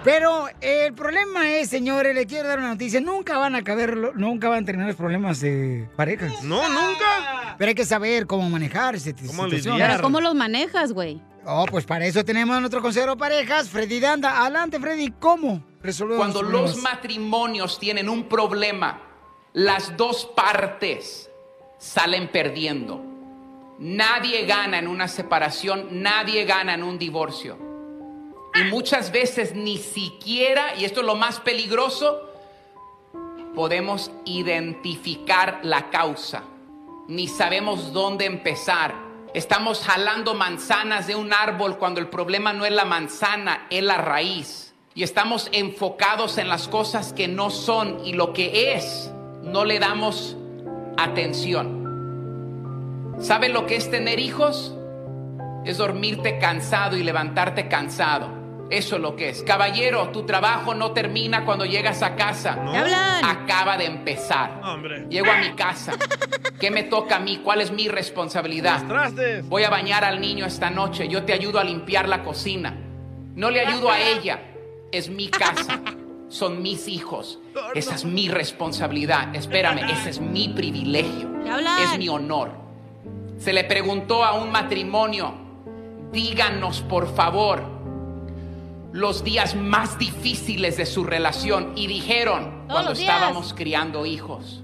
Pero 0.03 0.47
el 0.59 0.93
problema 0.93 1.49
es, 1.49 1.69
señores, 1.69 2.13
le 2.13 2.25
quiero 2.25 2.49
dar 2.49 2.59
una 2.59 2.69
noticia, 2.69 2.99
nunca 2.99 3.37
van 3.37 3.55
a 3.55 3.59
acabar, 3.59 3.91
lo- 3.95 4.13
nunca 4.13 4.49
van 4.49 4.63
a 4.63 4.65
terminar 4.65 4.87
los 4.87 4.97
problemas 4.97 5.39
de 5.39 5.87
parejas. 5.95 6.43
No, 6.43 6.61
nunca. 6.67 7.55
Pero 7.57 7.69
hay 7.69 7.75
que 7.75 7.85
saber 7.85 8.27
cómo 8.27 8.49
manejar 8.49 8.95
esa 8.95 9.05
situación. 9.05 9.49
Pero 9.77 10.01
¿cómo 10.01 10.19
los 10.19 10.35
manejas, 10.35 10.91
güey? 10.91 11.21
Oh, 11.45 11.65
pues 11.69 11.85
para 11.85 12.05
eso 12.05 12.23
tenemos 12.25 12.55
a 12.55 12.59
nuestro 12.59 12.81
consejero 12.81 13.13
de 13.13 13.17
parejas, 13.19 13.69
Freddy 13.69 13.99
Danda. 13.99 14.41
Adelante, 14.41 14.79
Freddy, 14.79 15.11
¿cómo 15.19 15.63
resolvemos 15.81 16.17
Cuando 16.19 16.41
los 16.41 16.77
matrimonios 16.81 17.79
tienen 17.79 18.09
un 18.09 18.27
problema, 18.27 19.01
las 19.53 19.95
dos 19.95 20.25
partes 20.35 21.29
salen 21.77 22.29
perdiendo. 22.29 23.01
Nadie 23.79 24.45
gana 24.45 24.79
en 24.79 24.87
una 24.87 25.07
separación, 25.07 26.01
nadie 26.01 26.45
gana 26.45 26.73
en 26.75 26.83
un 26.83 26.97
divorcio. 26.97 27.72
Y 28.55 28.63
muchas 28.65 29.11
veces 29.11 29.55
ni 29.55 29.77
siquiera, 29.77 30.75
y 30.77 30.85
esto 30.85 30.99
es 30.99 31.05
lo 31.07 31.15
más 31.15 31.39
peligroso, 31.39 32.29
podemos 33.55 34.11
identificar 34.25 35.59
la 35.63 35.89
causa. 35.89 36.43
Ni 37.07 37.27
sabemos 37.27 37.93
dónde 37.93 38.25
empezar. 38.25 38.93
Estamos 39.33 39.83
jalando 39.83 40.35
manzanas 40.35 41.07
de 41.07 41.15
un 41.15 41.33
árbol 41.33 41.79
cuando 41.79 41.99
el 41.99 42.07
problema 42.09 42.53
no 42.53 42.65
es 42.65 42.71
la 42.71 42.85
manzana, 42.85 43.65
es 43.71 43.83
la 43.83 43.97
raíz. 43.97 44.75
Y 44.93 45.01
estamos 45.01 45.49
enfocados 45.51 46.37
en 46.37 46.47
las 46.47 46.67
cosas 46.67 47.13
que 47.13 47.27
no 47.27 47.49
son 47.49 48.05
y 48.05 48.13
lo 48.13 48.33
que 48.33 48.75
es, 48.75 49.11
no 49.41 49.65
le 49.65 49.79
damos 49.79 50.37
atención. 50.97 51.81
¿Sabe 53.19 53.49
lo 53.49 53.65
que 53.65 53.75
es 53.77 53.89
tener 53.89 54.19
hijos? 54.19 54.75
Es 55.65 55.79
dormirte 55.79 56.37
cansado 56.37 56.95
y 56.97 57.03
levantarte 57.03 57.67
cansado. 57.67 58.42
Eso 58.69 58.95
es 58.95 59.01
lo 59.01 59.15
que 59.15 59.29
es. 59.29 59.43
Caballero, 59.43 60.09
tu 60.09 60.23
trabajo 60.23 60.73
no 60.73 60.91
termina 60.91 61.45
cuando 61.45 61.65
llegas 61.65 62.01
a 62.01 62.15
casa. 62.15 62.57
Acaba 63.23 63.77
de 63.77 63.85
empezar. 63.85 64.61
Llego 65.09 65.31
a 65.31 65.37
mi 65.37 65.51
casa. 65.51 65.93
¿Qué 66.59 66.71
me 66.71 66.83
toca 66.83 67.17
a 67.17 67.19
mí? 67.19 67.41
¿Cuál 67.43 67.61
es 67.61 67.71
mi 67.71 67.87
responsabilidad? 67.87 68.83
Voy 69.43 69.63
a 69.63 69.69
bañar 69.69 70.03
al 70.03 70.19
niño 70.19 70.45
esta 70.45 70.69
noche. 70.69 71.07
Yo 71.07 71.23
te 71.23 71.33
ayudo 71.33 71.59
a 71.59 71.63
limpiar 71.63 72.07
la 72.07 72.23
cocina. 72.23 72.75
No 73.35 73.49
le 73.49 73.61
ayudo 73.61 73.89
a 73.89 73.99
ella. 73.99 74.39
Es 74.91 75.09
mi 75.09 75.27
casa. 75.27 75.81
Son 76.29 76.61
mis 76.61 76.87
hijos. 76.87 77.39
Esa 77.75 77.95
es 77.95 78.05
mi 78.05 78.29
responsabilidad. 78.29 79.35
Espérame, 79.35 79.89
ese 79.91 80.09
es 80.09 80.19
mi 80.19 80.49
privilegio. 80.49 81.29
Es 81.83 81.97
mi 81.99 82.09
honor. 82.09 82.51
Se 83.37 83.53
le 83.53 83.65
preguntó 83.65 84.23
a 84.23 84.33
un 84.33 84.51
matrimonio, 84.51 85.33
díganos 86.11 86.81
por 86.81 87.13
favor 87.13 87.72
los 88.93 89.23
días 89.23 89.55
más 89.55 89.97
difíciles 89.97 90.77
de 90.77 90.85
su 90.85 91.03
relación 91.03 91.73
y 91.75 91.87
dijeron 91.87 92.65
cuando 92.69 92.91
estábamos 92.91 93.53
criando 93.55 94.05
hijos. 94.05 94.61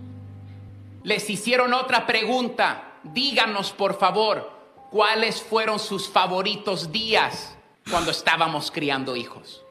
Les 1.04 1.28
hicieron 1.32 1.74
otra 1.74 2.06
pregunta, 2.06 3.00
díganos 3.04 3.72
por 3.72 3.98
favor 3.98 4.52
cuáles 4.92 5.42
fueron 5.42 5.80
sus 5.80 6.08
favoritos 6.08 6.92
días 6.92 7.58
cuando 7.90 8.12
estábamos 8.12 8.70
criando 8.70 9.16
hijos. 9.16 9.64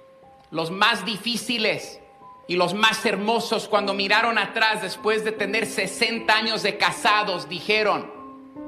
Los 0.51 0.73
más 0.73 1.05
difíciles 1.05 2.01
y 2.49 2.57
los 2.57 2.75
más 2.75 3.07
hermosos 3.07 3.69
cuando 3.69 3.95
miraron 3.95 4.39
atrás 4.39 4.83
después 4.83 5.25
de 5.25 5.31
tener 5.31 5.67
60 5.67 6.35
años 6.35 6.65
de 6.65 6.77
casados 6.77 7.49
dijeron 7.49 8.11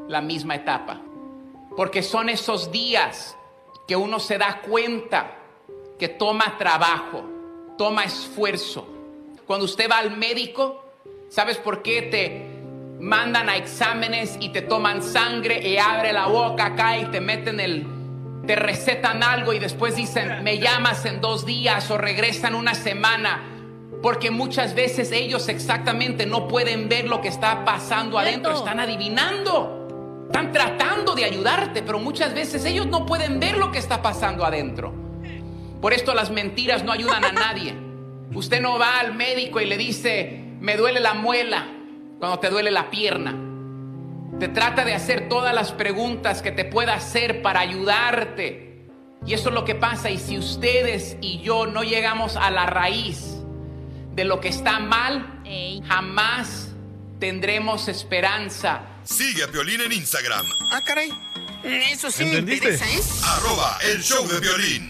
la 0.07 0.21
misma 0.21 0.55
etapa. 0.55 1.01
Porque 1.77 2.05
son 2.05 2.29
esos 2.29 2.71
días 2.71 3.37
que 3.89 3.97
uno 3.97 4.21
se 4.21 4.39
da 4.39 4.61
cuenta 4.61 5.39
que 6.01 6.09
toma 6.09 6.57
trabajo, 6.57 7.23
toma 7.77 8.05
esfuerzo. 8.05 8.89
Cuando 9.47 9.67
usted 9.67 9.89
va 9.89 9.99
al 9.99 10.17
médico, 10.17 10.83
¿sabes 11.29 11.59
por 11.59 11.83
qué 11.83 12.01
te 12.01 13.05
mandan 13.05 13.51
a 13.51 13.57
exámenes 13.57 14.39
y 14.41 14.49
te 14.49 14.63
toman 14.63 15.03
sangre 15.03 15.69
y 15.69 15.77
abre 15.77 16.15
la 16.15 16.27
boca 16.27 16.67
acá 16.67 16.97
y 16.97 17.05
te 17.07 17.21
meten 17.21 17.61
el 17.61 17.87
te 18.47 18.57
recetan 18.57 19.23
algo 19.23 19.53
y 19.53 19.59
después 19.59 19.95
dicen, 19.95 20.43
me 20.43 20.59
llamas 20.59 21.05
en 21.05 21.21
dos 21.21 21.45
días 21.45 21.91
o 21.91 21.99
regresan 21.99 22.55
una 22.55 22.75
semana, 22.75 23.43
porque 24.03 24.31
muchas 24.31 24.75
veces 24.75 25.13
ellos 25.13 25.51
exactamente 25.51 26.25
no 26.25 26.49
pueden 26.49 26.89
ver 26.89 27.07
lo 27.07 27.21
que 27.21 27.29
está 27.29 27.67
pasando 27.67 28.19
adentro, 28.19 28.55
están 28.55 28.81
adivinando, 28.81 30.25
están 30.27 30.51
tratando 30.51 31.15
de 31.15 31.27
ayudarte, 31.27 31.83
pero 31.83 31.99
muchas 31.99 32.33
veces 32.33 32.65
ellos 32.65 32.87
no 32.87 33.05
pueden 33.05 33.39
ver 33.39 33.59
lo 33.59 33.71
que 33.71 33.79
está 33.79 34.01
pasando 34.01 34.47
adentro. 34.47 35.10
Por 35.81 35.93
esto 35.93 36.15
las 36.15 36.31
mentiras 36.31 36.85
no 36.85 36.93
ayudan 36.93 37.25
a 37.25 37.33
nadie. 37.33 37.75
Usted 38.35 38.61
no 38.61 38.79
va 38.79 38.99
al 39.01 39.15
médico 39.15 39.61
y 39.61 39.67
le 39.67 39.77
dice, 39.77 40.45
me 40.61 40.77
duele 40.77 41.01
la 41.01 41.15
muela 41.15 41.67
cuando 42.19 42.39
te 42.39 42.51
duele 42.51 42.71
la 42.71 42.91
pierna. 42.91 43.35
Te 44.39 44.49
trata 44.49 44.85
de 44.85 44.95
hacer 44.95 45.29
todas 45.29 45.55
las 45.55 45.73
preguntas 45.73 46.43
que 46.43 46.53
te 46.53 46.65
pueda 46.65 46.95
hacer 46.95 47.43
para 47.43 47.61
ayudarte. 47.61 48.87
Y 49.27 49.35
eso 49.35 49.49
es 49.49 49.55
lo 49.55 49.65
que 49.65 49.75
pasa. 49.75 50.11
Y 50.11 50.19
si 50.19 50.39
ustedes 50.39 51.17
y 51.21 51.41
yo 51.41 51.67
no 51.67 51.83
llegamos 51.83 52.37
a 52.37 52.51
la 52.51 52.67
raíz 52.67 53.37
de 54.13 54.25
lo 54.25 54.41
que 54.41 54.49
está 54.49 54.79
mal, 54.79 55.43
jamás 55.87 56.69
tendremos 57.19 57.89
esperanza. 57.89 58.83
Sigue 59.05 59.43
a 59.43 59.47
Violín 59.47 59.81
en 59.81 59.93
Instagram. 59.93 60.47
Ah, 60.73 60.81
caray. 60.87 61.11
Eso 61.65 62.11
sí 62.11 62.23
¿Entendiste? 62.25 62.69
me 62.69 62.73
interesa, 62.75 62.87
¿eh? 62.91 63.23
Arroba 63.37 63.79
el 63.93 64.03
show 64.03 64.27
de 64.27 64.41
violín. 64.41 64.90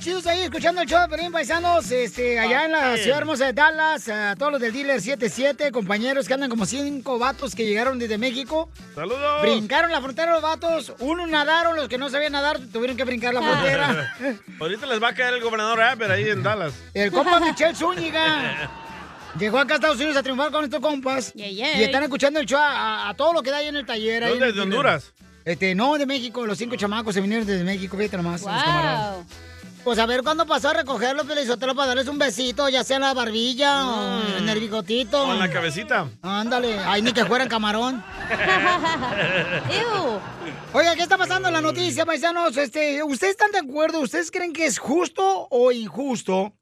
Bien 0.00 0.14
chidos 0.14 0.26
ahí 0.26 0.40
escuchando 0.40 0.80
el 0.80 0.88
show 0.88 0.98
de 1.02 1.08
Pelín 1.08 1.30
Paisanos, 1.30 1.90
este, 1.90 2.38
allá 2.38 2.64
en 2.64 2.72
la 2.72 2.96
ciudad 2.96 3.18
hermosa 3.18 3.46
de 3.46 3.52
Dallas, 3.52 4.08
a 4.08 4.34
todos 4.34 4.52
los 4.52 4.60
del 4.60 4.72
Dealer 4.72 4.98
77, 5.00 5.70
compañeros 5.72 6.26
que 6.26 6.32
andan 6.32 6.48
como 6.48 6.64
cinco 6.64 7.18
vatos 7.18 7.54
que 7.54 7.66
llegaron 7.66 7.98
desde 7.98 8.16
México. 8.16 8.70
¡Saludos! 8.94 9.42
Brincaron 9.42 9.90
la 9.92 10.00
frontera 10.00 10.32
los 10.32 10.40
vatos, 10.42 10.94
unos 11.00 11.28
nadaron, 11.28 11.76
los 11.76 11.86
que 11.88 11.98
no 11.98 12.08
sabían 12.08 12.32
nadar 12.32 12.58
tuvieron 12.72 12.96
que 12.96 13.04
brincar 13.04 13.34
la 13.34 13.42
frontera. 13.42 14.14
Ahorita 14.60 14.86
les 14.86 15.02
va 15.02 15.08
a 15.08 15.14
caer 15.14 15.34
el 15.34 15.42
gobernador 15.42 15.80
Abbott 15.82 16.10
ahí 16.10 16.30
en 16.30 16.42
Dallas. 16.42 16.72
El 16.94 17.10
compa 17.12 17.38
Michelle 17.40 17.74
Zúñiga. 17.74 18.70
Llegó 19.38 19.58
acá 19.58 19.74
a 19.74 19.76
Estados 19.76 19.98
Unidos 19.98 20.16
a 20.16 20.22
triunfar 20.22 20.50
con 20.50 20.64
estos 20.64 20.80
compas. 20.80 21.32
Y 21.34 21.60
están 21.62 22.02
escuchando 22.04 22.40
el 22.40 22.46
show 22.46 22.58
a, 22.60 23.10
a 23.10 23.14
todo 23.14 23.34
lo 23.34 23.42
que 23.42 23.50
da 23.50 23.58
ahí 23.58 23.68
en 23.68 23.76
el 23.76 23.84
taller. 23.86 24.26
¿Dónde? 24.28 24.52
¿De. 24.52 24.60
Honduras? 24.60 25.12
Este, 25.44 25.74
no, 25.74 25.96
de 25.98 26.06
México. 26.06 26.44
Los 26.46 26.58
cinco 26.58 26.76
chamacos 26.76 27.14
se 27.14 27.20
vinieron 27.20 27.46
desde 27.46 27.64
México. 27.64 27.96
Fíjate 27.96 28.16
nomás. 28.16 28.42
los 28.42 28.50
Wow. 28.50 28.62
camaradas. 28.64 29.16
Pues 29.84 29.98
a 29.98 30.06
ver 30.06 30.22
cuándo 30.22 30.46
pasó 30.46 30.68
a 30.68 30.74
recogerlos, 30.74 31.26
Pelizotelo, 31.26 31.74
para 31.74 31.88
darles 31.88 32.08
un 32.08 32.18
besito, 32.18 32.68
ya 32.68 32.84
sea 32.84 32.96
en 32.96 33.02
la 33.02 33.14
barbilla 33.14 33.88
o 33.88 34.22
en 34.38 34.48
el 34.48 34.60
bigotito. 34.60 35.24
Con 35.24 35.38
la 35.38 35.50
cabecita. 35.50 36.08
Ándale, 36.22 36.78
ay, 36.78 37.02
ni 37.02 37.12
que 37.12 37.24
fueran 37.24 37.48
camarón. 37.48 38.04
Oiga, 40.72 40.94
¿qué 40.94 41.02
está 41.02 41.16
pasando 41.16 41.48
en 41.48 41.54
la 41.54 41.60
noticia, 41.60 42.04
paisanos? 42.04 42.56
Este, 42.56 43.02
¿Ustedes 43.02 43.32
están 43.32 43.50
de 43.52 43.58
acuerdo? 43.58 44.00
¿Ustedes 44.00 44.30
creen 44.30 44.52
que 44.52 44.66
es 44.66 44.78
justo 44.78 45.48
o 45.50 45.72
injusto 45.72 46.52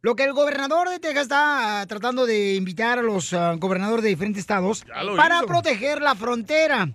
lo 0.00 0.14
que 0.14 0.24
el 0.24 0.32
gobernador 0.32 0.88
de 0.88 1.00
Texas 1.00 1.24
está 1.24 1.80
ah, 1.80 1.86
tratando 1.86 2.24
de 2.24 2.54
invitar 2.54 3.00
a 3.00 3.02
los 3.02 3.32
ah, 3.32 3.56
gobernadores 3.58 4.04
de 4.04 4.10
diferentes 4.10 4.40
estados 4.40 4.84
lo 5.02 5.16
para 5.16 5.38
hizo. 5.38 5.46
proteger 5.46 6.00
la 6.00 6.14
frontera? 6.14 6.88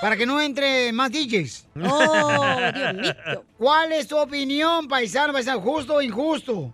Para 0.00 0.16
que 0.16 0.26
no 0.26 0.40
entre 0.40 0.92
más 0.92 1.10
DJs. 1.10 1.68
Oh, 1.76 2.56
Dios 2.74 2.94
mío. 2.94 3.44
¿Cuál 3.58 3.92
es 3.92 4.06
tu 4.06 4.18
opinión, 4.18 4.88
paisano, 4.88 5.32
paisano? 5.32 5.60
¿Justo 5.60 5.94
o 5.94 6.02
injusto? 6.02 6.72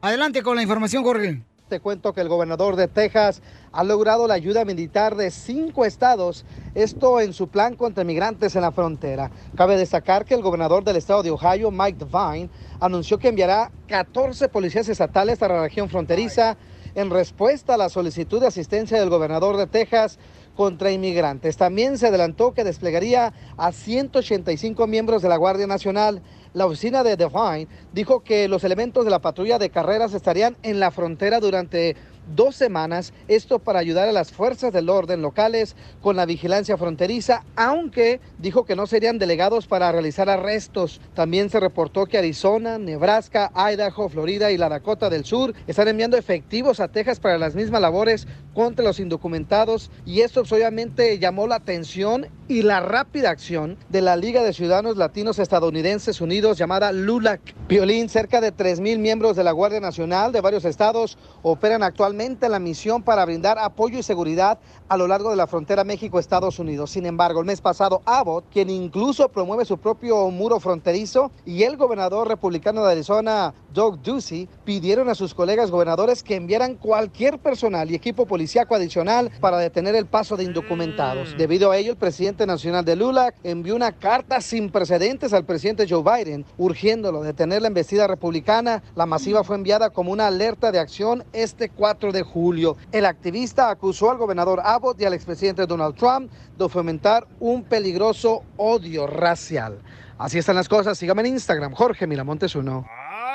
Adelante 0.00 0.42
con 0.42 0.56
la 0.56 0.62
información, 0.62 1.04
Jorge. 1.04 1.42
Te 1.68 1.78
cuento 1.78 2.12
que 2.12 2.20
el 2.20 2.28
gobernador 2.28 2.74
de 2.74 2.88
Texas 2.88 3.42
ha 3.70 3.84
logrado 3.84 4.26
la 4.26 4.34
ayuda 4.34 4.64
militar 4.64 5.14
de 5.14 5.30
cinco 5.30 5.84
estados, 5.84 6.44
esto 6.74 7.20
en 7.20 7.32
su 7.32 7.46
plan 7.46 7.76
contra 7.76 8.02
migrantes 8.02 8.56
en 8.56 8.62
la 8.62 8.72
frontera. 8.72 9.30
Cabe 9.54 9.76
destacar 9.76 10.24
que 10.24 10.34
el 10.34 10.42
gobernador 10.42 10.82
del 10.82 10.96
estado 10.96 11.22
de 11.22 11.30
Ohio, 11.30 11.70
Mike 11.70 12.04
Devine, 12.04 12.50
anunció 12.80 13.18
que 13.18 13.28
enviará 13.28 13.70
14 13.86 14.48
policías 14.48 14.88
estatales 14.88 15.40
a 15.42 15.48
la 15.48 15.62
región 15.62 15.88
fronteriza 15.88 16.56
en 16.96 17.08
respuesta 17.08 17.74
a 17.74 17.76
la 17.76 17.88
solicitud 17.88 18.40
de 18.40 18.48
asistencia 18.48 18.98
del 18.98 19.10
gobernador 19.10 19.56
de 19.56 19.68
Texas 19.68 20.18
contra 20.56 20.92
inmigrantes. 20.92 21.56
También 21.56 21.98
se 21.98 22.08
adelantó 22.08 22.52
que 22.52 22.64
desplegaría 22.64 23.32
a 23.56 23.72
185 23.72 24.86
miembros 24.86 25.22
de 25.22 25.28
la 25.28 25.36
Guardia 25.36 25.66
Nacional. 25.66 26.22
La 26.52 26.66
oficina 26.66 27.02
de 27.02 27.16
Devine 27.16 27.68
dijo 27.92 28.20
que 28.20 28.48
los 28.48 28.64
elementos 28.64 29.04
de 29.04 29.10
la 29.10 29.20
patrulla 29.20 29.58
de 29.58 29.70
carreras 29.70 30.14
estarían 30.14 30.56
en 30.62 30.80
la 30.80 30.90
frontera 30.90 31.40
durante 31.40 31.96
dos 32.34 32.56
semanas, 32.56 33.12
esto 33.28 33.58
para 33.58 33.80
ayudar 33.80 34.08
a 34.08 34.12
las 34.12 34.32
fuerzas 34.32 34.72
del 34.72 34.88
orden 34.88 35.22
locales 35.22 35.76
con 36.00 36.16
la 36.16 36.26
vigilancia 36.26 36.76
fronteriza, 36.76 37.44
aunque 37.56 38.20
dijo 38.38 38.64
que 38.64 38.76
no 38.76 38.86
serían 38.86 39.18
delegados 39.18 39.66
para 39.66 39.90
realizar 39.90 40.28
arrestos. 40.28 41.00
También 41.14 41.50
se 41.50 41.60
reportó 41.60 42.06
que 42.06 42.18
Arizona, 42.18 42.78
Nebraska, 42.78 43.50
Idaho, 43.54 44.08
Florida 44.08 44.50
y 44.50 44.58
la 44.58 44.68
Dakota 44.68 45.10
del 45.10 45.24
Sur 45.24 45.54
están 45.66 45.88
enviando 45.88 46.16
efectivos 46.16 46.80
a 46.80 46.88
Texas 46.88 47.20
para 47.20 47.38
las 47.38 47.54
mismas 47.54 47.80
labores 47.80 48.26
contra 48.54 48.84
los 48.84 49.00
indocumentados 49.00 49.90
y 50.04 50.20
esto 50.20 50.42
obviamente 50.42 51.18
llamó 51.18 51.46
la 51.46 51.56
atención 51.56 52.26
y 52.48 52.62
la 52.62 52.80
rápida 52.80 53.30
acción 53.30 53.76
de 53.90 54.00
la 54.00 54.16
Liga 54.16 54.42
de 54.42 54.52
Ciudadanos 54.52 54.96
Latinos 54.96 55.38
Estadounidenses 55.38 56.20
Unidos 56.20 56.58
llamada 56.58 56.90
LULAC. 56.90 57.40
Violín, 57.68 58.08
cerca 58.08 58.40
de 58.40 58.52
3.000 58.52 58.98
miembros 58.98 59.36
de 59.36 59.44
la 59.44 59.52
Guardia 59.52 59.78
Nacional 59.78 60.32
de 60.32 60.40
varios 60.40 60.64
estados 60.64 61.16
operan 61.42 61.84
actualmente 61.84 62.19
la 62.20 62.58
misión 62.58 63.02
para 63.02 63.24
brindar 63.24 63.58
apoyo 63.58 63.98
y 63.98 64.02
seguridad 64.02 64.58
a 64.88 64.98
lo 64.98 65.08
largo 65.08 65.30
de 65.30 65.36
la 65.36 65.46
frontera 65.46 65.84
México-Estados 65.84 66.58
Unidos. 66.58 66.90
Sin 66.90 67.06
embargo, 67.06 67.40
el 67.40 67.46
mes 67.46 67.62
pasado, 67.62 68.02
Abbott, 68.04 68.44
quien 68.52 68.68
incluso 68.68 69.30
promueve 69.30 69.64
su 69.64 69.78
propio 69.78 70.28
muro 70.30 70.60
fronterizo, 70.60 71.30
y 71.46 71.62
el 71.62 71.78
gobernador 71.78 72.28
republicano 72.28 72.84
de 72.84 72.92
Arizona, 72.92 73.54
Doug 73.72 74.02
Ducey, 74.02 74.48
pidieron 74.66 75.08
a 75.08 75.14
sus 75.14 75.32
colegas 75.32 75.70
gobernadores 75.70 76.22
que 76.22 76.34
enviaran 76.34 76.74
cualquier 76.74 77.38
personal 77.38 77.90
y 77.90 77.94
equipo 77.94 78.26
policíaco 78.26 78.74
adicional 78.74 79.30
para 79.40 79.56
detener 79.56 79.94
el 79.94 80.04
paso 80.04 80.36
de 80.36 80.44
indocumentados. 80.44 81.34
Debido 81.38 81.70
a 81.70 81.78
ello, 81.78 81.92
el 81.92 81.96
presidente 81.96 82.46
nacional 82.46 82.84
de 82.84 82.96
LULAC 82.96 83.34
envió 83.44 83.74
una 83.74 83.92
carta 83.92 84.42
sin 84.42 84.70
precedentes 84.70 85.32
al 85.32 85.46
presidente 85.46 85.86
Joe 85.88 86.02
Biden, 86.02 86.44
urgiéndolo 86.58 87.22
a 87.22 87.24
detener 87.24 87.62
la 87.62 87.68
embestida 87.68 88.06
republicana. 88.06 88.82
La 88.94 89.06
masiva 89.06 89.42
fue 89.42 89.56
enviada 89.56 89.88
como 89.88 90.12
una 90.12 90.26
alerta 90.26 90.70
de 90.70 90.80
acción 90.80 91.24
este 91.32 91.70
4 91.70 91.99
de 92.08 92.22
julio. 92.22 92.76
El 92.90 93.04
activista 93.04 93.68
acusó 93.68 94.10
al 94.10 94.16
gobernador 94.16 94.60
Abbott 94.64 95.00
y 95.00 95.04
al 95.04 95.12
expresidente 95.12 95.66
Donald 95.66 95.94
Trump 95.94 96.32
de 96.56 96.68
fomentar 96.68 97.28
un 97.38 97.62
peligroso 97.62 98.42
odio 98.56 99.06
racial. 99.06 99.78
Así 100.18 100.38
están 100.38 100.56
las 100.56 100.68
cosas. 100.68 100.98
Sígame 100.98 101.20
en 101.20 101.28
Instagram, 101.28 101.74
Jorge 101.74 102.06
Miramontes 102.06 102.54
uno. 102.54 102.86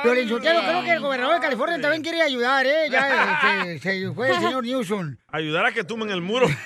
Pero 0.04 0.28
Sotelo, 0.28 0.62
creo 0.62 0.84
que 0.84 0.92
el 0.92 1.00
gobernador 1.00 1.36
de 1.36 1.42
California 1.42 1.82
también 1.82 2.04
quiere 2.04 2.22
ayudar, 2.22 2.66
¿eh? 2.66 2.90
Ya 2.92 3.64
este, 3.66 3.80
se 4.08 4.12
fue 4.14 4.30
el 4.30 4.40
señor 4.40 4.64
Newsom. 4.64 5.16
Ayudar 5.32 5.66
a 5.66 5.72
que 5.72 5.84
tumben 5.84 6.10
el 6.10 6.22
muro. 6.22 6.48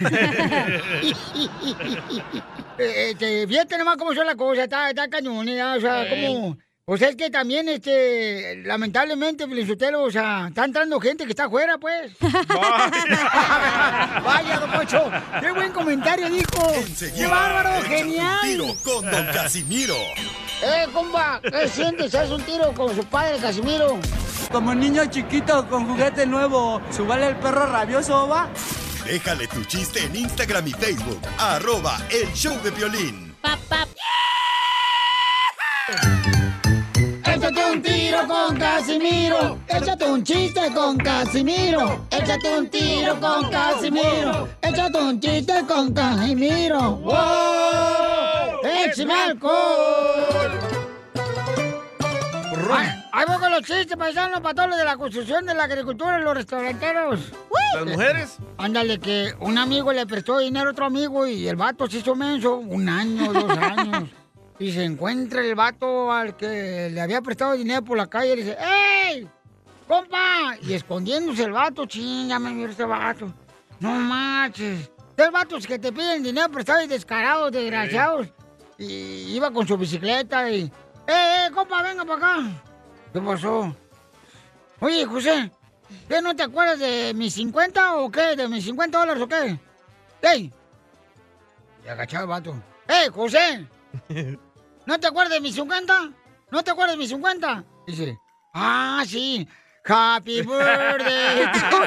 Este, 2.80 3.45
fíjate 3.45 3.78
nomás 3.78 3.97
cómo 3.97 4.14
son 4.14 4.26
las 4.26 4.36
cosas, 4.36 4.64
está, 4.64 4.88
está 4.88 5.10
cañón, 5.10 5.50
¿eh? 5.50 5.62
o 5.62 5.82
sea, 5.82 6.10
como... 6.10 6.58
O 6.91 6.97
sea, 6.97 7.09
es 7.09 7.15
que 7.15 7.29
también, 7.29 7.69
este, 7.69 8.63
lamentablemente, 8.65 9.47
Felicitelo, 9.47 10.01
o 10.01 10.09
sea, 10.09 10.47
está 10.47 10.65
entrando 10.65 10.99
gente 10.99 11.25
que 11.25 11.29
está 11.29 11.45
afuera, 11.45 11.77
pues. 11.77 12.13
Vaya, 14.25 14.59
don 14.59 14.71
Pocho, 14.71 15.11
qué 15.39 15.51
buen 15.51 15.71
comentario 15.71 16.27
dijo. 16.31 16.73
Qué 17.15 17.27
bárbaro, 17.27 17.69
Échate 17.69 17.83
un 17.83 17.85
genial. 17.85 18.39
tiro 18.41 18.75
con 18.83 19.11
Don 19.11 19.25
Casimiro. 19.27 19.93
Eh, 20.63 20.87
compa, 20.91 21.39
¿qué 21.43 21.67
sientes? 21.67 22.15
¿Haz 22.15 22.31
un 22.31 22.41
tiro 22.41 22.73
con 22.73 22.95
su 22.95 23.05
padre, 23.05 23.37
Casimiro? 23.37 23.99
Como 24.51 24.73
niño 24.73 25.05
chiquito 25.11 25.69
con 25.69 25.87
juguete 25.87 26.25
nuevo, 26.25 26.81
¿subale 26.89 27.27
el 27.27 27.35
perro 27.35 27.67
rabioso, 27.67 28.27
va? 28.27 28.49
Déjale 29.05 29.45
tu 29.45 29.63
chiste 29.65 30.05
en 30.05 30.15
Instagram 30.15 30.67
y 30.67 30.71
Facebook. 30.71 31.21
Arroba 31.37 31.99
el 32.09 32.33
show 32.33 32.59
de 32.63 32.71
violín. 32.71 33.35
Échate 33.43 33.89
un 37.72 37.82
tiro 37.82 38.28
con 38.28 38.57
Casimiro. 38.57 39.59
Échate 39.67 40.05
un 40.05 40.24
chiste 40.24 40.61
con 40.74 40.97
Casimiro. 40.97 42.05
Échate 42.09 42.57
un 42.57 42.70
tiro 42.70 43.20
con 43.20 43.49
Casimiro. 43.49 44.47
Échate 44.61 44.97
un 44.97 45.20
chiste 45.20 45.53
con 45.67 45.93
Casimiro. 45.93 46.95
¡Wow! 46.97 47.15
¡Échame 48.63 49.13
alcohol! 49.13 50.59
Ay, 52.72 52.88
Ahí 53.11 53.26
voy 53.28 53.38
con 53.38 53.51
los 53.51 53.61
chistes 53.61 53.97
paisanos 53.97 54.41
para 54.41 54.53
todos 54.53 54.70
los 54.70 54.78
de 54.78 54.86
la 54.86 54.95
construcción, 54.95 55.45
de 55.45 55.55
la 55.55 55.63
agricultura 55.63 56.20
los 56.20 56.36
restauranteros. 56.36 57.32
¿Las 57.76 57.86
mujeres? 57.86 58.38
Ándale, 58.57 58.99
que 58.99 59.34
un 59.39 59.57
amigo 59.57 59.91
le 59.91 60.05
prestó 60.05 60.39
dinero 60.39 60.70
a 60.70 60.72
otro 60.72 60.86
amigo 60.86 61.26
y 61.26 61.47
el 61.47 61.55
vato 61.55 61.88
se 61.88 61.97
hizo 61.97 62.15
menso, 62.15 62.57
un 62.57 62.88
año, 62.88 63.34
dos 63.34 63.57
años. 63.57 64.09
Y 64.60 64.74
se 64.74 64.84
encuentra 64.84 65.41
el 65.41 65.55
vato 65.55 66.12
al 66.12 66.36
que 66.36 66.89
le 66.91 66.99
había 66.99 67.22
prestado 67.22 67.53
dinero 67.53 67.82
por 67.82 67.97
la 67.97 68.07
calle 68.07 68.34
y 68.34 68.36
le 68.36 68.43
dice, 68.43 68.57
¡Ey! 68.60 69.30
¡Compa! 69.88 70.57
Y 70.62 70.74
escondiéndose 70.74 71.45
el 71.45 71.53
vato, 71.53 71.86
ching, 71.86 72.28
ya 72.28 72.38
me 72.39 72.53
vio 72.53 72.68
este 72.68 72.84
vato. 72.84 73.34
No 73.80 73.91
manches. 73.91 74.91
Tres 75.16 75.32
vatos 75.32 75.66
que 75.66 75.80
te 75.80 75.93
piden 75.93 76.22
dinero 76.22 76.49
prestado 76.49 76.84
y 76.84 76.88
descarados, 76.88 77.53
desgraciados. 77.53 78.28
Y 78.78 79.34
iba 79.34 79.49
con 79.51 79.66
su 79.66 79.78
bicicleta 79.78 80.51
y... 80.51 80.64
¡Eh, 81.07 81.47
eh, 81.47 81.51
compa, 81.53 81.82
venga 81.82 82.03
para 82.03 82.18
acá! 82.18 82.64
¿Qué 83.14 83.22
pasó? 83.22 83.76
Oye, 84.82 85.05
José, 85.05 85.51
¿qué 86.07 86.22
no 86.22 86.36
te 86.36 86.43
acuerdas 86.43 86.80
de 86.80 87.14
mis 87.16 87.34
50 87.34 87.95
o 87.95 88.12
qué? 88.12 88.36
¿De 88.36 88.47
mis 88.49 88.66
50 88.66 88.99
dólares 88.99 89.24
o 89.24 89.28
qué? 89.28 89.57
¡Ey! 90.22 90.51
Y 91.86 91.88
agachado 91.88 92.26
el 92.26 92.30
vato. 92.30 92.55
¡Ey, 92.88 93.07
José! 93.10 93.66
¿No 94.89 94.99
te 94.99 95.05
acuerdas 95.05 95.33
de 95.33 95.39
mis 95.39 95.53
50? 95.53 96.09
¿No 96.49 96.63
te 96.63 96.71
acuerdas 96.71 96.95
de 96.95 96.97
mis 96.97 97.09
50? 97.09 97.63
Dice, 97.85 98.17
ah, 98.55 99.03
sí. 99.05 99.47
Happy 99.85 100.41
birthday 100.47 101.51
to 101.51 101.59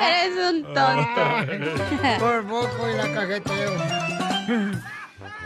Eres 0.00 0.36
un 0.50 0.64
tonto. 0.74 1.22
Por 2.18 2.46
poco 2.46 2.88
y 2.88 2.96
la 2.96 3.12
cajeteo. 3.12 3.76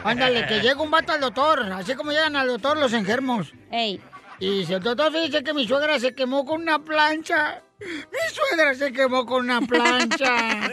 Ándale, 0.05 0.47
que 0.47 0.61
llega 0.61 0.81
un 0.81 0.93
vato 0.93 1.15
al 1.15 1.21
doctor, 1.21 1.73
así 1.73 1.97
como 1.97 2.13
llegan 2.13 2.37
al 2.37 2.47
doctor 2.47 2.77
los 2.77 2.93
enfermos. 2.93 3.53
Ey. 3.73 4.01
Y 4.41 4.61
dice, 4.61 4.79
doctor, 4.79 5.13
fíjese 5.13 5.43
que 5.43 5.53
mi 5.53 5.67
suegra 5.67 5.99
se 5.99 6.15
quemó 6.15 6.45
con 6.45 6.63
una 6.63 6.79
plancha. 6.79 7.63
Mi 7.81 8.19
suegra 8.33 8.75
se 8.75 8.93
quemó 8.93 9.27
con 9.27 9.45
una 9.45 9.61
plancha. 9.61 10.71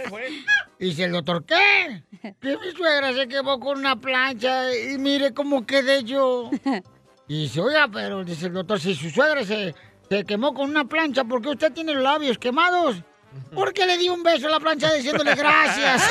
Y 0.80 0.86
dice 0.86 1.06
el 1.06 1.14
doctor, 1.14 1.44
¿qué? 1.46 2.04
Que 2.40 2.58
mi 2.58 2.72
suegra 2.76 3.14
se 3.14 3.28
quemó 3.28 3.60
con 3.60 3.80
una 3.80 4.00
plancha 4.00 4.76
y 4.76 4.98
mire 4.98 5.34
cómo 5.34 5.66
quedé 5.66 6.04
yo. 6.04 6.50
Y 7.28 7.46
dice, 7.46 7.60
oiga, 7.60 7.88
pero 7.92 8.24
dice 8.24 8.46
el 8.46 8.54
doctor, 8.54 8.80
si 8.80 8.94
su 8.94 9.10
suegra 9.10 9.44
se, 9.44 9.74
se 10.08 10.24
quemó 10.26 10.54
con 10.54 10.70
una 10.70 10.86
plancha, 10.86 11.24
¿por 11.24 11.42
qué 11.42 11.50
usted 11.50 11.74
tiene 11.74 11.96
los 11.96 12.04
labios 12.04 12.38
quemados? 12.38 12.98
Porque 13.52 13.88
le 13.88 13.98
di 13.98 14.10
un 14.10 14.22
beso 14.22 14.46
a 14.46 14.52
la 14.52 14.60
plancha 14.60 14.94
diciéndole 14.94 15.34
gracias. 15.34 16.04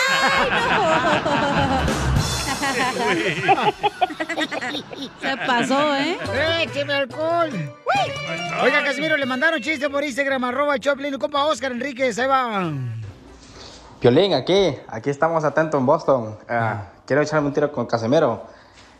Se 5.20 5.36
pasó, 5.46 5.96
¿eh? 5.96 6.16
¡Écheme 6.62 6.94
alcohol! 6.94 7.50
Oiga, 8.62 8.84
Casimiro, 8.84 9.16
le 9.16 9.26
mandaron 9.26 9.60
chiste 9.60 9.88
por 9.90 10.04
Instagram, 10.04 10.44
arroba 10.44 10.78
Choplin, 10.78 11.18
compa 11.18 11.44
Oscar 11.44 11.72
Enríquez, 11.72 12.18
ahí 12.18 12.26
va. 12.26 12.72
Piolín, 14.00 14.34
aquí, 14.34 14.76
aquí 14.88 15.10
estamos 15.10 15.44
atentos 15.44 15.80
en 15.80 15.86
Boston. 15.86 16.36
Ah, 16.48 16.88
quiero 17.06 17.22
echarme 17.22 17.48
un 17.48 17.54
tiro 17.54 17.72
con 17.72 17.86
Casemiro. 17.86 18.46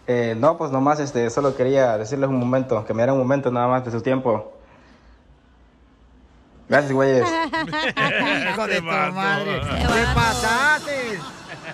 Eh, 0.07 0.35
no, 0.37 0.57
pues 0.59 0.70
nomás, 0.70 1.01
este, 1.01 1.31
solo 1.31 1.57
quería 1.57 1.97
decirles 1.97 2.29
un 2.29 2.39
momento, 2.39 2.85
que 2.85 2.93
me 2.93 3.03
diera 3.03 3.12
un 3.12 3.18
momento 3.18 3.51
nada 3.51 3.68
más 3.68 3.85
de 3.85 3.91
su 3.91 4.01
tiempo. 4.01 4.53
Gracias, 6.68 6.93
güeyes. 6.93 7.27
Hijo 8.51 8.66
de 8.66 8.77
tu 8.77 8.83
madre. 8.83 9.61
Te 9.61 10.14
pasaste. 10.14 11.18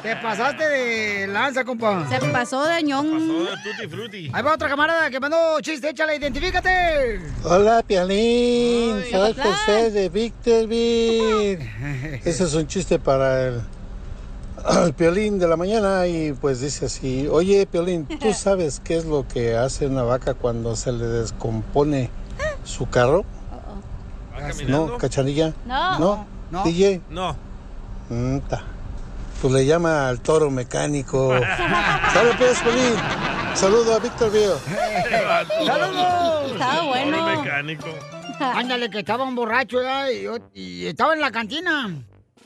Te 0.03 0.16
pasaste 0.16 0.66
de 0.66 1.26
lanza, 1.26 1.62
compa. 1.62 2.07
Se 2.09 2.18
pasó 2.28 2.64
de 2.64 2.82
ñón. 2.82 3.46
Tutti 3.62 3.86
frutti. 3.86 4.30
Ahí 4.32 4.42
va 4.42 4.55
otra 4.55 4.68
camarada 4.68 5.11
que 5.11 5.20
mandó 5.20 5.61
chiste, 5.61 5.90
échale, 5.90 6.16
identifícate. 6.16 7.20
Hola, 7.44 7.82
Pialín. 7.86 8.96
Ay, 8.96 9.11
Soy 9.11 9.30
Ocotlán. 9.32 9.53
José 9.53 9.90
de 9.90 10.09
Victorville. 10.09 12.20
Ese 12.24 12.44
es 12.44 12.55
un 12.55 12.66
chiste 12.66 12.98
para 12.98 13.48
el, 13.48 13.61
el 14.84 14.94
Piolín 14.94 15.38
de 15.38 15.46
la 15.46 15.59
mañana 15.59 16.07
y 16.07 16.32
pues 16.32 16.61
dice 16.61 16.86
así, 16.86 17.28
oye, 17.28 17.66
Piolín, 17.66 18.07
¿tú 18.07 18.32
sabes 18.34 18.80
qué 18.82 18.96
es 18.96 19.05
lo 19.05 19.28
que 19.28 19.55
hace 19.59 19.86
una 19.86 20.03
vaca 20.03 20.32
cuando 20.32 20.76
se 20.76 20.92
le 20.92 21.05
descompone 21.07 22.09
su 22.64 22.88
carro? 22.88 23.26
No, 24.66 24.96
cachanilla. 24.96 25.53
No. 25.66 25.98
No. 25.98 26.26
No. 26.51 26.64
DJ. 26.64 27.03
No. 27.11 27.36
Mm, 28.09 28.38
ta. 28.48 28.62
Pues 29.41 29.55
le 29.55 29.64
llama 29.64 30.09
al 30.09 30.20
toro 30.20 30.51
mecánico. 30.51 31.30
Sale 32.12 32.32
pues, 32.36 32.61
Piolín. 32.61 32.95
Saludo 33.55 33.95
a 33.95 33.99
Victorville. 33.99 34.55
¡Saludos! 35.66 36.53
Estaba 36.53 36.82
bueno. 36.82 37.16
Toro 37.18 37.41
mecánico. 37.41 37.86
Ándale, 38.41 38.91
que 38.91 38.99
estaba 39.01 39.24
un 39.24 39.34
borracho 39.34 39.78
¿verdad? 39.78 40.09
y, 40.55 40.61
y 40.61 40.86
estaba 40.86 41.14
en 41.14 41.20
la 41.20 41.30
cantina. 41.30 41.91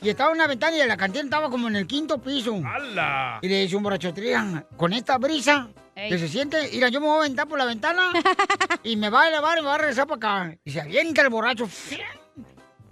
Y 0.01 0.09
estaba 0.09 0.31
en 0.31 0.37
la 0.37 0.47
ventana 0.47 0.77
y 0.77 0.87
la 0.87 0.97
cantina 0.97 1.23
estaba 1.23 1.49
como 1.49 1.67
en 1.67 1.75
el 1.77 1.87
quinto 1.87 2.17
piso. 2.17 2.61
¡Hala! 2.65 3.39
Y 3.41 3.47
le 3.49 3.61
dice 3.61 3.75
un 3.75 3.83
borracho, 3.83 4.13
"Trian, 4.13 4.65
con 4.77 4.93
esta 4.93 5.17
brisa 5.17 5.67
que 5.95 6.19
se 6.19 6.27
siente, 6.27 6.69
mira, 6.73 6.89
yo 6.89 6.99
me 6.99 7.07
voy 7.07 7.15
a 7.15 7.19
aventar 7.21 7.47
por 7.47 7.57
la 7.57 7.65
ventana 7.65 8.11
y 8.83 8.97
me 8.97 9.09
va 9.09 9.23
a 9.23 9.27
elevar 9.29 9.57
y 9.57 9.61
me 9.61 9.67
va 9.67 9.75
a 9.75 9.77
regresar 9.77 10.05
para 10.05 10.43
acá. 10.47 10.57
Y 10.65 10.71
se 10.71 10.81
avienta 10.81 11.21
el 11.21 11.29
borracho. 11.29 11.67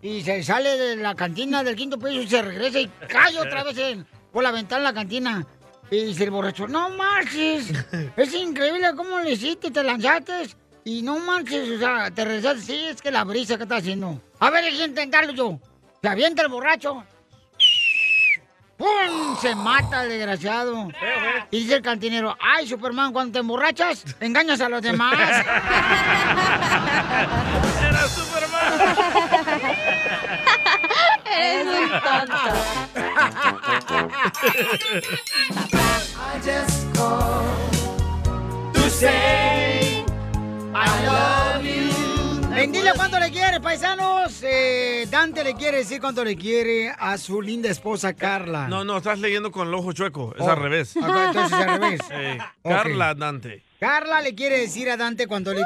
Y 0.03 0.21
se 0.21 0.43
sale 0.43 0.77
de 0.77 0.95
la 0.97 1.15
cantina 1.15 1.63
del 1.63 1.75
quinto 1.75 1.97
piso 1.97 2.21
y 2.21 2.27
se 2.27 2.41
regresa 2.41 2.79
y 2.79 2.87
cae 3.07 3.39
otra 3.39 3.63
vez 3.63 3.77
en- 3.77 4.05
por 4.31 4.43
la 4.43 4.51
ventana 4.51 4.81
de 4.81 4.87
la 4.89 4.93
cantina. 4.93 5.47
Y 5.89 6.05
dice 6.05 6.25
el 6.25 6.31
borracho, 6.31 6.67
no 6.67 6.89
marches, 6.89 7.71
es 8.17 8.33
increíble 8.33 8.87
cómo 8.95 9.19
le 9.19 9.31
hiciste, 9.31 9.71
te 9.71 9.81
lanzaste 9.83 10.49
y 10.85 11.01
no 11.03 11.19
marches, 11.19 11.69
o 11.69 11.77
sea, 11.79 12.11
te 12.11 12.25
regresaste, 12.25 12.61
sí, 12.61 12.83
es 12.89 13.01
que 13.01 13.11
la 13.11 13.23
brisa 13.23 13.55
que 13.57 13.63
está 13.63 13.77
haciendo. 13.77 14.19
A 14.39 14.49
ver, 14.49 14.63
hay 14.65 14.75
que 14.77 14.85
intentarlo 14.85 15.31
yo. 15.33 15.59
Se 16.01 16.09
avienta 16.09 16.41
el 16.41 16.49
borracho. 16.49 17.03
¡Pum! 18.75 19.37
Se 19.39 19.53
mata 19.55 20.03
el 20.03 20.09
desgraciado. 20.09 20.89
Y 21.51 21.59
dice 21.59 21.75
el 21.75 21.81
cantinero, 21.83 22.35
ay, 22.41 22.67
Superman, 22.67 23.13
cuando 23.13 23.31
te 23.33 23.39
emborrachas, 23.39 24.03
engañas 24.19 24.59
a 24.61 24.67
los 24.67 24.81
demás. 24.81 25.13
¡Era 27.81 28.07
Superman! 28.09 28.73
Eres 31.35 31.67
un 31.67 31.89
tonto. 31.89 32.37
I 36.15 36.39
just 36.43 36.95
called 36.95 38.73
to 38.73 38.89
say 38.89 40.03
I 40.73 41.05
love 41.05 41.63
you. 41.65 41.91
Cuánto 42.95 43.19
le 43.19 43.31
quiere, 43.31 43.59
paisanos. 43.59 44.41
Eh, 44.43 45.07
Dante 45.09 45.43
le 45.43 45.55
quiere 45.55 45.77
decir 45.79 45.99
cuánto 45.99 46.23
le 46.23 46.35
quiere 46.37 46.93
a 46.97 47.17
su 47.17 47.41
linda 47.41 47.69
esposa 47.69 48.13
Carla. 48.13 48.67
No, 48.67 48.83
no, 48.85 48.97
estás 48.97 49.19
leyendo 49.19 49.51
con 49.51 49.67
el 49.67 49.73
ojo 49.73 49.91
chueco. 49.93 50.33
Es 50.35 50.41
Oh. 50.41 50.49
al 50.51 50.57
revés. 50.57 50.95
Ok, 50.95 51.03
entonces 51.27 51.53
al 51.53 51.79
revés. 51.81 51.99
Eh. 52.11 52.37
Carla 52.63 53.13
Dante. 53.15 53.63
Carla 53.79 54.21
le 54.21 54.33
quiere 54.35 54.59
decir 54.59 54.89
a 54.89 54.97
Dante 54.97 55.27
cuánto 55.27 55.51
le 55.53 55.61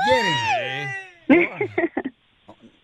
quiere. 1.28 1.58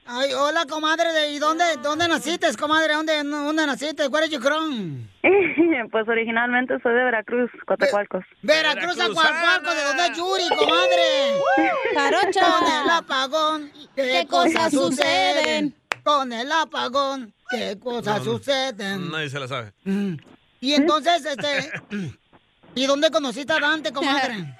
Ay, 0.05 0.33
hola, 0.33 0.65
comadre. 0.69 1.13
¿De, 1.13 1.31
¿Y 1.31 1.39
dónde, 1.39 1.63
dónde 1.81 2.07
naciste, 2.07 2.53
comadre? 2.55 2.93
¿Dónde, 2.93 3.23
dónde 3.23 3.65
naciste? 3.65 4.09
¿Cuál 4.09 4.25
es 4.25 4.29
tu 4.31 4.39
from? 4.39 5.07
Pues 5.91 6.07
originalmente 6.07 6.75
soy 6.81 6.93
de 6.93 7.03
Veracruz, 7.03 7.51
Cotacualcos. 7.65 8.23
Veracruz, 8.41 8.99
Acuacualco, 8.99 9.73
¿de 9.73 9.83
dónde 9.83 10.05
es 10.05 10.17
Yuri, 10.17 10.49
comadre? 10.49 11.41
Jarocha. 11.95 12.41
Con 12.41 12.67
el 12.67 12.89
apagón, 12.89 13.71
¿qué, 13.95 14.03
¿Qué 14.03 14.27
cosas 14.27 14.71
suceden? 14.71 15.75
Con 16.03 16.31
el 16.31 16.51
apagón, 16.51 17.33
¿qué 17.49 17.77
cosas 17.79 18.25
No, 18.25 18.33
suceden? 18.33 19.11
Nadie 19.11 19.29
se 19.29 19.39
la 19.39 19.47
sabe. 19.47 19.73
Mm. 19.83 20.15
Y 20.61 20.73
entonces, 20.73 21.25
este... 21.25 21.71
¿Y 22.75 22.85
dónde 22.85 23.11
conociste 23.11 23.53
a 23.53 23.59
Dante, 23.59 23.91
comadre? 23.91 24.55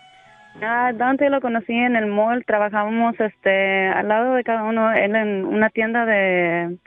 Ah, 0.62 0.92
Dante 0.94 1.30
lo 1.30 1.42
conocí 1.42 1.74
en 1.74 1.96
el 1.96 2.06
mall, 2.08 2.46
trabajábamos 2.46 3.20
este 3.20 3.88
al 3.88 4.08
lado 4.08 4.36
de 4.36 4.44
cada 4.44 4.64
uno, 4.64 4.92
él 4.92 5.16
en 5.16 5.46
una 5.46 5.70
tienda 5.70 6.06
de 6.06 6.78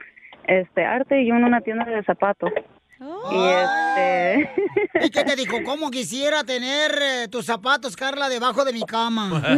este 0.45 0.85
arte 0.85 1.21
y 1.21 1.27
yo 1.27 1.35
en 1.35 1.43
una 1.43 1.61
tienda 1.61 1.85
de 1.85 2.03
zapatos. 2.03 2.51
Y 2.99 3.35
este 3.35 3.97
¿Y 5.05 5.09
qué 5.09 5.23
te 5.23 5.35
dijo? 5.35 5.57
¿Cómo 5.65 5.91
quisiera 5.91 6.43
tener 6.43 6.91
eh, 7.01 7.27
tus 7.29 7.45
zapatos, 7.45 7.95
Carla, 7.95 8.29
debajo 8.29 8.65
de 8.65 8.73
mi 8.73 8.83
cama? 8.83 9.41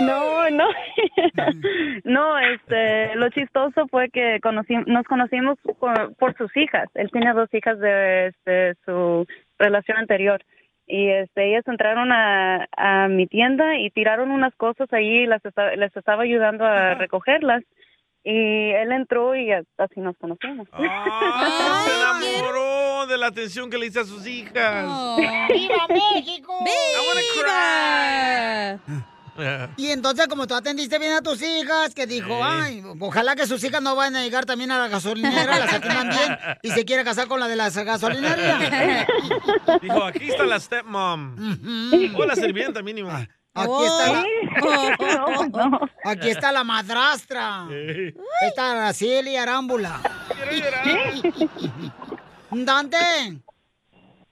No, 0.00 0.48
no. 0.48 0.64
No, 2.04 2.38
este, 2.38 3.14
lo 3.16 3.28
chistoso 3.28 3.86
fue 3.88 4.08
que 4.08 4.40
conocí, 4.42 4.74
nos 4.86 5.04
conocimos 5.04 5.58
por, 5.78 6.14
por 6.16 6.34
sus 6.38 6.56
hijas. 6.56 6.88
Él 6.94 7.10
tiene 7.12 7.34
dos 7.34 7.52
hijas 7.52 7.78
de 7.78 8.28
este, 8.28 8.76
su 8.86 9.26
relación 9.58 9.98
anterior. 9.98 10.42
Y 10.92 11.08
este, 11.08 11.48
ellas 11.50 11.62
entraron 11.68 12.10
a, 12.10 12.66
a 12.76 13.06
mi 13.08 13.26
tienda 13.28 13.78
y 13.78 13.90
tiraron 13.90 14.32
unas 14.32 14.52
cosas 14.56 14.92
ahí 14.92 15.22
y 15.22 15.26
las 15.26 15.42
esta- 15.44 15.76
les 15.76 15.96
estaba 15.96 16.24
ayudando 16.24 16.64
a 16.64 16.94
recogerlas. 16.94 17.62
Y 18.24 18.70
él 18.72 18.90
entró 18.92 19.34
y 19.36 19.50
así 19.52 20.00
nos 20.00 20.16
conocimos. 20.18 20.66
Ah, 20.72 21.84
se 21.86 21.92
enamoró 22.36 23.06
de 23.06 23.16
la 23.16 23.28
atención 23.28 23.70
que 23.70 23.78
le 23.78 23.86
hice 23.86 24.00
a 24.00 24.04
sus 24.04 24.26
hijas. 24.26 24.84
¡Viva 25.48 25.86
México! 25.88 26.58
¡Viva! 26.64 28.80
Y 29.76 29.88
entonces, 29.88 30.28
como 30.28 30.46
tú 30.46 30.54
atendiste 30.54 30.98
bien 30.98 31.12
a 31.12 31.22
tus 31.22 31.42
hijas, 31.42 31.94
que 31.94 32.06
dijo, 32.06 32.40
ay, 32.42 32.82
ojalá 32.98 33.36
que 33.36 33.46
sus 33.46 33.62
hijas 33.64 33.82
no 33.82 33.94
vayan 33.96 34.16
a 34.16 34.22
llegar 34.22 34.46
también 34.46 34.70
a 34.70 34.78
la 34.78 34.88
gasolinera, 34.88 35.58
las 35.58 35.72
atiendan 35.72 36.08
bien 36.08 36.38
y 36.62 36.70
se 36.70 36.84
quiera 36.84 37.04
casar 37.04 37.28
con 37.28 37.40
la 37.40 37.48
de 37.48 37.56
las 37.56 37.76
gasolinerías. 37.76 38.58
Dijo, 39.82 40.04
aquí 40.04 40.30
está 40.30 40.44
la 40.44 40.60
stepmom. 40.60 41.36
O 42.16 42.24
la 42.24 42.34
sirvienta 42.34 42.82
mínimo. 42.82 43.10
Aquí 43.54 43.84
está 43.84 44.12
la... 44.12 45.80
Aquí 46.04 46.28
está 46.28 46.52
la 46.52 46.64
madrastra. 46.64 47.66
Está 48.42 48.72
Araceli 48.72 49.36
Arámbula. 49.36 50.00
Dante, 52.50 52.96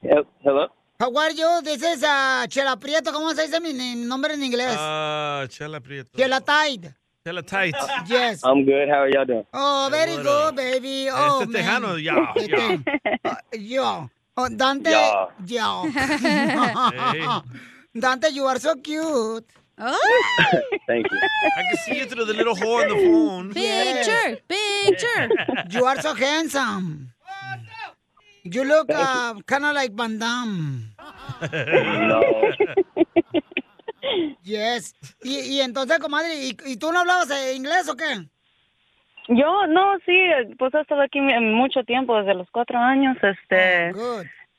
Hello. 0.01 0.68
How 1.01 1.14
are 1.16 1.30
you? 1.30 1.61
This 1.62 1.82
is 1.82 2.03
uh, 2.03 2.46
Chela 2.49 2.76
Prieto. 2.76 3.12
¿Cómo 3.12 3.32
se 3.34 3.46
dice 3.46 3.61
mi, 3.61 3.72
nombre 4.05 4.34
en 4.34 4.42
inglés? 4.42 4.74
Ah, 4.76 5.46
Chela 5.49 5.80
Prieto. 5.80 6.11
Chela 6.16 6.40
Tide. 6.40 6.94
Chela 7.24 7.42
Tight. 7.42 7.74
Yes. 8.09 8.40
I'm 8.44 8.64
good. 8.64 8.88
How 8.88 9.03
are 9.03 9.09
y'all 9.11 9.24
doing? 9.24 9.44
Oh, 9.53 9.88
very 9.90 10.16
good, 10.16 10.57
baby. 10.57 11.09
Oh, 11.11 11.40
Este 11.42 11.51
man. 11.51 11.62
tejano, 11.62 11.99
ya. 12.03 12.32
Este, 12.34 12.80
ah, 13.24 13.38
yo. 13.53 14.11
Oh, 14.36 14.49
Dante, 14.49 14.90
Ya. 14.90 15.28
yo. 15.44 15.84
Hey. 15.92 17.26
Dante, 18.01 18.28
you 18.32 18.44
are 18.46 18.59
so 18.59 18.74
cute. 18.76 19.44
Thank 20.86 21.07
you. 21.11 21.18
I 21.57 21.62
can 21.68 21.76
see 21.84 21.99
you 21.99 22.07
through 22.07 22.24
the 22.24 22.34
little 22.34 22.55
hole 22.57 22.80
in 22.80 22.88
the 22.88 22.94
phone. 22.96 23.53
Picture, 23.53 24.38
picture. 24.49 25.28
You 25.70 25.84
are 25.84 26.01
so 26.01 26.14
handsome. 26.14 27.12
You 28.51 28.64
look 28.64 28.88
uh, 28.90 29.34
kind 29.46 29.64
of 29.64 29.74
like 29.74 29.92
Van 29.94 30.18
Damme. 30.18 30.94
No. 32.09 32.20
Yes. 34.42 34.94
Y, 35.22 35.40
y 35.40 35.61
entonces, 35.61 35.99
comadre, 35.99 36.34
¿y, 36.46 36.57
y 36.66 36.76
tú 36.76 36.90
no 36.92 37.01
hablabas 37.01 37.30
eh, 37.30 37.55
inglés 37.55 37.88
o 37.88 37.94
qué? 37.96 38.26
Yo, 39.28 39.66
no, 39.66 39.99
sí, 40.07 40.16
pues 40.59 40.72
he 40.72 40.80
estado 40.80 41.03
aquí 41.03 41.20
mucho 41.20 41.82
tiempo, 41.84 42.16
desde 42.16 42.34
los 42.34 42.49
cuatro 42.51 42.78
años, 42.78 43.16
este... 43.22 43.92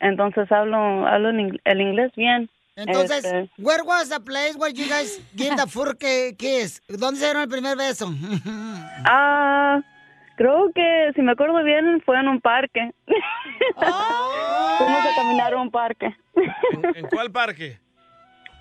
Entonces 0.01 0.49
hablo, 0.51 0.77
hablo 1.07 1.29
el 1.29 1.81
inglés 1.81 2.11
bien. 2.15 2.49
Entonces, 2.75 3.25
Este, 3.25 3.49
where 3.57 3.83
was 3.83 4.07
the 4.09 4.19
place 4.19 4.55
where 4.55 4.71
you 4.71 4.87
guys 4.87 5.19
give 5.35 5.55
the 5.57 5.67
first 5.67 5.99
ki- 5.99 6.35
kiss? 6.37 6.81
¿Dónde 6.87 7.19
se 7.19 7.25
dieron 7.25 7.41
el 7.41 7.49
primer 7.49 7.75
beso? 7.75 8.13
Ah, 9.05 9.81
creo 10.39 10.71
que, 10.73 11.11
si 11.15 11.21
me 11.21 11.33
acuerdo 11.33 11.61
bien, 11.65 12.01
fue 12.05 12.17
en 12.17 12.29
un 12.29 12.39
parque. 12.39 12.91
Fuimos 13.75 15.05
a 15.05 15.15
caminar 15.15 15.53
a 15.53 15.57
un 15.57 15.69
parque. 15.69 16.15
¿En 16.95 17.07
cuál 17.07 17.29
parque? 17.29 17.77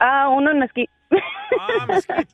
Ah, 0.01 0.29
uno 0.29 0.51
en 0.51 0.59
Mesquite. 0.59 0.91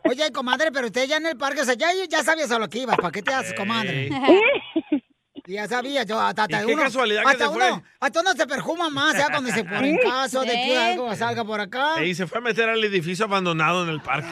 Oye, 0.09 0.33
comadre, 0.33 0.73
pero 0.73 0.87
usted 0.87 1.07
ya 1.07 1.19
en 1.19 1.27
el 1.27 1.37
parque, 1.37 1.61
o 1.61 1.65
sea, 1.65 1.75
ya, 1.75 1.89
ya 2.09 2.23
sabías 2.23 2.51
a 2.53 2.59
lo 2.59 2.69
que 2.69 2.79
ibas. 2.79 2.97
¿Para 2.97 3.13
qué 3.13 3.23
te 3.23 3.35
haces, 3.35 3.53
comadre? 3.55 4.09
Ya 5.47 5.69
sabía, 5.69 6.05
yo 6.05 6.19
hasta, 6.19 6.45
hasta 6.45 6.63
Y 6.63 6.67
qué 6.67 6.73
uno, 6.73 6.83
casualidad 6.85 7.23
que 7.23 7.29
hasta 7.29 7.49
se 7.49 7.53
fue. 7.53 7.71
uno, 7.73 7.83
hasta 8.01 8.21
uno 8.21 8.33
se 8.33 8.47
perfuma 8.47 8.89
más, 8.89 9.15
ya 9.15 9.29
cuando 9.31 9.51
se 9.51 9.63
pone 9.65 9.91
en 9.91 9.99
caso 9.99 10.41
de 10.41 10.53
que 10.53 10.77
algo 10.79 11.15
salga 11.15 11.45
por 11.45 11.61
acá. 11.61 12.03
Y 12.03 12.15
se 12.15 12.27
fue 12.27 12.39
a 12.39 12.41
meter 12.41 12.69
al 12.71 12.83
edificio 12.83 13.27
abandonado 13.27 13.85
en 13.85 13.91
el 13.91 14.01
parque. 14.01 14.29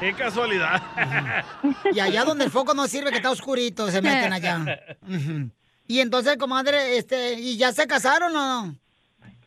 Qué 0.00 0.14
casualidad. 0.14 0.82
Y 1.92 2.00
allá 2.00 2.24
donde 2.24 2.44
el 2.46 2.50
foco 2.50 2.72
no 2.72 2.86
sirve, 2.86 3.10
que 3.10 3.16
está 3.16 3.30
oscurito, 3.30 3.90
se 3.90 4.00
meten 4.00 4.32
allá. 4.32 4.64
Y 5.86 6.00
entonces, 6.00 6.36
comadre, 6.38 6.96
este, 6.96 7.34
¿y 7.34 7.58
ya 7.58 7.72
se 7.72 7.86
casaron 7.86 8.34
o 8.34 8.64
no? 8.64 8.74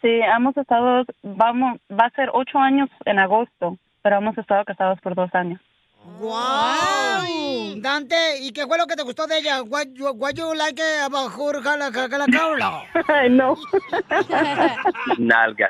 Sí, 0.01 0.07
hemos 0.07 0.55
estado, 0.55 1.03
vamos, 1.23 1.79
va 1.91 2.05
a 2.05 2.09
ser 2.11 2.29
ocho 2.33 2.59
años 2.59 2.87
en 3.05 3.19
agosto, 3.19 3.77
pero 4.03 4.17
hemos 4.19 4.37
estado 4.37 4.63
casados 4.63 4.99
por 5.01 5.15
dos 5.15 5.33
años. 5.33 5.59
¡Wow! 6.05 7.75
Dante, 7.81 8.39
¿y 8.39 8.51
qué 8.51 8.65
fue 8.65 8.77
lo 8.77 8.87
que 8.87 8.95
te 8.95 9.03
gustó 9.03 9.27
de 9.27 9.37
ella? 9.37 9.61
What 9.63 9.87
you, 9.93 10.09
what 10.11 10.33
you 10.33 10.53
like 10.55 10.81
about 11.03 11.31
her, 11.31 11.61
Jala, 11.61 11.91
Jala, 11.91 12.25
Jala? 12.31 13.29
no. 13.29 13.57
Nalga. 15.17 15.67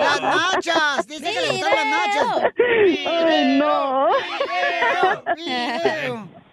¡Las 0.00 0.20
nachas! 0.20 1.06
Dice 1.06 1.32
que 1.32 1.40
le 1.40 1.50
gustan 1.52 1.74
las 1.74 1.86
nachas. 1.86 2.52
Ay, 3.06 3.58
no. 3.58 4.08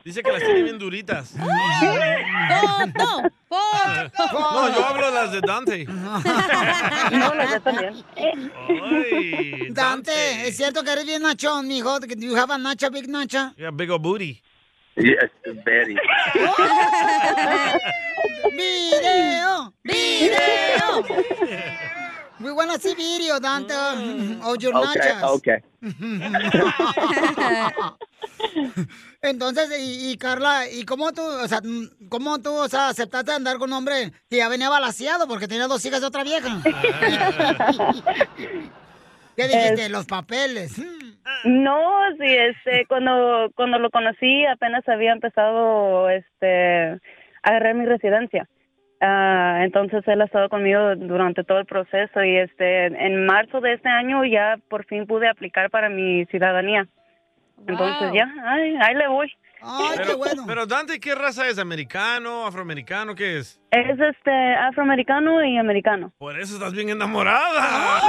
Dice 0.04 0.24
que 0.24 0.32
las 0.32 0.44
tiene 0.44 0.64
bien 0.64 0.80
duritas. 0.80 1.32
¡Foto! 2.92 3.32
No, 4.32 4.74
yo 4.74 4.86
hablo 4.86 5.06
de 5.08 5.12
las 5.14 5.32
de 5.32 5.42
Dante. 5.42 5.86
No, 7.12 7.34
las 7.36 7.52
de 7.52 7.60
también. 7.60 8.04
Dante, 9.74 10.48
¿es 10.48 10.56
cierto 10.58 10.84
que 10.84 10.92
eres 10.92 11.06
bien 11.06 11.22
nachón, 11.22 11.68
mijo? 11.68 12.00
¿Que 12.00 12.16
you 12.18 12.36
have 12.36 12.54
a 12.54 12.58
nacha, 12.58 12.90
big 12.90 13.10
nacha? 13.10 13.54
Yeah, 13.58 13.72
big 13.72 13.90
old 13.92 14.02
booty. 14.02 14.42
Yes, 14.96 15.32
very. 15.66 15.96
¡Video! 18.52 19.74
¡Video! 19.84 21.06
We 22.40 22.52
wanna 22.54 22.80
see 22.80 22.94
video, 22.96 23.40
Dante, 23.40 23.74
of 24.44 24.58
your 24.60 24.74
Okay, 24.76 25.00
nachas. 25.02 25.24
okay. 25.24 25.58
Entonces, 29.22 29.70
y, 29.80 30.12
y, 30.12 30.18
Carla, 30.18 30.64
¿y 30.72 30.86
cómo 30.86 31.12
tú, 31.12 31.22
o 31.22 31.48
sea, 31.48 31.60
cómo 32.10 32.40
tú, 32.40 32.54
o 32.54 32.68
sea, 32.70 32.90
aceptaste 32.90 33.32
andar 33.34 33.58
con 33.58 33.70
un 33.70 33.74
hombre 33.78 34.12
que 34.30 34.38
ya 34.38 34.48
venía 34.48 34.70
balaseado 34.70 35.28
porque 35.28 35.48
tenía 35.48 35.68
dos 35.68 35.84
hijas 35.86 36.00
de 36.02 36.08
otra 36.08 36.24
vieja? 36.24 36.48
¿Qué 39.36 39.48
dijiste? 39.48 39.86
Es- 39.86 39.92
Los 39.92 40.06
papeles. 40.06 40.80
No, 41.46 41.78
sí, 42.18 42.26
este, 42.26 42.86
cuando, 42.88 43.50
cuando 43.56 43.78
lo 43.80 43.90
conocí 43.90 44.46
apenas 44.46 44.88
había 44.88 45.12
empezado, 45.12 46.10
este, 46.10 46.92
a 46.92 47.00
agarrar 47.44 47.76
mi 47.76 47.86
residencia. 47.86 48.48
Ah, 49.02 49.62
entonces 49.64 50.06
él 50.08 50.22
ha 50.22 50.26
estado 50.26 50.50
conmigo 50.50 50.96
durante 50.96 51.44
todo 51.44 51.60
el 51.60 51.66
proceso 51.66 52.22
y 52.24 52.36
este, 52.38 52.88
en 52.88 53.26
marzo 53.26 53.62
de 53.62 53.74
este 53.74 53.88
año 53.88 54.26
ya 54.26 54.58
por 54.70 54.86
fin 54.86 55.08
pude 55.08 55.30
aplicar 55.30 55.70
para 55.70 55.90
mi 55.90 56.26
ciudadanía. 56.26 56.86
Entonces 57.68 58.08
Wow. 58.08 58.14
ya, 58.16 58.34
ay, 58.46 58.76
ahí 58.82 58.96
le 58.96 59.08
voy. 59.08 59.32
pero, 59.96 60.18
pero 60.48 60.66
Dante, 60.66 61.00
¿qué 61.00 61.16
raza 61.16 61.48
es? 61.48 61.60
¿Americano? 61.60 62.46
¿Afroamericano? 62.46 63.16
¿Qué 63.16 63.38
es? 63.38 63.60
Es 63.72 64.00
este 64.00 64.56
afroamericano 64.56 65.44
y 65.46 65.58
americano. 65.60 66.12
Por 66.18 66.40
eso 66.40 66.56
estás 66.56 66.74
bien 66.74 66.90
enamorada. 66.90 68.02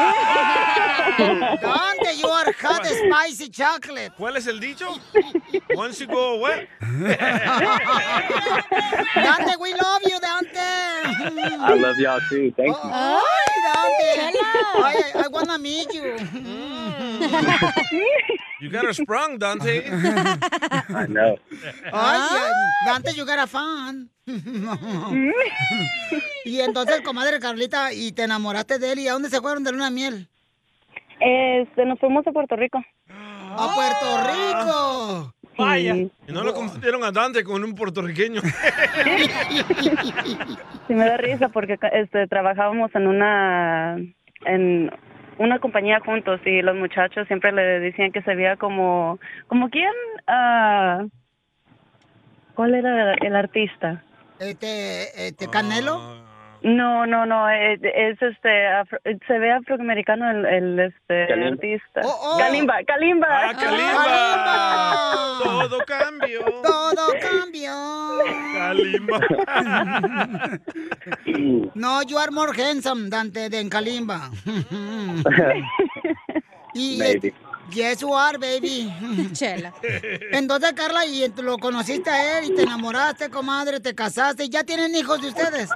Dante, 1.61 2.17
you 2.19 2.29
are 2.29 2.51
hot 2.63 2.83
spicy 2.87 3.51
chocolate. 3.51 4.11
¿Cuál 4.17 4.37
es 4.39 4.47
el 4.47 4.59
dicho? 4.59 4.89
Once 5.77 6.01
you 6.01 6.07
go 6.07 6.37
what? 6.37 6.67
Dante, 9.15 9.57
we 9.61 9.75
love 9.75 10.03
you, 10.09 10.19
Dante. 10.19 10.59
I 10.59 11.75
love 11.75 11.99
y'all 11.99 12.21
too. 12.31 12.51
Thank 12.57 12.75
you. 12.75 12.91
Ay, 12.91 13.21
Dante. 13.75 14.39
Ay, 14.83 14.95
I, 15.15 15.25
I 15.25 15.29
wanna 15.29 15.59
meet 15.59 15.93
you. 15.93 16.17
You 18.61 18.71
got 18.71 18.85
her 18.85 18.95
sprung, 18.95 19.39
Dante. 19.39 19.85
I 19.91 21.07
know. 21.07 21.37
Ay, 21.93 22.53
Dante, 22.87 23.13
you 23.15 23.27
got 23.27 23.39
a 23.41 23.47
fan. 23.47 24.09
Y 26.45 26.61
entonces, 26.61 27.01
comadre 27.03 27.41
Carlita, 27.41 27.93
¿y 27.93 28.13
te 28.13 28.25
enamoraste 28.25 28.79
de 28.79 28.93
él? 28.93 28.99
¿Y 29.01 29.09
a 29.09 29.13
dónde 29.13 29.29
se 29.29 29.41
fueron 29.41 29.65
de 29.65 29.73
luna 29.73 29.87
de 29.87 29.91
miel? 29.91 30.29
Este, 31.21 31.85
nos 31.85 31.99
fuimos 31.99 32.27
a 32.27 32.33
Puerto 32.33 32.57
Rico. 32.57 32.83
¡A 33.09 33.75
Puerto 33.75 34.07
Rico! 34.31 35.35
Vaya. 35.59 35.95
Y 35.95 36.11
no 36.29 36.43
lo 36.43 36.55
confundieron 36.55 37.05
a 37.05 37.11
Dante 37.11 37.45
con 37.45 37.63
un 37.63 37.75
puertorriqueño. 37.75 38.41
Sí 40.89 40.95
me 40.97 41.05
da 41.05 41.17
risa 41.19 41.51
porque 41.51 41.79
este 41.93 42.27
trabajábamos 42.27 42.93
en 42.97 43.07
una 43.07 43.97
en 44.45 44.91
una 45.39 45.61
compañía 45.61 46.01
juntos 46.01 46.41
y 46.45 46.63
los 46.63 46.75
muchachos 46.75 47.29
siempre 47.29 47.53
le 47.53 47.63
decían 47.63 48.11
que 48.11 48.23
se 48.23 48.35
veía 48.35 48.57
como 48.57 49.21
como 49.47 49.71
quién 49.71 49.93
ah, 50.27 51.05
¿Cuál 52.61 52.75
era 52.75 53.15
el 53.15 53.37
artista? 53.37 54.05
Este, 54.41 55.29
este, 55.29 55.49
Canelo. 55.49 56.29
No, 56.63 57.07
no, 57.07 57.25
no, 57.25 57.49
es, 57.49 57.81
es, 57.83 58.21
este 58.21 58.67
afro- 58.69 58.99
se 59.27 59.39
ve 59.39 59.51
afroamericano 59.53 60.31
el, 60.31 60.45
el 60.45 60.79
este 60.81 61.27
Kalimba. 61.29 61.49
artista. 61.53 62.01
oh. 62.05 62.37
Kalimba, 62.39 62.75
Kalimba. 62.87 63.27
¡Ah, 63.31 63.55
Kalimba! 63.55 65.39
Todo 65.43 65.79
cambió. 65.87 66.45
Todo 66.63 67.15
cambió. 67.21 67.73
Kalimba. 68.55 69.21
No, 71.75 72.03
you 72.03 72.19
are 72.19 72.31
more 72.31 72.53
handsome, 72.53 73.09
Dante, 73.09 73.49
than 73.49 73.71
Kalimba. 73.71 74.31
y, 76.75 76.99
Maybe. 76.99 77.33
Yes, 77.73 78.01
you 78.01 78.13
are, 78.15 78.39
baby. 78.39 78.93
Chela. 79.33 79.73
Entonces, 80.33 80.73
Carla, 80.73 81.07
y 81.07 81.27
lo 81.43 81.59
conociste 81.59 82.11
a 82.11 82.39
él 82.39 82.51
y 82.51 82.55
te 82.55 82.63
enamoraste, 82.63 83.31
comadre, 83.31 83.81
te 83.81 83.95
casaste. 83.95 84.49
¿Ya 84.49 84.65
tienen 84.65 84.95
hijos 84.95 85.21
de 85.23 85.29
ustedes? 85.29 85.71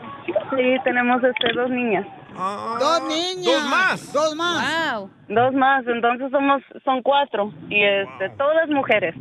Sí, 0.50 0.76
tenemos 0.84 1.22
este 1.22 1.52
dos 1.54 1.70
niñas. 1.70 2.06
Dos 2.34 3.02
niñas. 3.08 3.54
Dos 3.54 3.70
más. 3.70 4.12
Dos 4.12 4.34
más. 4.36 4.92
Wow. 4.94 5.10
Dos 5.28 5.54
más, 5.54 5.86
entonces 5.86 6.30
somos 6.30 6.62
son 6.84 7.02
cuatro 7.02 7.52
y 7.70 7.82
este 7.82 8.28
todas 8.36 8.68
mujeres. 8.68 9.14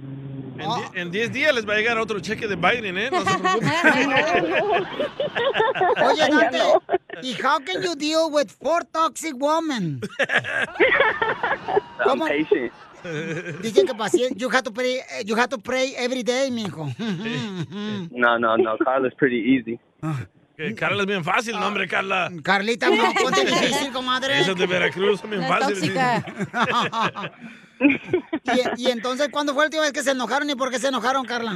En 0.64 0.70
die- 0.94 1.02
En 1.02 1.12
10 1.12 1.32
días 1.34 1.54
les 1.56 1.68
va 1.68 1.74
a 1.74 1.78
llegar 1.78 1.98
otro 1.98 2.20
cheque 2.20 2.48
de 2.48 2.56
Biden, 2.56 2.98
¿eh? 2.98 3.10
No 3.12 3.24
se 3.24 3.38
preocupen. 3.40 3.70
Oye, 6.04 6.28
Dante, 6.30 6.58
no. 6.58 6.82
¿y 7.22 7.34
how 7.42 7.60
can 7.66 7.82
you 7.84 7.96
deal 7.96 8.30
with 8.32 8.48
four 8.50 8.84
toxic 8.86 9.34
women? 9.38 10.00
Patient. 11.98 12.72
Dicen 13.62 13.86
que 13.86 13.94
paciente, 13.94 14.36
you 14.38 14.50
have 14.50 14.64
to 14.64 14.72
pray, 14.72 14.98
eh, 15.00 15.24
you 15.26 15.36
have 15.36 15.50
to 15.50 15.58
pray 15.58 15.94
every 15.98 16.24
day, 16.24 16.50
mijo. 16.52 16.88
No, 18.12 18.38
no, 18.40 18.56
no. 18.58 18.78
Carla's 18.84 19.14
pretty 19.18 19.58
easy. 19.58 19.80
Que 20.56 20.74
Carla 20.76 21.02
es 21.02 21.08
bien 21.08 21.24
fácil, 21.24 21.60
no, 21.60 21.68
hombre, 21.68 21.88
Carla. 21.88 22.32
Carlita, 22.44 22.90
no, 22.90 23.12
ponte 23.22 23.44
difícil, 23.46 23.92
comadre. 23.92 24.40
Esas 24.40 24.56
de 24.56 24.68
Veracruz 24.68 25.20
son 25.20 25.32
bien 25.32 25.44
Es 25.44 25.50
fáciles. 25.50 25.92
Y, 27.84 28.84
y 28.84 28.92
entonces, 28.92 29.30
¿cuándo 29.30 29.54
fue 29.54 29.64
la 29.64 29.68
última 29.68 29.84
vez 29.84 29.94
que 29.94 30.02
se 30.02 30.12
enojaron 30.12 30.50
y 30.50 30.56
por 30.56 30.70
qué 30.70 30.80
se 30.80 30.88
enojaron, 30.90 31.26
Carla? 31.26 31.52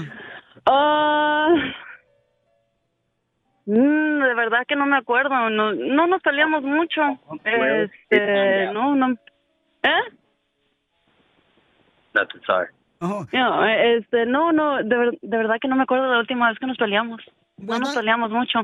Ah, 0.66 1.54
mm, 3.66 4.20
de 4.20 4.34
verdad 4.36 4.66
que 4.68 4.76
no 4.76 4.86
me 4.86 4.98
acuerdo. 4.98 5.50
No, 5.50 5.74
no 5.74 6.08
nos 6.08 6.22
peleamos 6.22 6.64
mucho. 6.64 7.02
Este, 7.44 8.72
no, 8.74 8.96
no. 8.96 9.16
¿Eh? 9.84 10.18
Sorry. 12.46 12.68
No, 13.00 13.66
este, 13.66 14.26
no, 14.26 14.52
no, 14.52 14.78
de, 14.78 15.18
de 15.22 15.38
verdad 15.38 15.58
que 15.62 15.68
no 15.68 15.76
me 15.76 15.84
acuerdo 15.84 16.06
de 16.06 16.14
la 16.14 16.20
última 16.20 16.50
vez 16.50 16.58
que 16.60 16.66
nos 16.66 16.78
peleamos. 16.78 17.22
No 17.58 17.80
nos 17.80 17.96
peleamos 17.96 18.32
mucho. 18.32 18.64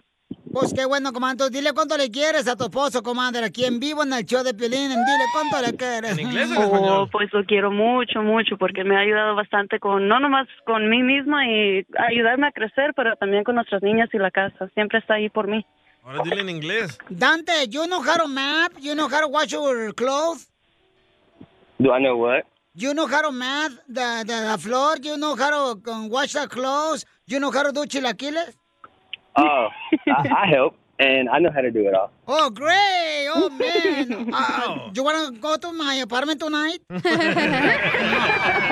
Pues 0.51 0.73
qué 0.73 0.85
bueno. 0.85 1.09
Entonces, 1.09 1.51
dile 1.51 1.73
cuánto 1.73 1.97
le 1.97 2.11
quieres 2.11 2.47
a 2.47 2.55
tu 2.55 2.65
esposo, 2.65 3.01
comadre, 3.01 3.45
aquí 3.45 3.65
en 3.65 3.79
vivo 3.79 4.03
en 4.03 4.13
el 4.13 4.25
show 4.25 4.43
de 4.43 4.53
Piolín. 4.53 4.89
Dile 4.89 5.25
cuánto 5.33 5.61
le 5.61 5.75
quieres. 5.75 6.17
Oh, 6.57 7.07
pues 7.11 7.31
lo 7.33 7.43
quiero 7.45 7.71
mucho, 7.71 8.21
mucho, 8.21 8.57
porque 8.57 8.83
me 8.83 8.95
ha 8.95 8.99
ayudado 8.99 9.35
bastante 9.35 9.79
con, 9.79 10.07
no 10.07 10.19
nomás 10.19 10.47
con 10.65 10.89
mí 10.89 11.01
misma 11.01 11.47
y 11.47 11.85
ayudarme 12.09 12.47
a 12.47 12.51
crecer, 12.51 12.93
pero 12.95 13.15
también 13.15 13.43
con 13.43 13.55
nuestras 13.55 13.81
niñas 13.81 14.09
y 14.13 14.17
la 14.17 14.31
casa. 14.31 14.69
Siempre 14.73 14.99
está 14.99 15.15
ahí 15.15 15.29
por 15.29 15.47
mí. 15.47 15.65
Ahora 16.03 16.21
dile 16.23 16.41
en 16.41 16.49
inglés. 16.49 16.97
Dante, 17.09 17.67
you 17.69 17.85
know 17.85 18.01
how 18.01 18.17
to 18.17 18.27
map? 18.27 18.73
You 18.79 18.93
know 18.93 19.07
how 19.07 19.21
to 19.21 19.27
wash 19.27 19.51
your 19.51 19.93
clothes? 19.93 20.49
Do 21.79 21.91
I 21.91 21.99
know 21.99 22.17
what? 22.17 22.45
You 22.75 22.93
know 22.93 23.07
how 23.07 23.21
to 23.21 23.31
map 23.31 23.71
the, 23.87 24.23
the, 24.25 24.51
the 24.51 24.57
floor? 24.57 24.97
You 25.01 25.15
know 25.17 25.35
how 25.35 25.75
to 25.75 25.91
um, 25.91 26.09
wash 26.09 26.33
the 26.33 26.47
clothes? 26.47 27.05
You 27.27 27.39
know 27.39 27.51
how 27.51 27.63
to 27.63 27.71
do 27.71 27.85
chilaquiles? 27.85 28.55
Oh, 29.35 29.67
I, 30.07 30.43
I 30.43 30.47
help, 30.47 30.75
and 30.99 31.29
I 31.29 31.39
know 31.39 31.51
how 31.51 31.61
to 31.61 31.71
do 31.71 31.87
it 31.87 31.93
all. 31.93 32.11
Oh, 32.27 32.49
great! 32.49 33.27
Oh, 33.33 33.49
man! 33.49 34.31
Uh, 34.33 34.89
you 34.93 35.03
want 35.03 35.33
to 35.35 35.39
go 35.39 35.57
to 35.57 35.71
my 35.71 35.95
apartment 35.95 36.39
tonight? 36.39 36.79
You 36.89 36.99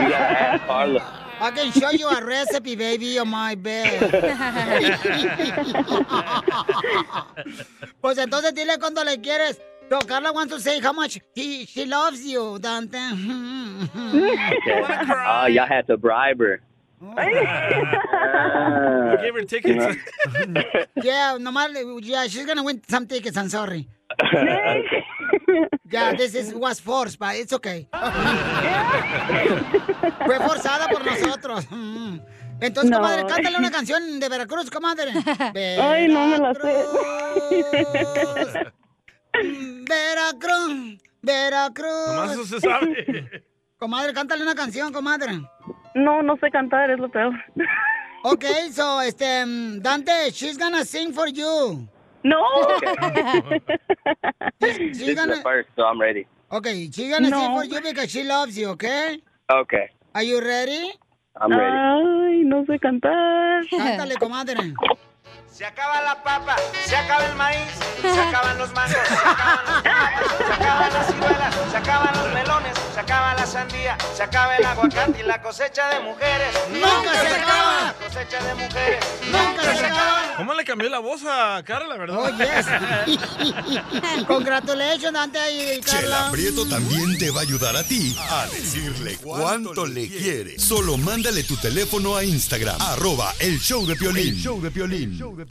gotta 0.10 0.42
ask 0.42 0.64
Carla. 0.66 1.02
I 1.40 1.52
can 1.52 1.72
show 1.72 1.90
you 1.90 2.08
a 2.08 2.24
recipe, 2.24 2.76
baby, 2.76 3.18
on 3.18 3.30
my 3.30 3.56
bed. 3.56 4.00
pues 8.02 8.18
entonces 8.20 8.54
dile 8.54 8.78
cuando 8.80 9.04
le 9.04 9.18
quieres. 9.18 9.60
So 9.90 10.00
Carla 10.02 10.32
wants 10.32 10.54
to 10.54 10.60
say 10.60 10.80
how 10.80 10.94
much 10.94 11.20
he, 11.36 11.66
she 11.66 11.86
loves 11.86 12.24
you, 12.24 12.60
Dante. 12.60 12.98
Okay. 13.98 14.60
Oh, 15.28 15.48
y'all 15.48 15.68
had 15.68 15.88
to 15.88 15.98
bribe 15.98 16.40
her. 16.40 16.62
I 17.18 19.18
gave 19.22 19.34
her 19.34 19.44
tickets. 19.46 19.98
yeah, 21.04 21.38
nomás, 21.40 21.70
yeah, 22.04 22.28
she's 22.28 22.46
gonna 22.46 22.62
win 22.64 22.82
some 22.88 23.08
tickets, 23.08 23.38
I'm 23.38 23.50
sorry. 23.50 23.88
Yeah, 25.92 26.14
this 26.16 26.36
is, 26.36 26.54
was 26.54 26.80
forced, 26.80 27.20
but 27.20 27.36
it's 27.36 27.52
okay. 27.52 27.86
Fue 30.26 30.38
forzada 30.40 30.88
por 30.88 31.04
nosotros. 31.04 31.66
Mm. 31.70 32.20
Entonces, 32.62 32.92
No. 32.92 32.98
comadre, 33.00 33.26
cántale 33.28 33.58
una 33.58 33.72
canción 33.72 34.18
de 34.20 34.30
Veracruz, 34.30 34.70
comadre. 34.70 35.12
Ay, 35.82 36.08
no 36.08 36.28
me 36.28 36.38
la 36.38 36.54
sé. 36.54 36.86
Veracruz, 39.90 40.98
Veracruz. 41.22 42.08
Nomás 42.08 42.32
eso 42.32 42.46
se 42.46 42.60
sabe. 42.62 43.44
Comadre, 43.78 44.14
cántale 44.14 44.44
una 44.44 44.56
canción, 44.56 44.94
comadre. 44.94 45.42
No, 45.96 46.22
no 46.22 46.38
sé 46.38 46.52
cantar, 46.52 46.90
es 46.92 47.00
lo 47.00 47.10
peor. 47.10 47.34
Ok, 48.24 48.46
so, 48.72 49.02
este, 49.02 49.44
mm, 49.46 49.82
Dante, 49.82 50.30
she's 50.32 50.56
gonna 50.56 50.86
sing 50.86 51.12
for 51.12 51.28
you. 51.28 51.88
No. 52.24 52.38
This 54.60 54.78
is 54.78 55.16
the 55.16 55.40
first, 55.42 55.70
so 55.76 55.86
I'm 55.86 56.00
ready. 56.00 56.28
Okay, 56.52 56.92
she's 56.92 57.12
gonna 57.12 57.30
sing 57.30 57.52
for 57.56 57.64
you 57.66 57.82
because 57.82 58.12
she 58.12 58.24
loves 58.24 58.56
you, 58.56 58.70
okay? 58.70 59.20
Okay, 59.52 59.90
Are 60.14 60.22
you 60.24 60.40
ready? 60.40 60.92
I'm 61.36 61.50
ready. 61.52 61.76
Ay, 61.76 62.44
no 62.46 62.64
sé 62.66 62.78
cantar. 62.80 63.64
Cántale, 63.72 64.16
comadre. 64.18 64.74
Se 65.54 65.66
acaba 65.66 66.02
la 66.02 66.24
papa, 66.24 66.56
se 66.86 66.96
acaba 66.96 67.26
el 67.26 67.36
maíz, 67.36 67.70
se 68.02 68.20
acaban 68.20 68.58
los 68.58 68.72
mangos, 68.74 68.98
se 69.08 69.14
acaban 69.14 69.66
los 69.68 69.84
tomates, 69.84 70.48
se 70.48 70.54
acaban 70.54 70.94
las 70.94 71.08
ciruelas, 71.08 71.56
se 71.70 71.78
acaban 71.78 72.18
los 72.18 72.34
melones, 72.34 72.78
se 72.94 73.00
acaba 73.00 73.34
la 73.36 73.46
sandía, 73.46 73.98
se 74.16 74.24
acaba 74.24 74.56
el 74.56 74.66
aguacate 74.66 75.20
y 75.20 75.24
la 75.24 75.42
cosecha 75.42 75.90
de 75.90 76.00
mujeres. 76.00 76.56
¡Nunca 76.72 77.22
se 77.22 77.28
acaba! 77.28 77.84
La 77.84 77.94
cosecha 77.94 78.44
de 78.44 78.56
mujeres. 78.56 79.06
¡Nunca 79.30 79.62
se 79.76 79.86
acaba! 79.86 80.34
¿Cómo 80.38 80.54
le 80.54 80.64
cambió 80.66 80.90
la 80.90 81.00
voz 81.00 81.22
a 81.26 81.62
Carla, 81.64 81.98
verdad? 81.98 82.18
Oh, 82.18 82.30
yes. 82.30 84.26
Congratulations, 84.28 85.14
Dante 85.14 85.40
y 85.52 85.82
Chela 85.82 86.02
Carla. 86.02 86.32
Prieto 86.32 86.66
también 86.66 87.18
te 87.18 87.30
va 87.30 87.42
a 87.42 87.44
ayudar 87.44 87.76
a 87.76 87.84
ti 87.84 88.18
a 88.18 88.48
decirle 88.48 89.18
cuánto 89.18 89.86
le 89.86 90.08
quiere. 90.08 90.58
Solo 90.58 90.98
mándale 90.98 91.44
tu 91.44 91.58
teléfono 91.58 92.16
a 92.16 92.24
Instagram, 92.24 92.82
arroba 92.82 93.34
el 93.40 93.60
show 93.60 93.86
de 93.86 93.96
Piolín. 93.96 94.36
show 94.36 94.60
de 94.62 94.72
Piolín. 94.72 95.51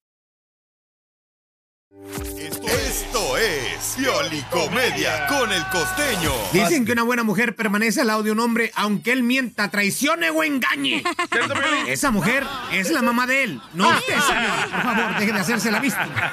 Esto 2.09 3.37
es 3.37 3.95
Piolicomedia 3.97 5.27
con 5.27 5.51
el 5.51 5.63
costeño. 5.67 6.31
Dicen 6.51 6.85
que 6.85 6.93
una 6.93 7.03
buena 7.03 7.23
mujer 7.23 7.55
permanece 7.55 8.01
al 8.01 8.07
lado 8.07 8.23
de 8.23 8.31
un 8.31 8.39
hombre 8.39 8.71
aunque 8.75 9.11
él 9.11 9.23
mienta, 9.23 9.69
traicione 9.69 10.29
o 10.29 10.43
engañe. 10.43 11.03
Esa 11.87 12.11
mujer 12.11 12.45
es 12.71 12.89
la 12.91 13.01
mamá 13.01 13.27
de 13.27 13.43
él, 13.43 13.61
no 13.73 13.89
usted, 13.89 14.19
señor. 14.19 14.69
Por 14.71 14.81
favor, 14.81 15.19
deje 15.19 15.33
de 15.33 15.39
hacerse 15.39 15.71
la 15.71 15.79
víctima. 15.79 16.31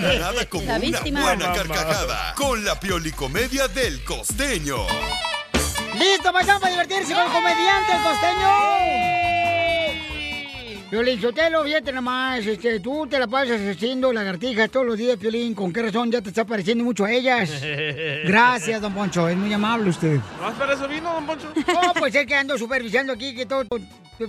Nada 0.00 0.48
como 0.48 0.64
La 0.66 0.78
una 0.78 1.20
buena 1.22 1.52
carcajada 1.52 2.34
con 2.34 2.64
la 2.64 2.78
Piolicomedia 2.78 3.68
del 3.68 4.02
costeño. 4.04 4.76
¡Listo, 5.98 6.32
paisano, 6.32 6.60
para 6.60 6.72
divertirse 6.72 7.14
con 7.14 7.22
el 7.22 7.32
comediante, 7.32 7.92
el 7.92 8.02
costeño! 8.02 9.53
Piolín, 10.94 11.20
Sotelo, 11.20 11.64
fíjate 11.64 11.90
nomás, 11.90 12.46
este, 12.46 12.78
tú 12.78 13.04
te 13.08 13.18
la 13.18 13.26
pasas 13.26 13.60
haciendo 13.62 14.12
lagartijas 14.12 14.70
todos 14.70 14.86
los 14.86 14.96
días, 14.96 15.16
Piolín. 15.16 15.52
¿Con 15.52 15.72
qué 15.72 15.82
razón 15.82 16.08
ya 16.12 16.22
te 16.22 16.28
está 16.28 16.44
pareciendo 16.44 16.84
mucho 16.84 17.04
a 17.04 17.10
ellas? 17.10 17.50
Gracias, 18.24 18.80
don 18.80 18.94
Poncho, 18.94 19.28
es 19.28 19.36
muy 19.36 19.52
amable 19.52 19.90
usted. 19.90 20.20
¿Más 20.40 20.54
para 20.54 20.74
eso 20.74 20.86
vino, 20.86 21.12
don 21.12 21.26
Poncho? 21.26 21.52
No, 21.56 21.94
pues 21.98 22.14
es 22.14 22.24
que 22.24 22.36
ando 22.36 22.56
supervisando 22.56 23.12
aquí, 23.12 23.34
que 23.34 23.44
todo, 23.44 23.64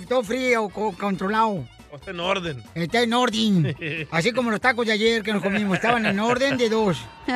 todo, 0.10 0.24
frío, 0.24 0.68
co- 0.70 0.96
controlado. 0.98 1.68
Está 1.96 2.12
en 2.12 2.20
orden. 2.20 2.64
Está 2.76 3.02
en 3.02 3.14
orden. 3.14 4.08
Así 4.12 4.32
como 4.32 4.52
los 4.52 4.62
tacos 4.62 4.86
de 4.86 4.92
ayer 4.92 5.24
que 5.24 5.34
nos 5.34 5.42
comimos, 5.42 5.76
estaban 5.76 6.06
en 6.06 6.20
orden 6.20 6.58
de 6.58 6.70
dos. 6.70 6.98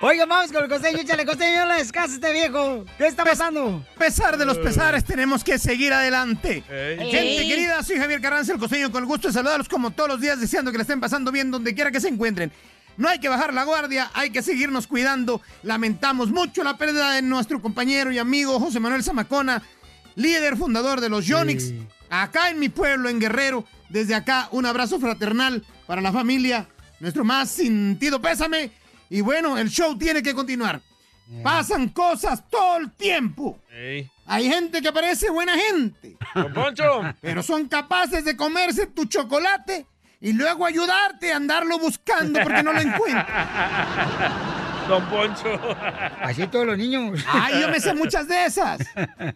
Oiga, 0.00 0.26
vamos 0.26 0.52
con 0.52 0.64
el 0.64 0.68
costeño, 0.68 0.98
échale 0.98 1.24
costeño, 1.24 1.66
no 1.66 1.74
les 1.74 1.92
casas 1.92 2.14
este 2.14 2.32
viejo. 2.32 2.84
¿Qué 2.98 3.06
está 3.06 3.24
pasando? 3.24 3.84
A 3.94 3.98
pesar 3.98 4.36
de 4.36 4.44
los 4.44 4.58
pesares, 4.58 5.04
tenemos 5.04 5.44
que 5.44 5.58
seguir 5.58 5.92
adelante. 5.92 6.62
Gente 6.68 7.48
querida, 7.48 7.82
soy 7.82 7.98
Javier 7.98 8.20
Carranza, 8.20 8.52
el 8.52 8.58
costeño, 8.58 8.90
con 8.90 9.02
el 9.02 9.08
gusto 9.08 9.28
de 9.28 9.34
saludarlos 9.34 9.68
como 9.68 9.90
todos 9.92 10.10
los 10.10 10.20
días, 10.20 10.40
deseando 10.40 10.70
que 10.70 10.78
la 10.78 10.82
estén 10.82 11.00
pasando 11.00 11.32
bien 11.32 11.50
donde 11.50 11.74
quiera 11.74 11.90
que 11.90 12.00
se 12.00 12.08
encuentren. 12.08 12.52
No 12.96 13.08
hay 13.08 13.18
que 13.18 13.28
bajar 13.28 13.54
la 13.54 13.64
guardia, 13.64 14.10
hay 14.12 14.30
que 14.30 14.42
seguirnos 14.42 14.86
cuidando. 14.86 15.40
Lamentamos 15.62 16.30
mucho 16.30 16.62
la 16.62 16.76
pérdida 16.76 17.12
de 17.12 17.22
nuestro 17.22 17.62
compañero 17.62 18.12
y 18.12 18.18
amigo 18.18 18.60
José 18.60 18.80
Manuel 18.80 19.02
Zamacona, 19.02 19.62
líder 20.14 20.56
fundador 20.56 21.00
de 21.00 21.08
los 21.08 21.26
Yonix, 21.26 21.72
acá 22.20 22.50
en 22.50 22.58
mi 22.58 22.68
pueblo, 22.68 23.08
en 23.08 23.18
Guerrero. 23.18 23.64
Desde 23.88 24.14
acá, 24.14 24.48
un 24.52 24.66
abrazo 24.66 25.00
fraternal 25.00 25.64
para 25.86 26.00
la 26.00 26.12
familia, 26.12 26.68
nuestro 27.00 27.24
más 27.24 27.50
sentido 27.50 28.20
pésame. 28.20 28.70
Y 29.10 29.20
bueno, 29.20 29.58
el 29.58 29.68
show 29.68 29.96
tiene 29.96 30.22
que 30.22 30.34
continuar. 30.34 30.80
Pasan 31.42 31.88
cosas 31.88 32.48
todo 32.50 32.76
el 32.78 32.90
tiempo. 32.92 33.58
Hay 34.26 34.48
gente 34.48 34.82
que 34.82 34.92
parece 34.92 35.30
buena 35.30 35.56
gente. 35.56 36.16
Pero 37.20 37.42
son 37.42 37.68
capaces 37.68 38.24
de 38.24 38.36
comerse 38.36 38.86
tu 38.86 39.06
chocolate 39.06 39.86
y 40.20 40.32
luego 40.32 40.66
ayudarte 40.66 41.32
a 41.32 41.36
andarlo 41.36 41.78
buscando 41.78 42.40
porque 42.42 42.62
no 42.62 42.72
lo 42.72 42.80
encuentran. 42.80 43.26
Don 44.88 45.04
Poncho. 45.06 45.58
Así 46.20 46.46
todos 46.46 46.66
los 46.66 46.78
niños. 46.78 47.20
Ay, 47.30 47.60
yo 47.60 47.68
me 47.68 47.80
sé 47.80 47.94
muchas 47.94 48.28
de 48.28 48.46
esas. 48.46 48.80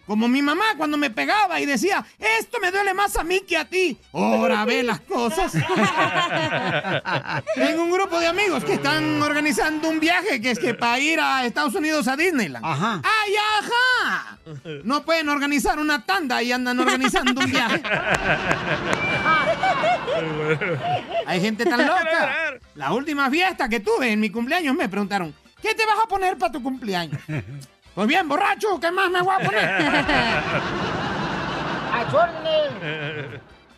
Como 0.07 0.29
mi 0.29 0.43
mamá 0.43 0.65
cuando 0.77 0.97
me 0.97 1.11
pegaba 1.11 1.61
y 1.61 1.67
decía, 1.67 2.05
esto 2.39 2.59
me 2.61 2.71
duele 2.71 2.95
más 2.95 3.17
a 3.17 3.25
mí 3.25 3.41
que 3.41 3.57
a 3.57 3.65
ti. 3.65 3.99
Ahora 4.13 4.65
ve 4.65 4.83
las 4.83 5.01
cosas. 5.01 5.53
Tengo 7.55 7.85
un 7.85 7.91
grupo 7.91 8.19
de 8.21 8.27
amigos 8.27 8.65
que 8.65 8.75
están 8.75 9.21
organizando 9.23 9.89
un 9.89 10.01
viaje 10.01 10.41
que 10.41 10.51
es 10.51 10.59
que 10.59 10.75
para 10.75 10.99
ir 10.99 11.21
a 11.21 11.45
Estados 11.47 11.75
Unidos 11.75 12.09
a 12.09 12.17
Disneyland. 12.17 12.65
Ajá. 12.65 13.01
¡Ay, 13.03 13.35
ajá! 13.61 14.39
No 14.85 15.05
pueden 15.05 15.29
organizar 15.29 15.79
una 15.79 16.05
tanda 16.05 16.43
y 16.43 16.53
andan 16.53 16.79
organizando 16.81 17.41
un 17.41 17.51
viaje. 17.51 17.83
Hay 21.27 21.41
gente 21.41 21.65
tan 21.65 21.87
loca. 21.87 22.59
La 22.77 22.93
última 22.93 23.31
fiesta 23.31 23.69
que 23.69 23.81
tuve 23.81 24.13
en 24.13 24.21
mi 24.21 24.31
cumpleaños 24.31 24.77
me 24.77 24.89
preguntaron, 24.89 25.35
¿qué 25.63 25.75
te 25.75 25.87
vas 25.87 25.97
a 26.05 26.09
poner 26.09 26.37
para 26.37 26.53
tu 26.53 26.63
cumpleaños? 26.63 27.21
Pues 27.97 28.09
bien, 28.09 28.29
borracho, 28.29 28.79
¿qué 28.79 28.91
más 28.91 29.11
me 29.11 29.23
voy 29.23 29.35
a 29.35 29.39
poner? 29.39 29.65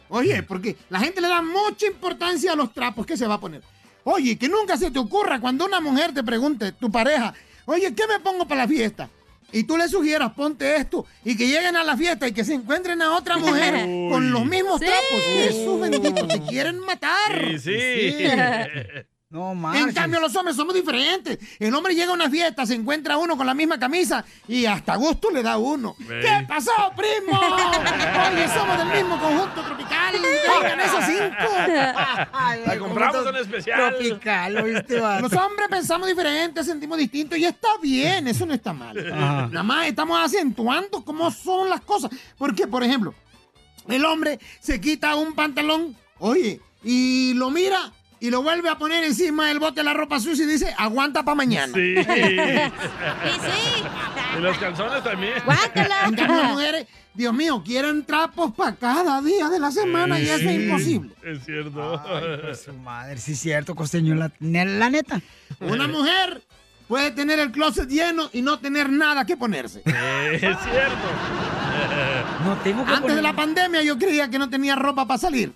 Oye, 0.09 0.43
porque 0.43 0.77
la 0.89 0.99
gente 0.99 1.21
le 1.21 1.29
da 1.29 1.41
mucha 1.41 1.87
importancia 1.87 2.53
a 2.53 2.57
los 2.57 2.73
trapos 2.73 3.07
que 3.07 3.17
se 3.17 3.29
va 3.29 3.35
a 3.35 3.41
poner. 3.41 3.63
Oye, 4.03 4.37
que 4.37 4.49
nunca 4.49 4.77
se 4.77 4.91
te 4.91 4.99
ocurra 4.99 5.39
cuando 5.39 5.67
una 5.67 5.81
mujer 5.81 6.13
te 6.13 6.25
pregunte, 6.25 6.73
tu 6.73 6.91
pareja, 6.91 7.33
oye, 7.67 7.95
¿qué 7.95 8.09
me 8.09 8.19
pongo 8.19 8.49
para 8.49 8.63
la 8.63 8.69
fiesta? 8.69 9.09
Y 9.53 9.65
tú 9.65 9.77
le 9.79 9.89
sugieras, 9.89 10.33
ponte 10.35 10.77
esto, 10.77 11.07
y 11.25 11.37
que 11.37 11.47
lleguen 11.47 11.75
a 11.77 11.83
la 11.85 11.97
fiesta 11.97 12.29
y 12.29 12.33
que 12.33 12.45
se 12.45 12.53
encuentren 12.55 13.01
a 13.01 13.17
otra 13.17 13.39
mujer 13.39 13.75
Uy. 13.89 14.09
con 14.11 14.31
los 14.31 14.45
mismos 14.45 14.79
Sí. 14.79 14.87
trapos. 14.87 15.25
Jesús 15.25 15.81
bendito, 15.81 16.27
te 16.27 16.41
quieren 16.43 16.79
matar. 16.81 17.59
Sí, 17.59 17.59
sí. 17.59 18.25
No 19.31 19.53
En 19.75 19.93
cambio, 19.93 20.21
los 20.21 20.35
hombres 20.37 20.57
somos 20.57 20.75
diferentes. 20.75 21.39
El 21.59 21.75
hombre 21.75 21.95
llega 21.95 22.13
a 22.13 22.15
una 22.15 22.31
fiesta, 22.31 22.65
se 22.65 22.75
encuentra 22.75 23.19
uno 23.19 23.37
con 23.37 23.45
la 23.45 23.53
misma 23.53 23.79
camisa 23.79 24.25
y 24.47 24.65
hasta 24.65 24.97
gusto 24.97 25.31
le 25.31 25.43
da 25.43 25.59
uno. 25.59 25.95
¿Qué 25.99 26.47
pasó, 26.49 26.73
primo? 26.97 27.39
Oye, 27.39 28.49
somos 28.49 28.79
del 28.79 28.89
mismo 28.89 29.21
conjunto 29.21 29.63
tropical. 29.63 30.15
Vengan 30.63 30.81
esos 30.81 31.05
cinco. 31.05 32.65
La 32.67 32.79
compramos 32.79 33.27
en 33.27 33.37
especial. 33.37 33.97
Tropical, 33.99 34.57
¿oíste, 34.63 34.99
vato? 34.99 35.29
Los 35.29 35.33
hombres 35.35 35.69
pensamos 35.69 36.09
diferente, 36.09 36.65
sentimos 36.65 36.97
distinto 36.97 37.37
y 37.37 37.45
está 37.45 37.69
bien, 37.83 38.29
eso 38.29 38.47
no 38.47 38.55
está 38.55 38.73
mal. 38.73 38.97
Ajá. 39.13 39.49
Nada 39.49 39.63
más 39.63 39.89
estamos 39.89 40.19
acentuando 40.25 41.05
cómo 41.05 41.31
son 41.31 41.69
las 41.69 41.83
cosas. 41.83 42.11
Porque, 42.39 42.67
por 42.67 42.83
ejemplo, 42.83 43.13
el 43.89 44.07
hombre 44.07 44.39
se 44.59 44.81
quita 44.81 45.17
un 45.17 45.35
pantalón, 45.35 45.95
oye, 46.19 46.63
y 46.83 47.35
lo 47.35 47.51
mira 47.51 47.93
y 48.21 48.31
lo 48.31 48.43
vuelve 48.43 48.69
a 48.69 48.77
poner 48.79 49.05
encima 49.05 49.49
del 49.49 49.59
bote 49.59 49.81
de 49.81 49.85
la 49.85 49.95
ropa 49.95 50.19
sucia 50.21 50.45
y 50.45 50.49
dice, 50.49 50.75
aguanta 50.77 51.23
para 51.25 51.35
mañana. 51.37 51.73
Sí. 51.79 51.95
Y 54.37 54.41
los 54.41 54.59
calzones 54.59 55.03
también. 55.03 55.35
Las 55.47 56.51
mujeres, 56.51 56.87
Dios 57.15 57.33
mío, 57.33 57.63
quieren 57.65 58.05
trapos 58.05 58.53
para 58.55 58.75
cada 58.77 59.21
día 59.23 59.49
de 59.49 59.59
la 59.59 59.71
semana 59.71 60.21
y 60.21 60.25
eso 60.25 60.35
es 60.35 60.41
Sí, 60.41 60.65
imposible. 60.65 61.11
Es 61.25 61.45
cierto. 61.45 62.03
Ay, 62.07 62.39
pues, 62.43 62.63
su 62.63 62.73
madre, 62.75 63.19
sí 63.19 63.33
es 63.33 63.41
cierto, 63.41 63.75
costeño, 63.75 64.15
la, 64.15 64.31
la 64.41 64.91
neta. 64.91 65.21
Una 65.61 65.89
mujer 65.89 66.43
puede 66.87 67.11
tener 67.11 67.39
el 67.39 67.51
closet 67.53 67.89
lleno 67.89 68.29
y 68.33 68.43
no 68.43 68.59
tener 68.59 68.91
nada 68.91 69.25
que 69.25 69.37
ponerse. 69.37 69.83
Es 69.85 70.41
cierto. 70.41 71.09
No 72.45 72.57
tengo 72.63 72.85
que 72.85 72.93
Antes 72.93 73.17
de 73.17 73.23
la 73.23 73.33
pandemia 73.33 73.83
yo 73.83 73.99
creía 73.99 74.29
que 74.29 74.39
no 74.39 74.49
tenía 74.51 74.77
ropa 74.77 75.07
para 75.07 75.19
salir. 75.19 75.53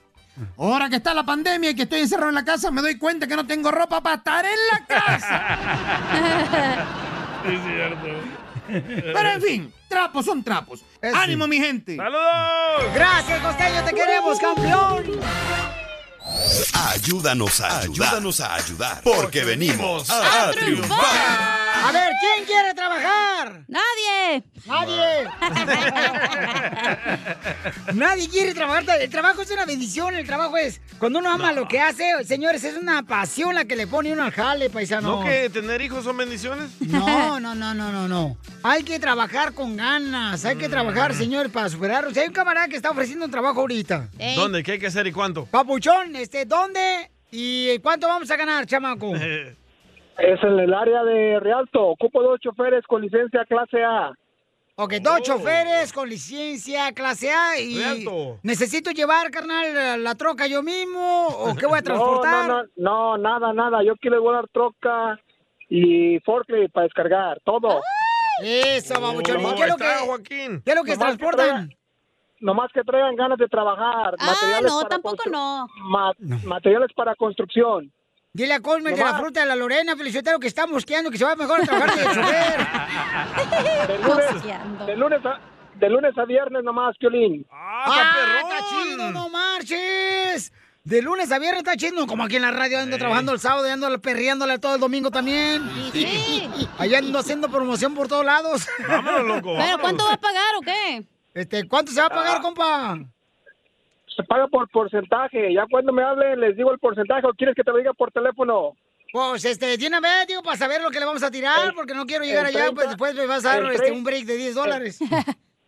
Ahora 0.56 0.88
que 0.88 0.96
está 0.96 1.12
la 1.14 1.24
pandemia 1.24 1.70
y 1.70 1.74
que 1.74 1.82
estoy 1.82 2.00
encerrado 2.00 2.30
en 2.30 2.34
la 2.34 2.44
casa, 2.44 2.70
me 2.70 2.80
doy 2.80 2.96
cuenta 2.98 3.26
que 3.26 3.36
no 3.36 3.46
tengo 3.46 3.70
ropa 3.70 4.00
para 4.02 4.16
estar 4.16 4.44
en 4.44 4.58
la 4.72 4.86
casa. 4.86 5.58
Es 7.42 7.60
cierto. 7.64 8.06
Pero 8.68 9.30
en 9.30 9.42
fin, 9.42 9.72
trapos 9.88 10.24
son 10.24 10.44
trapos. 10.44 10.84
¡Ánimo, 11.12 11.48
mi 11.48 11.58
gente! 11.58 11.96
¡Saludos! 11.96 12.94
Gracias, 12.94 13.40
costeño, 13.40 13.84
te 13.84 13.92
queremos, 13.92 14.38
campeón. 14.38 15.04
Ayúdanos 16.90 17.60
a 17.60 17.80
ayudar. 17.80 18.08
Ayúdanos 18.08 18.40
a 18.40 18.54
ayudar. 18.54 19.00
Porque 19.02 19.44
venimos 19.44 20.08
a, 20.10 20.48
a 20.48 20.52
triunfar. 20.52 21.62
A 21.84 21.90
ver, 21.92 22.12
¿quién 22.20 22.44
quiere 22.44 22.74
trabajar? 22.74 23.64
¡Nadie! 23.68 24.44
¡Nadie! 24.66 25.28
Nadie 27.94 28.28
quiere 28.28 28.54
trabajar. 28.54 28.84
El 29.00 29.10
trabajo 29.10 29.42
es 29.42 29.50
una 29.50 29.64
bendición. 29.64 30.14
El 30.14 30.26
trabajo 30.26 30.56
es. 30.56 30.80
Cuando 30.98 31.18
uno 31.18 31.30
ama 31.32 31.52
lo 31.52 31.66
que 31.66 31.80
hace, 31.80 32.04
señores, 32.24 32.62
es 32.64 32.76
una 32.76 33.02
pasión 33.02 33.54
la 33.54 33.64
que 33.64 33.74
le 33.76 33.86
pone 33.86 34.12
uno 34.12 34.22
al 34.22 34.32
jale, 34.32 34.70
paisano. 34.70 35.20
¿No 35.20 35.24
que 35.24 35.50
tener 35.50 35.80
hijos 35.82 36.04
son 36.04 36.16
bendiciones? 36.16 36.70
No, 36.80 37.40
no, 37.40 37.54
no, 37.54 37.74
no, 37.74 37.90
no, 37.92 38.06
no. 38.08 38.36
Hay 38.62 38.84
que 38.84 38.98
trabajar 39.00 39.52
con 39.54 39.76
ganas. 39.76 40.44
Hay 40.44 40.56
que 40.56 40.68
trabajar, 40.68 41.14
señor, 41.14 41.50
para 41.50 41.68
superarlo. 41.68 42.12
Si 42.12 42.20
hay 42.20 42.28
un 42.28 42.34
camarada 42.34 42.68
que 42.68 42.76
está 42.76 42.90
ofreciendo 42.90 43.24
un 43.24 43.30
trabajo 43.30 43.60
ahorita. 43.60 44.08
¿Dónde? 44.36 44.62
¿Qué 44.62 44.72
hay 44.72 44.78
que 44.78 44.86
hacer 44.86 45.06
y 45.06 45.12
cuánto? 45.12 45.46
Papuchón, 45.46 46.14
este, 46.22 46.44
¿dónde? 46.46 47.10
¿Y 47.30 47.78
cuánto 47.80 48.06
vamos 48.06 48.30
a 48.30 48.36
ganar, 48.36 48.66
chamaco? 48.66 49.12
Es 50.18 50.42
en 50.42 50.58
el 50.60 50.74
área 50.74 51.02
de 51.04 51.40
Rialto. 51.40 51.82
Ocupo 51.88 52.22
dos 52.22 52.38
choferes 52.38 52.84
con 52.86 53.00
licencia 53.00 53.44
clase 53.46 53.82
A. 53.82 54.12
Ok, 54.76 54.94
dos 55.00 55.22
choferes 55.22 55.90
con 55.92 56.08
licencia 56.08 56.92
clase 56.92 57.30
A 57.30 57.58
y 57.58 57.76
Rialto. 57.78 58.38
necesito 58.42 58.90
llevar, 58.90 59.30
carnal, 59.30 59.74
la, 59.74 59.96
la 59.96 60.14
troca 60.14 60.46
yo 60.46 60.62
mismo 60.62 61.26
o 61.28 61.56
qué 61.56 61.66
voy 61.66 61.78
a 61.78 61.82
transportar. 61.82 62.46
No, 62.46 62.62
no, 62.62 62.68
no, 62.76 63.16
no, 63.16 63.18
nada, 63.18 63.52
nada. 63.54 63.82
Yo 63.82 63.96
quiero 63.96 64.20
volar 64.22 64.46
troca 64.52 65.18
y 65.68 66.20
forklift 66.20 66.72
para 66.72 66.84
descargar, 66.84 67.40
todo. 67.42 67.80
Eso, 68.44 69.00
babuchón. 69.00 69.40
¿Y 69.40 69.54
qué 69.54 69.62
es 69.62 69.68
lo 69.68 69.76
que, 69.76 69.84
Joaquín. 70.06 70.62
¿qué 70.64 70.70
es 70.72 70.76
lo 70.76 70.84
que 70.84 70.92
Nomás 70.92 71.16
que 71.16 71.16
transportan? 71.16 71.74
Nomás 72.42 72.70
que 72.74 72.82
traigan 72.82 73.14
ganas 73.16 73.38
de 73.38 73.46
trabajar. 73.48 74.16
Ah, 74.18 74.26
materiales 74.26 74.70
no, 74.70 74.78
para 74.80 74.88
tampoco 74.90 75.30
no. 75.30 75.66
ma- 75.88 76.12
Materiales 76.44 76.90
para 76.94 77.14
construcción. 77.14 77.90
Dile 78.34 78.54
a 78.54 78.60
Colmer 78.60 78.94
que 78.94 79.00
la 79.04 79.14
fruta 79.18 79.40
de 79.40 79.46
la 79.46 79.54
Lorena, 79.54 79.94
Felicitero, 79.96 80.38
que 80.40 80.48
está 80.48 80.66
mosqueando, 80.66 81.10
que 81.10 81.18
se 81.18 81.24
va 81.24 81.36
mejor 81.36 81.60
a 81.60 81.64
trabajar 81.64 81.94
de 81.96 82.02
chofer. 82.02 82.66
De 83.86 83.98
lunes, 83.98 84.86
de 84.86 84.96
lunes 84.96 85.20
a, 85.26 85.40
de 85.78 85.90
lunes 85.90 86.18
a 86.18 86.24
viernes 86.24 86.64
nomás, 86.64 86.96
Piolín. 86.98 87.46
¡Ah, 87.50 88.40
está 88.42 88.58
chido, 88.68 89.10
no 89.12 89.28
marches! 89.28 90.52
De 90.84 91.00
lunes 91.02 91.30
a 91.30 91.38
viernes 91.38 91.58
está 91.62 91.76
chido, 91.76 92.06
como 92.08 92.24
aquí 92.24 92.36
en 92.36 92.42
la 92.42 92.50
radio 92.50 92.80
ando 92.80 92.98
trabajando 92.98 93.32
el 93.32 93.38
sábado 93.38 93.68
y 93.68 93.70
ando 93.70 94.00
perreándole 94.00 94.58
todo 94.58 94.74
el 94.74 94.80
domingo 94.80 95.10
también. 95.12 95.62
Sí. 95.92 96.48
Allá 96.78 96.98
ando 96.98 97.18
haciendo 97.20 97.48
promoción 97.48 97.94
por 97.94 98.08
todos 98.08 98.24
lados. 98.24 98.66
Vámonos, 98.88 99.22
loco, 99.26 99.54
¿Pero 99.58 99.78
cuánto 99.78 100.04
va 100.04 100.14
a 100.14 100.20
pagar 100.20 100.56
o 100.56 100.60
qué? 100.62 101.04
Este, 101.34 101.66
¿cuánto 101.66 101.92
se 101.92 102.00
va 102.00 102.06
a 102.06 102.10
pagar, 102.10 102.42
compa? 102.42 102.98
Se 104.14 104.22
paga 104.24 104.46
por 104.48 104.68
porcentaje. 104.68 105.52
Ya 105.54 105.64
cuando 105.70 105.92
me 105.92 106.02
hablen 106.02 106.40
les 106.40 106.56
digo 106.56 106.72
el 106.72 106.78
porcentaje 106.78 107.26
o 107.26 107.32
quieres 107.32 107.54
que 107.54 107.64
te 107.64 107.70
lo 107.70 107.78
diga 107.78 107.92
por 107.94 108.10
teléfono. 108.12 108.76
Pues, 109.12 109.44
este, 109.44 109.76
de 109.76 109.86
una 109.86 110.00
vez, 110.00 110.26
digo, 110.26 110.42
para 110.42 110.56
saber 110.56 110.80
lo 110.80 110.90
que 110.90 110.98
le 110.98 111.04
vamos 111.04 111.22
a 111.22 111.30
tirar, 111.30 111.74
porque 111.74 111.94
no 111.94 112.06
quiero 112.06 112.24
llegar 112.24 112.46
el 112.46 112.56
allá, 112.56 112.64
30, 112.66 112.74
pues 112.74 112.88
después 112.88 113.14
me 113.14 113.26
vas 113.26 113.44
a 113.44 113.48
dar 113.48 113.58
el 113.62 113.66
este, 113.66 113.78
30, 113.78 113.98
un 113.98 114.04
break 114.04 114.24
de 114.24 114.36
10 114.36 114.54
dólares. 114.54 114.98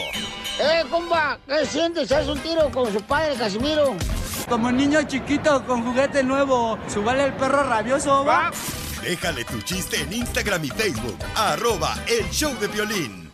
Eh, 0.59 0.83
compa, 0.89 1.39
¿qué 1.47 1.65
sientes? 1.65 2.11
¿Haz 2.11 2.27
un 2.27 2.37
tiro 2.39 2.69
con 2.69 2.91
su 2.91 3.01
padre, 3.01 3.35
Casimiro? 3.35 3.95
Como 4.49 4.69
niño 4.71 5.01
chiquito 5.03 5.65
con 5.65 5.85
juguete 5.85 6.21
nuevo, 6.21 6.77
¿subale 6.87 7.25
el 7.25 7.33
perro 7.33 7.63
rabioso, 7.63 8.25
va? 8.25 8.51
Déjale 9.01 9.45
tu 9.45 9.61
chiste 9.61 10.01
en 10.01 10.11
Instagram 10.11 10.65
y 10.65 10.69
Facebook. 10.69 11.17
Arroba 11.35 11.95
El 12.07 12.29
Show 12.29 12.53
de 12.59 12.67
Violín. 12.67 13.31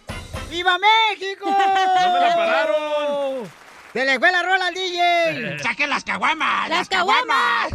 ¡Viva 0.52 0.78
México! 0.78 1.46
¡No 1.50 2.14
me 2.14 2.20
la 2.20 2.36
pararon! 2.36 3.50
¡Se 3.92 4.06
le 4.06 4.20
fue 4.20 4.32
la 4.32 4.44
rola 4.44 4.68
al 4.68 4.74
DJ! 4.76 5.60
¡Saquen 5.64 5.90
las 5.90 6.04
caguamas! 6.04 6.70
¡Las 6.70 6.88
caguamas! 6.88 7.74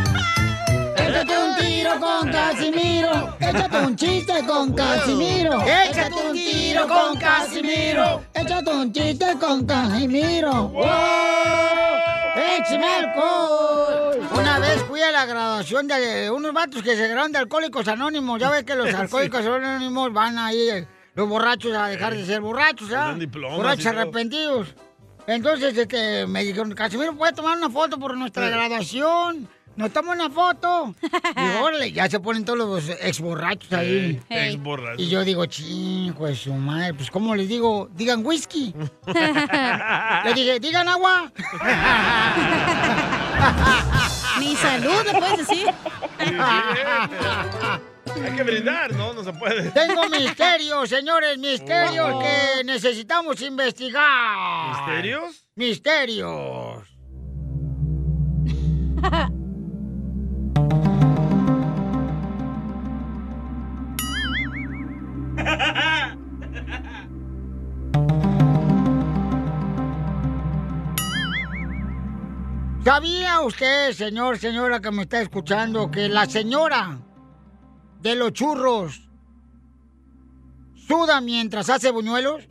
Échate 1.16 1.38
un 1.38 1.56
tiro 1.56 1.98
con 1.98 2.30
Casimiro. 2.30 3.36
Échate 3.40 3.78
un 3.78 3.96
chiste 3.96 4.46
con 4.46 4.74
Casimiro. 4.74 5.62
Échate 5.62 6.14
un 6.14 6.32
tiro 6.34 6.86
con 6.86 7.16
Casimiro. 7.16 8.22
Échate 8.34 8.70
un 8.70 8.92
chiste 8.92 9.38
con 9.40 9.66
Casimiro. 9.66 10.68
¡Wow! 10.68 10.84
¡Échame 12.36 12.86
alcohol! 12.86 14.28
Una 14.30 14.58
vez 14.58 14.82
fui 14.82 15.00
a 15.00 15.10
la 15.10 15.24
graduación 15.24 15.88
de 15.88 16.30
unos 16.30 16.52
vatos 16.52 16.82
que 16.82 16.94
se 16.94 17.08
graduan 17.08 17.32
de 17.32 17.38
Alcohólicos 17.38 17.88
Anónimos. 17.88 18.38
Ya 18.38 18.50
ves 18.50 18.64
que 18.64 18.74
los 18.74 18.92
Alcohólicos 18.94 19.46
Anónimos 19.46 20.12
van 20.12 20.38
ahí, 20.38 20.68
eh, 20.68 20.86
los 21.14 21.26
borrachos, 21.26 21.74
a 21.74 21.86
dejar 21.86 22.14
de 22.14 22.26
ser 22.26 22.42
borrachos, 22.42 22.92
¿ah? 22.92 23.16
Borrachos 23.32 23.86
arrepentidos. 23.86 24.74
Entonces, 25.26 25.78
este, 25.78 26.26
me 26.26 26.44
dijeron, 26.44 26.72
Casimiro, 26.72 27.16
¿puedes 27.16 27.34
tomar 27.34 27.56
una 27.56 27.70
foto 27.70 27.98
por 27.98 28.14
nuestra 28.18 28.50
graduación? 28.50 29.48
¿Nos 29.76 29.92
toma 29.92 30.12
una 30.12 30.30
foto? 30.30 30.94
Y 31.36 31.62
órale, 31.62 31.92
ya 31.92 32.08
se 32.08 32.18
ponen 32.20 32.44
todos 32.44 32.58
los 32.58 32.88
ex 32.88 33.20
borrachos 33.20 33.72
ahí. 33.72 34.20
Hey, 34.28 34.54
ex-borrachos. 34.54 35.00
Y 35.02 35.08
yo 35.10 35.22
digo, 35.24 35.44
chingo 35.46 36.26
de 36.26 36.34
su 36.34 36.52
madre, 36.54 36.94
pues 36.94 37.10
¿cómo 37.10 37.34
les 37.34 37.48
digo? 37.48 37.88
Digan 37.94 38.24
whisky. 38.24 38.74
Le 40.24 40.34
dije, 40.34 40.60
digan 40.60 40.88
agua. 40.88 41.30
Ni 44.40 44.54
salud, 44.56 45.02
le 45.04 45.12
puedes 45.18 45.38
decir. 45.38 45.66
Hay 46.18 46.32
que 48.36 48.42
brindar, 48.42 48.94
¿no? 48.94 49.12
No 49.14 49.24
se 49.24 49.32
puede. 49.32 49.70
Tengo 49.72 50.08
misterios, 50.08 50.88
señores, 50.88 51.38
misterios 51.38 52.10
Oh. 52.14 52.18
que 52.20 52.64
necesitamos 52.64 53.40
investigar. 53.42 54.76
¿Misterios? 54.86 55.46
Misterios. 55.54 56.84
¿Sabía 72.86 73.40
usted, 73.40 73.92
señor, 73.94 74.38
señora 74.38 74.78
que 74.78 74.92
me 74.92 75.02
está 75.02 75.20
escuchando, 75.20 75.90
que 75.90 76.08
la 76.08 76.24
señora 76.26 77.00
de 78.00 78.14
los 78.14 78.32
churros 78.32 79.08
suda 80.86 81.20
mientras 81.20 81.68
hace 81.68 81.90
buñuelos? 81.90 82.44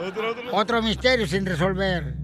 otro, 0.00 0.30
otro. 0.30 0.52
Otro 0.52 0.82
misterio 0.82 1.26
sin 1.26 1.44
resolver. 1.44 2.16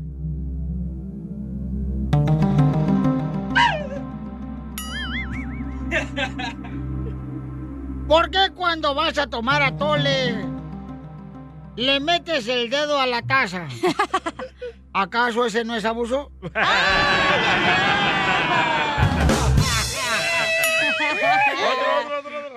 ¿Por 8.08 8.30
qué 8.30 8.50
cuando 8.54 8.94
vas 8.94 9.18
a 9.18 9.26
tomar 9.26 9.60
atole 9.60 10.57
le 11.78 12.00
metes 12.00 12.48
el 12.48 12.68
dedo 12.68 12.98
a 12.98 13.06
la 13.06 13.22
taza? 13.22 13.68
¿Acaso 14.92 15.46
ese 15.46 15.64
no 15.64 15.76
es 15.76 15.84
abuso? 15.84 16.32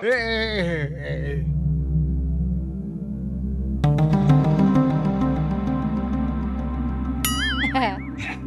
Eh, 0.04 0.10
eh, 0.10 0.90
eh. 0.98 1.46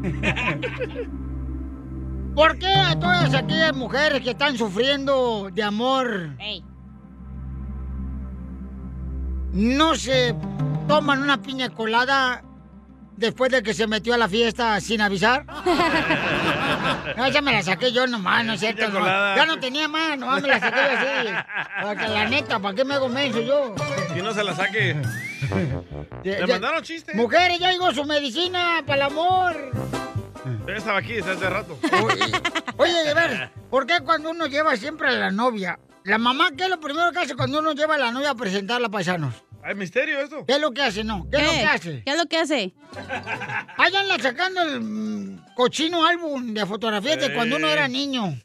¿Por 2.35 2.59
qué 2.59 2.67
a 2.67 2.99
todas 2.99 3.33
aquellas 3.33 3.73
mujeres 3.73 4.21
que 4.21 4.31
están 4.31 4.57
sufriendo 4.57 5.49
de 5.53 5.63
amor 5.63 6.31
no 9.55 9.95
se 9.95 10.35
toman 10.87 11.21
una 11.23 11.41
piña 11.41 11.69
colada 11.69 12.43
después 13.17 13.49
de 13.51 13.63
que 13.63 13.73
se 13.73 13.87
metió 13.87 14.13
a 14.13 14.17
la 14.17 14.27
fiesta 14.29 14.79
sin 14.81 15.01
avisar? 15.01 15.45
No, 17.17 17.27
ya 17.29 17.41
me 17.41 17.51
la 17.53 17.61
saqué 17.63 17.91
yo 17.93 18.05
nomás, 18.07 18.43
no 18.45 18.53
es 18.53 18.59
cierto. 18.59 18.89
No. 18.89 18.99
Ya 19.05 19.45
no 19.45 19.57
tenía 19.59 19.87
más, 19.87 20.17
nomás 20.17 20.41
me 20.41 20.49
la 20.49 20.59
saqué 20.59 20.77
yo 20.77 20.97
así. 20.97 21.29
Porque 21.83 22.07
la 22.07 22.25
neta, 22.27 22.59
¿para 22.59 22.75
qué 22.75 22.83
me 22.83 22.93
hago 22.95 23.07
menso 23.09 23.41
yo? 23.41 23.73
Y 24.15 24.21
no 24.21 24.33
se 24.33 24.43
la 24.43 24.53
saque. 24.53 24.95
¿Le 26.23 26.39
ya- 26.39 26.47
mandaron 26.47 26.83
chiste? 26.83 27.13
Mujeres, 27.15 27.59
ya 27.59 27.69
digo 27.69 27.91
su 27.93 28.03
medicina 28.05 28.83
para 28.85 29.05
el 29.05 29.11
amor. 29.13 29.71
Yo 30.67 30.73
estaba 30.73 30.99
aquí 30.99 31.13
desde 31.13 31.31
hace 31.31 31.49
rato. 31.49 31.77
Oye, 32.77 33.03
de 33.03 33.13
ver, 33.13 33.51
¿por 33.69 33.85
qué 33.87 33.99
cuando 34.03 34.31
uno 34.31 34.47
lleva 34.47 34.75
siempre 34.75 35.07
a 35.07 35.11
la 35.13 35.31
novia? 35.31 35.79
La 36.03 36.17
mamá, 36.17 36.49
¿qué 36.57 36.65
es 36.65 36.69
lo 36.69 36.79
primero 36.79 37.11
que 37.11 37.19
hace 37.19 37.35
cuando 37.35 37.59
uno 37.59 37.71
lleva 37.73 37.95
a 37.95 37.99
la 37.99 38.11
novia 38.11 38.31
a 38.31 38.35
presentarla 38.35 38.87
a 38.87 38.91
paisanos? 38.91 39.44
¿Hay 39.65 39.73
misterio 39.73 40.19
esto? 40.21 40.45
¿Qué 40.45 40.53
es 40.53 40.61
lo 40.61 40.71
que 40.71 40.81
hace, 40.83 41.03
no? 41.03 41.27
¿Qué, 41.31 41.37
es 41.37 41.43
lo 41.43 41.51
que 41.51 41.65
hace? 41.65 42.03
¿Qué 42.05 42.11
es 42.11 42.17
lo 42.17 42.25
que 42.27 42.37
hace? 42.37 42.73
Anda 43.77 44.19
sacando 44.21 44.61
el 44.61 44.79
mm, 44.81 45.45
cochino 45.55 46.05
álbum 46.05 46.53
de 46.53 46.65
fotografías 46.67 47.19
de 47.19 47.33
cuando 47.33 47.55
uno 47.55 47.67
Eh. 47.67 47.73
era 47.73 47.87
niño, 47.87 48.39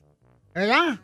¿verdad? 0.54 0.98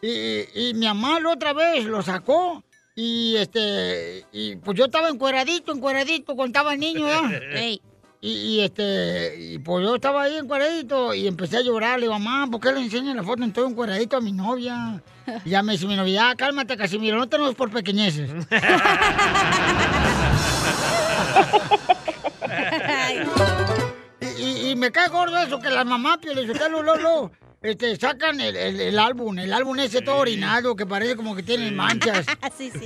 Y, 0.00 0.08
y- 0.08 0.68
y 0.70 0.74
mi 0.74 0.86
mamá 0.86 1.18
la 1.18 1.30
otra 1.30 1.52
vez 1.52 1.84
lo 1.84 2.00
sacó 2.02 2.62
y 2.94 3.34
este, 3.36 4.24
y 4.32 4.54
pues 4.56 4.78
yo 4.78 4.84
estaba 4.84 5.08
encueradito, 5.08 5.72
encueradito 5.72 6.36
cuando 6.36 6.46
estaba 6.58 6.76
niño, 6.76 7.04
¿verdad? 7.06 7.42
Ey. 7.54 7.80
Y, 8.20 8.30
y, 8.32 8.60
este, 8.60 9.34
y 9.38 9.58
pues 9.58 9.84
yo 9.84 9.96
estaba 9.96 10.22
ahí 10.22 10.36
encueradito 10.36 11.12
y 11.12 11.26
empecé 11.26 11.58
a 11.58 11.62
llorar. 11.62 11.98
Le 11.98 12.06
digo, 12.06 12.18
mamá, 12.18 12.50
¿por 12.50 12.60
qué 12.60 12.72
le 12.72 12.80
enseñan 12.80 13.16
la 13.16 13.22
foto 13.22 13.42
en 13.44 13.52
todo 13.52 13.66
encueradito 13.68 14.16
a 14.16 14.20
mi 14.20 14.32
novia? 14.32 15.02
Y 15.44 15.50
ya 15.50 15.62
me 15.62 15.72
dice 15.72 15.86
mi 15.86 15.96
novia, 15.96 16.30
"Ah, 16.30 16.34
cálmate, 16.36 16.76
Casimiro, 16.76 17.16
no 17.18 17.28
tenemos 17.28 17.54
por 17.54 17.70
pequeñeces. 17.70 18.30
y, 24.20 24.26
y- 24.42 24.70
y 24.70 24.76
me 24.76 24.90
cae 24.92 25.08
gordo 25.08 25.36
eso 25.38 25.58
que 25.60 25.70
las 25.70 25.84
mamás, 25.86 26.18
Pio 26.18 26.34
Lizotelo, 26.34 26.82
Lolo, 26.82 27.32
este, 27.62 27.96
sacan 27.96 28.40
el, 28.40 28.56
el- 28.56 28.80
el 28.80 28.98
álbum, 28.98 29.38
el 29.38 29.52
álbum 29.52 29.78
ese 29.80 30.02
todo 30.02 30.16
orinado 30.16 30.76
que 30.76 30.86
parece 30.86 31.16
como 31.16 31.34
que 31.34 31.42
tiene 31.42 31.70
manchas. 31.72 32.26
sí, 32.56 32.70
sí. 32.70 32.80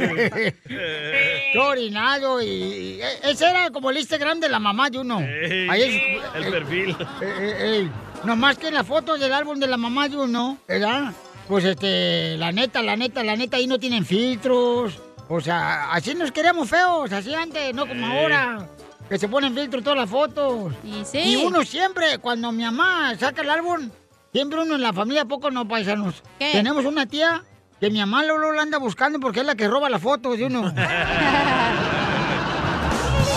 todo 1.54 1.68
orinado 1.70 2.40
y, 2.42 2.46
y 2.46 3.00
e- 3.02 3.30
ese 3.30 3.48
era 3.48 3.70
como 3.70 3.90
el 3.90 3.98
Instagram 3.98 4.40
de 4.40 4.48
la 4.48 4.58
mamá 4.58 4.90
de 4.90 4.98
uno. 4.98 5.20
Ey, 5.20 5.68
Ahí 5.68 5.82
es- 5.82 6.34
el 6.36 6.44
eh, 6.44 6.50
perfil. 6.50 6.90
eh, 6.90 6.96
eh, 7.22 7.82
eh, 7.84 7.88
Nomás 8.24 8.58
que 8.58 8.68
en 8.68 8.74
la 8.74 8.84
foto 8.84 9.16
del 9.16 9.32
álbum 9.32 9.58
de 9.58 9.66
la 9.66 9.78
mamá 9.78 10.06
de 10.08 10.16
uno, 10.18 10.58
¿verdad? 10.68 11.12
Pues 11.50 11.64
este, 11.64 12.36
la 12.36 12.52
neta, 12.52 12.80
la 12.80 12.94
neta, 12.94 13.24
la 13.24 13.34
neta, 13.34 13.56
ahí 13.56 13.66
no 13.66 13.80
tienen 13.80 14.06
filtros. 14.06 15.00
O 15.28 15.40
sea, 15.40 15.90
así 15.90 16.14
nos 16.14 16.30
queríamos 16.30 16.70
feos, 16.70 17.10
así 17.10 17.34
antes, 17.34 17.74
no 17.74 17.88
como 17.88 18.06
ahora. 18.06 18.68
Que 19.08 19.18
se 19.18 19.26
ponen 19.26 19.52
filtros 19.52 19.82
todas 19.82 19.98
las 19.98 20.08
fotos. 20.08 20.72
Y 20.84 21.04
sí. 21.04 21.18
Y 21.18 21.36
uno 21.44 21.64
siempre, 21.64 22.18
cuando 22.18 22.52
mi 22.52 22.62
mamá 22.62 23.16
saca 23.18 23.42
el 23.42 23.50
álbum, 23.50 23.90
siempre 24.32 24.62
uno 24.62 24.76
en 24.76 24.80
la 24.80 24.92
familia, 24.92 25.24
poco 25.24 25.50
no 25.50 25.66
paisanos. 25.66 26.22
¿Qué? 26.38 26.52
Tenemos 26.52 26.84
una 26.84 27.06
tía 27.06 27.42
que 27.80 27.90
mi 27.90 27.98
mamá 27.98 28.22
luego 28.22 28.52
la 28.52 28.62
anda 28.62 28.78
buscando 28.78 29.18
porque 29.18 29.40
es 29.40 29.46
la 29.46 29.56
que 29.56 29.66
roba 29.66 29.90
las 29.90 30.00
fotos 30.00 30.38
de 30.38 30.44
uno. 30.44 30.72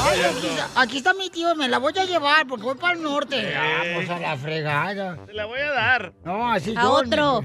Ay, 0.05 0.19
aquí, 0.21 0.47
está, 0.47 0.81
aquí 0.81 0.97
está 0.97 1.13
mi 1.15 1.31
tío, 1.31 1.55
me 1.55 1.67
la 1.67 1.79
voy 1.79 1.97
a 1.97 2.05
llevar 2.05 2.45
porque 2.45 2.63
voy 2.63 2.75
para 2.75 2.93
el 2.93 3.01
norte. 3.01 3.55
Vamos 3.55 4.07
a 4.07 4.19
la 4.19 4.37
fregada. 4.37 5.17
Te 5.25 5.33
la 5.33 5.45
voy 5.45 5.61
a 5.61 5.71
dar. 5.71 6.13
No, 6.23 6.51
así 6.51 6.75
A 6.77 6.91
otro. 6.91 7.41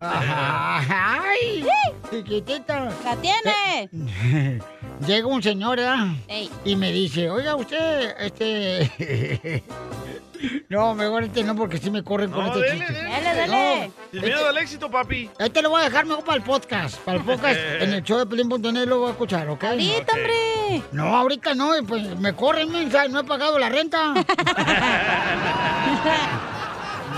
Ay, 0.00 1.64
chiquitita. 2.10 2.90
¡La 3.04 3.16
tiene! 3.16 3.90
Llega 5.06 5.26
un 5.26 5.42
señor, 5.42 5.76
¿verdad? 5.78 6.06
Ey. 6.28 6.50
Y 6.64 6.76
me 6.76 6.92
dice, 6.92 7.30
oiga, 7.30 7.54
usted, 7.56 8.14
este... 8.20 9.62
no, 10.68 10.94
mejor 10.94 11.24
este 11.24 11.42
no, 11.44 11.54
porque 11.56 11.78
sí 11.78 11.90
me 11.90 12.02
corren 12.02 12.30
con 12.30 12.44
No, 12.46 12.54
este 12.54 12.60
dele, 12.60 12.78
chiste. 12.86 12.92
dele. 12.92 13.10
Dale, 13.22 13.34
dale. 13.48 13.90
Sin 14.12 14.20
miedo 14.22 14.48
al 14.48 14.58
éxito, 14.58 14.90
papi. 14.90 15.30
Este 15.38 15.62
lo 15.62 15.70
voy 15.70 15.80
a 15.82 15.84
dejar 15.84 16.04
mejor 16.06 16.24
para 16.24 16.36
el 16.38 16.42
podcast. 16.44 16.98
Para 17.00 17.18
el 17.18 17.24
podcast 17.24 17.58
en 17.80 17.92
el 17.94 18.02
show 18.02 18.18
de 18.18 18.26
Pelín.net 18.26 18.86
lo 18.86 18.98
voy 19.00 19.08
a 19.08 19.12
escuchar, 19.12 19.48
¿ok? 19.48 19.64
Ahorita, 19.64 20.12
hombre. 20.12 20.82
No, 20.92 21.16
ahorita 21.16 21.54
no, 21.54 21.70
pues 21.86 22.18
me 22.18 22.34
corren, 22.34 22.70
mensa, 22.70 23.08
no 23.08 23.20
he 23.20 23.24
pagado 23.24 23.58
la 23.58 23.68
renta. 23.70 24.14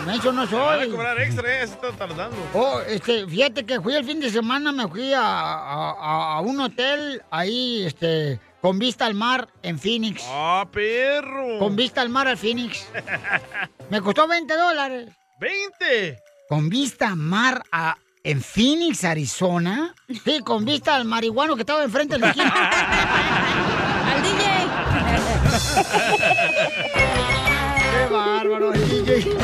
Menso 0.09 0.33
no 0.33 0.47
Van 0.47 0.79
a 0.81 0.83
soy. 0.83 0.91
cobrar 0.91 1.21
extra, 1.21 1.63
eh, 1.63 1.67
se 1.67 1.75
está 1.75 1.93
tardando. 1.93 2.37
Oh, 2.55 2.81
este, 2.87 3.27
fíjate 3.27 3.65
que 3.67 3.81
fui 3.81 3.95
el 3.95 4.05
fin 4.05 4.21
de 4.21 4.31
semana, 4.31 4.73
me 4.73 4.89
fui 4.89 5.13
a, 5.13 5.21
a- 5.23 6.41
un 6.41 6.59
hotel 6.61 7.23
ahí, 7.31 7.85
este, 7.85 8.41
con 8.63 8.79
vista 8.79 9.05
al 9.07 9.15
mar 9.15 9.49
en 9.63 9.79
Phoenix. 9.79 10.23
¡Ah, 10.29 10.67
perro! 10.73 11.59
Con 11.59 11.77
vista 11.77 12.01
al 12.01 12.09
mar 12.09 12.27
al 12.27 12.39
Phoenix. 12.39 12.87
Me 13.91 14.01
costó 14.01 14.27
20 14.27 14.55
dólares. 14.57 15.11
¡20! 15.41 16.17
Con 16.49 16.69
vista 16.71 17.09
al 17.09 17.17
mar 17.17 17.63
a, 17.71 17.97
en 18.25 18.41
Phoenix, 18.43 19.05
Arizona. 19.05 19.95
Sí, 20.25 20.41
con 20.41 20.65
vista 20.65 20.95
al 20.97 21.05
marihuano 21.05 21.55
que 21.55 21.63
estaba 21.63 21.85
enfrente 21.85 22.15
de 22.15 22.21
la 22.21 22.29
esquina. 22.31 22.71
¡Al 24.15 24.23
DJ! 24.23 24.39
¡Qué 27.91 28.07
bárbaro 28.13 28.73
el 28.73 28.89
DJ! 29.05 29.37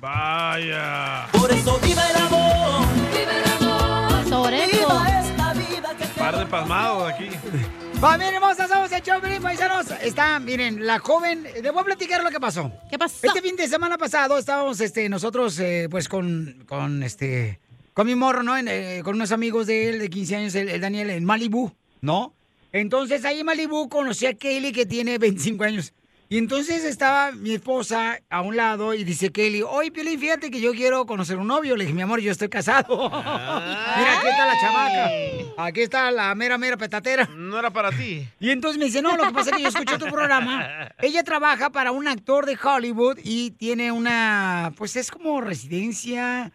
Vaya. 0.00 1.26
Por 1.32 1.50
eso 1.50 1.78
vive 1.82 2.00
el 2.10 2.22
amor. 2.22 2.86
Vive 3.10 3.42
el 3.42 3.66
amor. 3.66 4.28
Sobre 4.28 4.64
eso. 4.64 4.78
Viva 4.78 5.20
esta 5.20 5.54
vida 5.54 5.96
que 5.98 6.20
Par 6.20 6.38
de 6.38 6.46
pasmados 6.46 7.12
aquí. 7.12 7.28
Va, 8.02 8.16
miren, 8.16 8.34
hermosa, 8.34 8.68
somos 8.68 8.92
el 8.92 9.02
show, 9.02 9.20
paisanos. 9.42 9.90
Está, 10.00 10.38
miren, 10.38 10.86
la 10.86 11.00
joven, 11.00 11.42
les 11.42 11.72
voy 11.72 11.80
a 11.80 11.84
platicar 11.84 12.22
lo 12.22 12.30
que 12.30 12.38
pasó. 12.38 12.70
¿Qué 12.88 12.96
pasó? 12.96 13.26
Este 13.26 13.42
fin 13.42 13.56
de 13.56 13.66
semana 13.66 13.98
pasado 13.98 14.38
estábamos, 14.38 14.80
este, 14.80 15.08
nosotros, 15.08 15.58
eh, 15.58 15.88
pues, 15.90 16.08
con, 16.08 16.64
con, 16.68 17.02
este, 17.02 17.58
con 17.94 18.06
mi 18.06 18.14
morro, 18.14 18.44
¿no? 18.44 18.56
En, 18.56 18.68
eh, 18.68 19.00
con 19.02 19.16
unos 19.16 19.32
amigos 19.32 19.66
de 19.66 19.88
él, 19.88 19.98
de 19.98 20.08
15 20.10 20.36
años, 20.36 20.54
el, 20.54 20.68
el 20.68 20.80
Daniel, 20.80 21.10
en 21.10 21.24
Malibu, 21.24 21.72
¿no? 22.00 22.34
Entonces, 22.70 23.24
ahí 23.24 23.40
en 23.40 23.46
Malibu 23.46 23.88
conocí 23.88 24.26
a 24.26 24.36
Kaylee, 24.36 24.70
que 24.70 24.86
tiene 24.86 25.18
25 25.18 25.64
años. 25.64 25.92
Y 26.30 26.36
entonces 26.36 26.84
estaba 26.84 27.32
mi 27.32 27.54
esposa 27.54 28.20
a 28.28 28.42
un 28.42 28.54
lado 28.54 28.92
y 28.92 29.02
dice 29.02 29.30
Kelly, 29.30 29.62
oye, 29.62 29.90
Piolín, 29.90 30.20
fíjate 30.20 30.50
que 30.50 30.60
yo 30.60 30.72
quiero 30.72 31.06
conocer 31.06 31.38
un 31.38 31.46
novio. 31.46 31.74
Le 31.74 31.84
dije, 31.84 31.94
mi 31.94 32.02
amor, 32.02 32.20
yo 32.20 32.30
estoy 32.30 32.50
casado. 32.50 33.08
Mira, 33.08 34.18
aquí 34.18 34.28
está 34.28 34.46
la 34.46 34.60
chamaca. 34.60 35.10
Aquí 35.56 35.80
está 35.80 36.10
la 36.10 36.34
mera, 36.34 36.58
mera 36.58 36.76
petatera. 36.76 37.26
No 37.34 37.58
era 37.58 37.70
para 37.70 37.90
ti. 37.90 38.28
Y 38.40 38.50
entonces 38.50 38.78
me 38.78 38.84
dice, 38.86 39.00
no, 39.00 39.16
lo 39.16 39.24
que 39.24 39.32
pasa 39.32 39.50
es 39.50 39.56
que 39.56 39.62
yo 39.62 39.68
escucho 39.68 39.98
tu 39.98 40.06
programa. 40.06 40.92
Ella 40.98 41.24
trabaja 41.24 41.70
para 41.70 41.92
un 41.92 42.06
actor 42.06 42.44
de 42.44 42.58
Hollywood 42.62 43.18
y 43.24 43.52
tiene 43.52 43.90
una, 43.90 44.74
pues 44.76 44.96
es 44.96 45.10
como 45.10 45.40
residencia. 45.40 46.52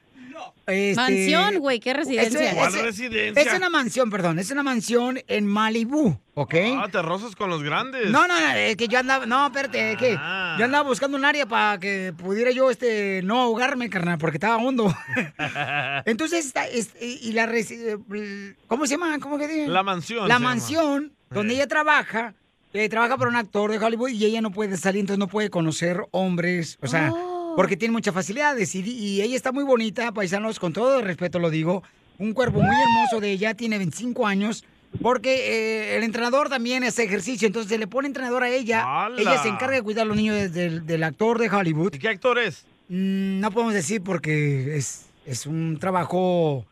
Este, 0.68 0.96
Mansión, 0.96 1.58
güey, 1.60 1.80
¿qué 1.80 1.94
residencia? 1.94 2.50
es- 2.50 2.56
¿Cuál 2.56 2.76
es- 2.76 2.82
residencia? 2.82 3.42
Es 3.44 3.54
una 3.58 3.70
mansión, 3.70 4.10
perdón, 4.10 4.40
es 4.40 4.50
una 4.52 4.64
mansión 4.64 5.20
en 5.28 5.46
Malibu, 5.48 6.18
¿ok? 6.36 6.56
Ah, 6.78 6.88
te 6.92 7.02
rozas 7.02 7.36
con 7.36 7.50
los 7.50 7.64
grandes. 7.64 8.10
No, 8.12 8.28
no, 8.28 8.40
no, 8.40 8.52
es 8.56 8.76
que 8.76 8.88
yo 8.88 9.00
andaba, 9.00 9.26
no, 9.26 9.46
espérate, 9.48 9.94
es 9.94 9.98
que 9.98 10.16
Ah. 10.20 10.56
yo 10.60 10.66
andaba 10.66 10.88
buscando 10.88 11.18
un 11.18 11.26
área 11.26 11.46
para 11.46 11.80
que 11.80 12.14
pudiera 12.18 12.52
yo, 12.52 12.70
este, 12.72 13.22
no 13.24 13.42
ahogarme, 13.42 13.90
carnal, 13.90 14.18
porque 14.18 14.38
estaba 14.38 14.58
hondo. 14.58 14.94
Entonces, 16.06 16.46
está, 16.46 16.68
es- 16.68 16.92
y 17.02 17.20
y 17.30 17.32
la, 17.34 17.46
resi- 17.48 17.80
eh, 18.16 18.56
¿cómo 18.68 18.86
se 18.86 18.92
llama? 18.98 19.18
¿Cómo 19.20 19.38
que 19.38 19.48
dice? 19.48 19.68
La 19.68 19.84
mansión 19.84 20.28
La 20.28 20.36
llama. 20.36 20.50
mansión 20.50 21.14
donde 21.30 21.54
ella 21.56 21.68
trabaja, 21.68 22.34
eh, 22.74 22.90
trabaja 22.90 23.18
para 23.18 23.30
un 23.30 23.36
actor 23.36 23.72
de 23.72 23.78
Hollywood 23.80 24.10
y 24.10 24.26
ella 24.26 24.42
no 24.42 24.52
puede 24.52 24.78
salir, 24.78 25.02
entonces 25.02 25.20
no 25.20 25.28
puede 25.28 25.50
conocer 25.50 26.02
hombres, 26.12 26.78
o 26.82 26.88
sea, 26.88 27.12
Oh. 27.12 27.33
Porque 27.56 27.78
tiene 27.78 27.92
muchas 27.92 28.14
facilidades 28.14 28.74
y, 28.76 28.80
y 28.82 29.22
ella 29.22 29.36
está 29.36 29.52
muy 29.52 29.64
bonita, 29.64 30.12
paisanos, 30.12 30.60
con 30.60 30.74
todo 30.74 31.00
el 31.00 31.06
respeto 31.06 31.40
lo 31.40 31.50
digo, 31.50 31.84
un 32.18 32.34
cuerpo 32.34 32.62
muy 32.62 32.76
hermoso 32.76 33.20
de 33.20 33.32
ella, 33.32 33.54
tiene 33.54 33.78
25 33.78 34.26
años. 34.28 34.64
Porque 35.02 35.34
eh, 35.34 35.98
el 35.98 36.04
entrenador 36.04 36.50
también 36.50 36.84
hace 36.84 37.04
ejercicio, 37.04 37.48
entonces 37.48 37.72
se 37.72 37.80
le 37.80 37.88
pone 37.88 38.08
entrenador 38.08 38.44
a 38.44 38.50
ella. 38.50 38.84
¡Hala! 38.86 39.20
Ella 39.20 39.42
se 39.42 39.50
encarga 39.50 39.76
de 39.78 39.82
cuidar 39.82 40.04
a 40.04 40.06
los 40.06 40.16
niños 40.16 40.36
de- 40.36 40.50
del, 40.50 40.86
del 40.86 41.04
actor 41.04 41.40
de 41.40 41.50
Hollywood. 41.50 41.96
¿Y 41.96 41.98
qué 41.98 42.10
actor 42.10 42.38
es? 42.38 42.66
Mm, 42.90 43.40
no 43.40 43.50
podemos 43.50 43.74
decir 43.74 44.04
porque 44.04 44.78
es, 44.78 45.08
es 45.26 45.48
un 45.48 45.80
trabajo 45.80 46.64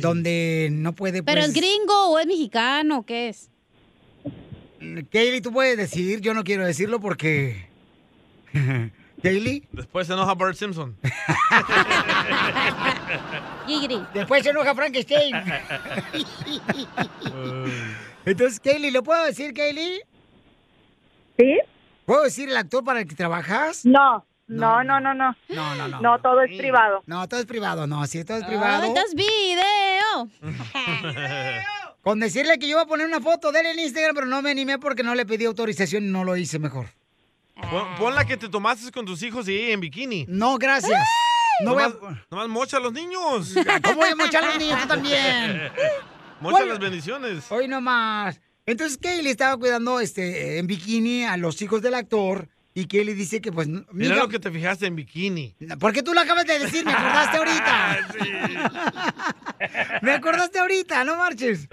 donde 0.00 0.68
no 0.72 0.92
puede... 0.92 1.22
¿Pero 1.22 1.40
pues, 1.40 1.48
es 1.48 1.54
gringo 1.54 2.10
o 2.10 2.18
es 2.18 2.26
mexicano 2.26 2.98
o 2.98 3.02
qué 3.02 3.30
es? 3.30 3.48
Kaylee, 5.10 5.40
tú 5.40 5.52
puedes 5.52 5.76
decir, 5.78 6.20
yo 6.20 6.34
no 6.34 6.44
quiero 6.44 6.66
decirlo 6.66 7.00
porque... 7.00 7.66
Kaylee, 9.22 9.68
Después 9.72 10.06
se 10.08 10.12
enoja 10.14 10.34
Bart 10.34 10.56
Simpson. 10.56 10.96
Gigri. 13.66 14.02
después 14.14 14.42
se 14.42 14.50
enoja 14.50 14.74
Frankenstein. 14.74 15.34
Entonces, 18.24 18.60
Kaylee, 18.60 18.90
¿lo 18.90 19.02
puedo 19.02 19.22
decir, 19.24 19.52
Kaylee? 19.54 20.00
¿Sí? 21.38 21.58
¿Puedo 22.04 22.24
decir 22.24 22.48
el 22.48 22.56
actor 22.56 22.84
para 22.84 23.00
el 23.00 23.06
que 23.06 23.14
trabajas? 23.14 23.84
No, 23.84 24.26
no, 24.48 24.82
no, 24.84 25.00
no, 25.00 25.14
no. 25.14 25.36
No, 25.48 25.74
no, 25.76 25.88
no. 25.88 26.00
No, 26.00 26.20
todo 26.20 26.42
es 26.42 26.56
privado. 26.58 27.02
No, 27.06 27.28
todo 27.28 27.40
es 27.40 27.46
privado, 27.46 27.86
no, 27.86 28.04
sí, 28.06 28.24
todo 28.24 28.38
es 28.38 28.44
Ah, 28.44 28.48
privado. 28.48 28.84
entonces 28.84 29.14
video. 29.14 30.28
Con 32.02 32.18
decirle 32.18 32.58
que 32.58 32.66
yo 32.66 32.72
iba 32.72 32.82
a 32.82 32.86
poner 32.86 33.06
una 33.06 33.20
foto 33.20 33.52
de 33.52 33.60
él 33.60 33.66
en 33.66 33.78
Instagram, 33.78 34.14
pero 34.16 34.26
no 34.26 34.42
me 34.42 34.50
animé 34.50 34.78
porque 34.78 35.04
no 35.04 35.14
le 35.14 35.24
pedí 35.24 35.44
autorización 35.44 36.04
y 36.04 36.08
no 36.08 36.24
lo 36.24 36.36
hice 36.36 36.58
mejor. 36.58 36.86
Pon, 37.70 37.94
pon 37.98 38.14
la 38.14 38.24
que 38.24 38.36
te 38.36 38.48
tomaste 38.48 38.90
con 38.90 39.06
tus 39.06 39.22
hijos 39.22 39.48
y 39.48 39.70
en 39.70 39.80
bikini. 39.80 40.26
No, 40.28 40.58
gracias. 40.58 41.00
No 41.64 41.74
voy 41.74 41.82
a... 41.82 41.88
nomás, 41.88 42.18
nomás 42.30 42.48
mocha 42.48 42.76
a 42.76 42.80
los 42.80 42.92
niños. 42.92 43.54
¿Cómo 43.82 43.96
voy 43.96 44.10
a 44.10 44.16
mochar 44.16 44.44
a 44.44 44.48
los 44.48 44.58
niños? 44.58 44.80
Tú 44.82 44.88
también. 44.88 45.70
Mocha 46.40 46.64
las 46.64 46.78
bendiciones. 46.78 47.44
Hoy 47.50 47.68
nomás. 47.68 48.40
Entonces 48.66 48.98
Kaylee 48.98 49.30
estaba 49.30 49.56
cuidando 49.56 50.00
este 50.00 50.58
en 50.58 50.66
bikini 50.66 51.24
a 51.24 51.36
los 51.36 51.60
hijos 51.62 51.82
del 51.82 51.94
actor 51.94 52.48
y 52.74 52.86
Kaylee 52.86 53.14
dice 53.14 53.40
que 53.40 53.52
pues 53.52 53.68
Mira 53.92 54.16
lo 54.16 54.28
que 54.28 54.38
te 54.38 54.50
fijaste 54.50 54.86
en 54.86 54.96
bikini. 54.96 55.54
¿Por 55.78 55.92
qué 55.92 56.02
tú 56.02 56.14
lo 56.14 56.20
acabas 56.20 56.46
de 56.46 56.58
decir? 56.58 56.84
Me 56.84 56.92
acordaste 56.92 57.36
ahorita. 57.38 58.08
Me 60.02 60.12
acordaste 60.12 60.58
ahorita, 60.58 61.04
no 61.04 61.16
marches. 61.16 61.68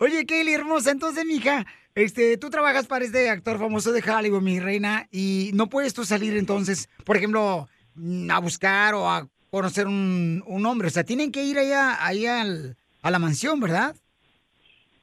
Oye, 0.00 0.26
Kaylee 0.26 0.54
hermosa, 0.54 0.90
entonces, 0.90 1.24
mija, 1.24 1.66
este, 1.94 2.36
tú 2.38 2.50
trabajas 2.50 2.86
para 2.86 3.04
este 3.04 3.30
actor 3.30 3.58
famoso 3.58 3.92
de 3.92 4.02
Hollywood, 4.08 4.42
mi 4.42 4.60
reina, 4.60 5.06
y 5.10 5.50
no 5.54 5.68
puedes 5.68 5.94
tú 5.94 6.04
salir 6.04 6.36
entonces, 6.36 6.88
por 7.04 7.16
ejemplo, 7.16 7.68
mm, 7.94 8.30
a 8.30 8.38
buscar 8.40 8.94
o 8.94 9.08
a 9.08 9.28
conocer 9.50 9.86
un, 9.86 10.42
un 10.46 10.66
hombre. 10.66 10.88
O 10.88 10.90
sea, 10.90 11.04
tienen 11.04 11.30
que 11.30 11.44
ir 11.44 11.58
allá, 11.58 12.04
ahí 12.04 12.26
al- 12.26 12.76
a 13.02 13.10
la 13.10 13.18
mansión, 13.18 13.60
¿verdad? 13.60 13.94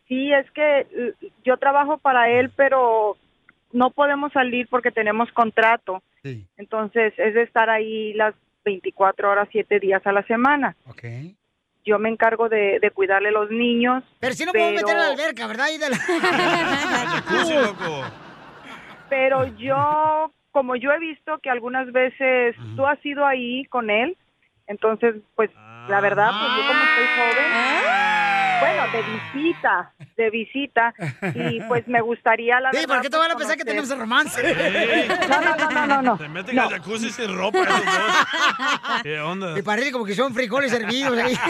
Sí, 0.07 0.31
es 0.33 0.49
que 0.51 0.79
eh, 0.81 1.13
yo 1.45 1.55
trabajo 1.57 1.97
para 1.97 2.29
él, 2.29 2.51
pero 2.57 3.15
no 3.71 3.91
podemos 3.91 4.33
salir 4.33 4.67
porque 4.69 4.91
tenemos 4.91 5.31
contrato. 5.31 6.03
Sí. 6.23 6.45
Entonces, 6.57 7.13
es 7.17 7.33
de 7.33 7.43
estar 7.43 7.69
ahí 7.69 8.13
las 8.13 8.35
24 8.65 9.31
horas, 9.31 9.47
7 9.51 9.79
días 9.79 10.05
a 10.05 10.11
la 10.11 10.23
semana. 10.27 10.75
Ok. 10.87 11.03
Yo 11.85 11.97
me 11.99 12.09
encargo 12.09 12.47
de, 12.49 12.79
de 12.79 12.91
cuidarle 12.91 13.31
los 13.31 13.49
niños. 13.49 14.03
Pero 14.19 14.33
si 14.33 14.45
no 14.45 14.51
puedo 14.51 14.71
meter 14.71 14.95
a 14.95 14.99
la 14.99 15.07
alberca, 15.07 15.47
¿verdad? 15.47 15.65
De 15.67 15.89
la- 15.89 15.97
Jacuzzi, 15.97 17.53
loco. 17.55 18.03
Pero 19.09 19.45
yo, 19.57 20.31
como 20.51 20.75
yo 20.75 20.91
he 20.91 20.99
visto 20.99 21.39
que 21.39 21.49
algunas 21.49 21.91
veces 21.91 22.55
tú 22.75 22.85
has 22.85 23.03
ido 23.05 23.25
ahí 23.25 23.65
con 23.65 23.89
él, 23.89 24.15
entonces, 24.67 25.15
pues, 25.35 25.49
la 25.89 25.99
verdad, 25.99 26.29
pues 26.29 26.51
yo 26.55 26.67
como 26.67 26.83
estoy 26.83 27.05
joven, 27.17 27.51
bueno, 28.61 28.83
de 28.91 29.03
visita, 29.03 29.93
de 30.15 30.29
visita, 30.29 30.93
y 31.35 31.59
pues 31.61 31.87
me 31.87 31.99
gustaría, 32.01 32.59
la 32.59 32.71
Sí, 32.71 32.77
verdad... 32.77 32.95
¿por 32.95 33.01
qué 33.01 33.09
te 33.09 33.17
pues, 33.17 33.27
van 33.27 33.35
a 33.35 33.37
pensar 33.37 33.57
que 33.57 33.65
tenemos 33.65 33.97
romance? 33.97 34.41
No, 35.29 35.41
no, 35.41 35.55
no, 35.55 35.71
no, 35.71 35.87
no, 35.87 36.01
no. 36.01 36.17
Se 36.17 36.29
meten 36.29 36.59
al 36.59 36.69
jacuzzi 36.69 37.09
sin 37.09 37.35
ropa 37.35 37.59
esos 37.59 37.85
dos. 37.85 39.01
¿Qué 39.03 39.19
onda? 39.19 39.53
Me 39.53 39.63
parece 39.63 39.91
como 39.91 40.05
que 40.05 40.13
son 40.15 40.33
frijoles 40.33 40.71
hervidos 40.73 41.17
ahí. 41.17 41.33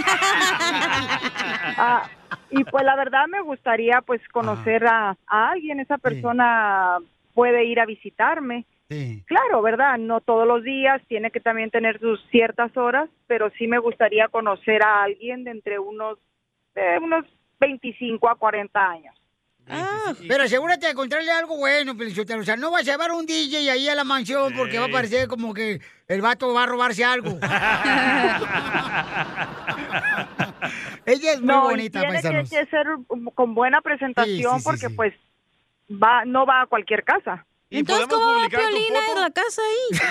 Ah, 1.78 2.04
y 2.50 2.64
pues 2.66 2.84
la 2.84 2.96
verdad 2.96 3.28
me 3.28 3.42
gustaría 3.42 4.02
pues 4.02 4.22
conocer 4.30 4.86
a, 4.86 5.18
a 5.28 5.50
alguien, 5.50 5.80
esa 5.80 5.98
persona 5.98 6.98
puede 7.34 7.66
ir 7.66 7.80
a 7.80 7.86
visitarme. 7.86 8.66
Sí. 8.90 9.24
Claro, 9.26 9.62
¿verdad? 9.62 9.98
No 9.98 10.20
todos 10.22 10.46
los 10.48 10.64
días, 10.64 11.02
tiene 11.08 11.32
que 11.32 11.40
también 11.40 11.72
tener 11.72 12.00
sus 12.00 12.22
ciertas 12.30 12.76
horas, 12.76 13.10
pero 13.28 13.50
sí 13.58 13.68
me 13.68 13.80
gustaría 13.80 14.28
conocer 14.28 14.84
a 14.84 15.04
alguien 15.04 15.44
de 15.46 15.52
entre 15.52 15.80
unos, 15.80 16.18
de 16.76 16.98
unos 17.02 17.26
25 17.60 18.30
a 18.30 18.36
40 18.36 18.80
años. 18.80 19.16
Ah, 19.70 20.14
pero 20.28 20.44
asegúrate 20.44 20.88
de 20.88 20.92
encontrarle 20.92 21.32
algo 21.32 21.56
bueno, 21.58 21.96
Pelichotero. 21.96 22.42
O 22.42 22.44
sea, 22.44 22.58
no 22.58 22.72
vas 22.72 22.82
a 22.82 22.92
llevar 22.92 23.12
un 23.12 23.26
DJ 23.26 23.70
ahí 23.70 23.88
a 23.88 23.96
la 23.96 24.04
mansión 24.04 24.54
porque 24.58 24.80
va 24.80 24.86
a 24.86 24.92
parecer 24.92 25.28
como 25.28 25.54
que 25.54 25.80
el 26.08 26.22
vato 26.22 26.54
va 26.54 26.64
a 26.64 26.66
robarse 26.66 27.06
algo. 27.06 27.30
Ella 31.06 31.34
es 31.34 31.40
muy 31.40 31.48
no, 31.48 31.64
bonita, 31.64 32.00
tiene 32.02 32.16
que, 32.18 32.22
paisanos. 32.24 32.50
que 32.50 32.66
ser 32.66 32.88
con 33.36 33.56
buena 33.56 33.82
presentación 33.82 34.36
Sí, 34.36 34.44
sí, 34.44 34.58
sí, 34.58 34.64
porque 34.64 34.88
sí. 34.90 34.94
pues 34.96 35.14
va 35.92 36.26
no 36.26 36.46
va 36.46 36.62
a 36.64 36.68
cualquier 36.68 37.04
casa. 37.04 37.46
Entonces, 37.70 38.08
¿cómo 38.08 38.26
va 38.26 38.50
Piolina 38.50 39.00
en 39.16 39.22
la 39.22 39.32
casa 39.32 39.62
ahí? 39.62 40.00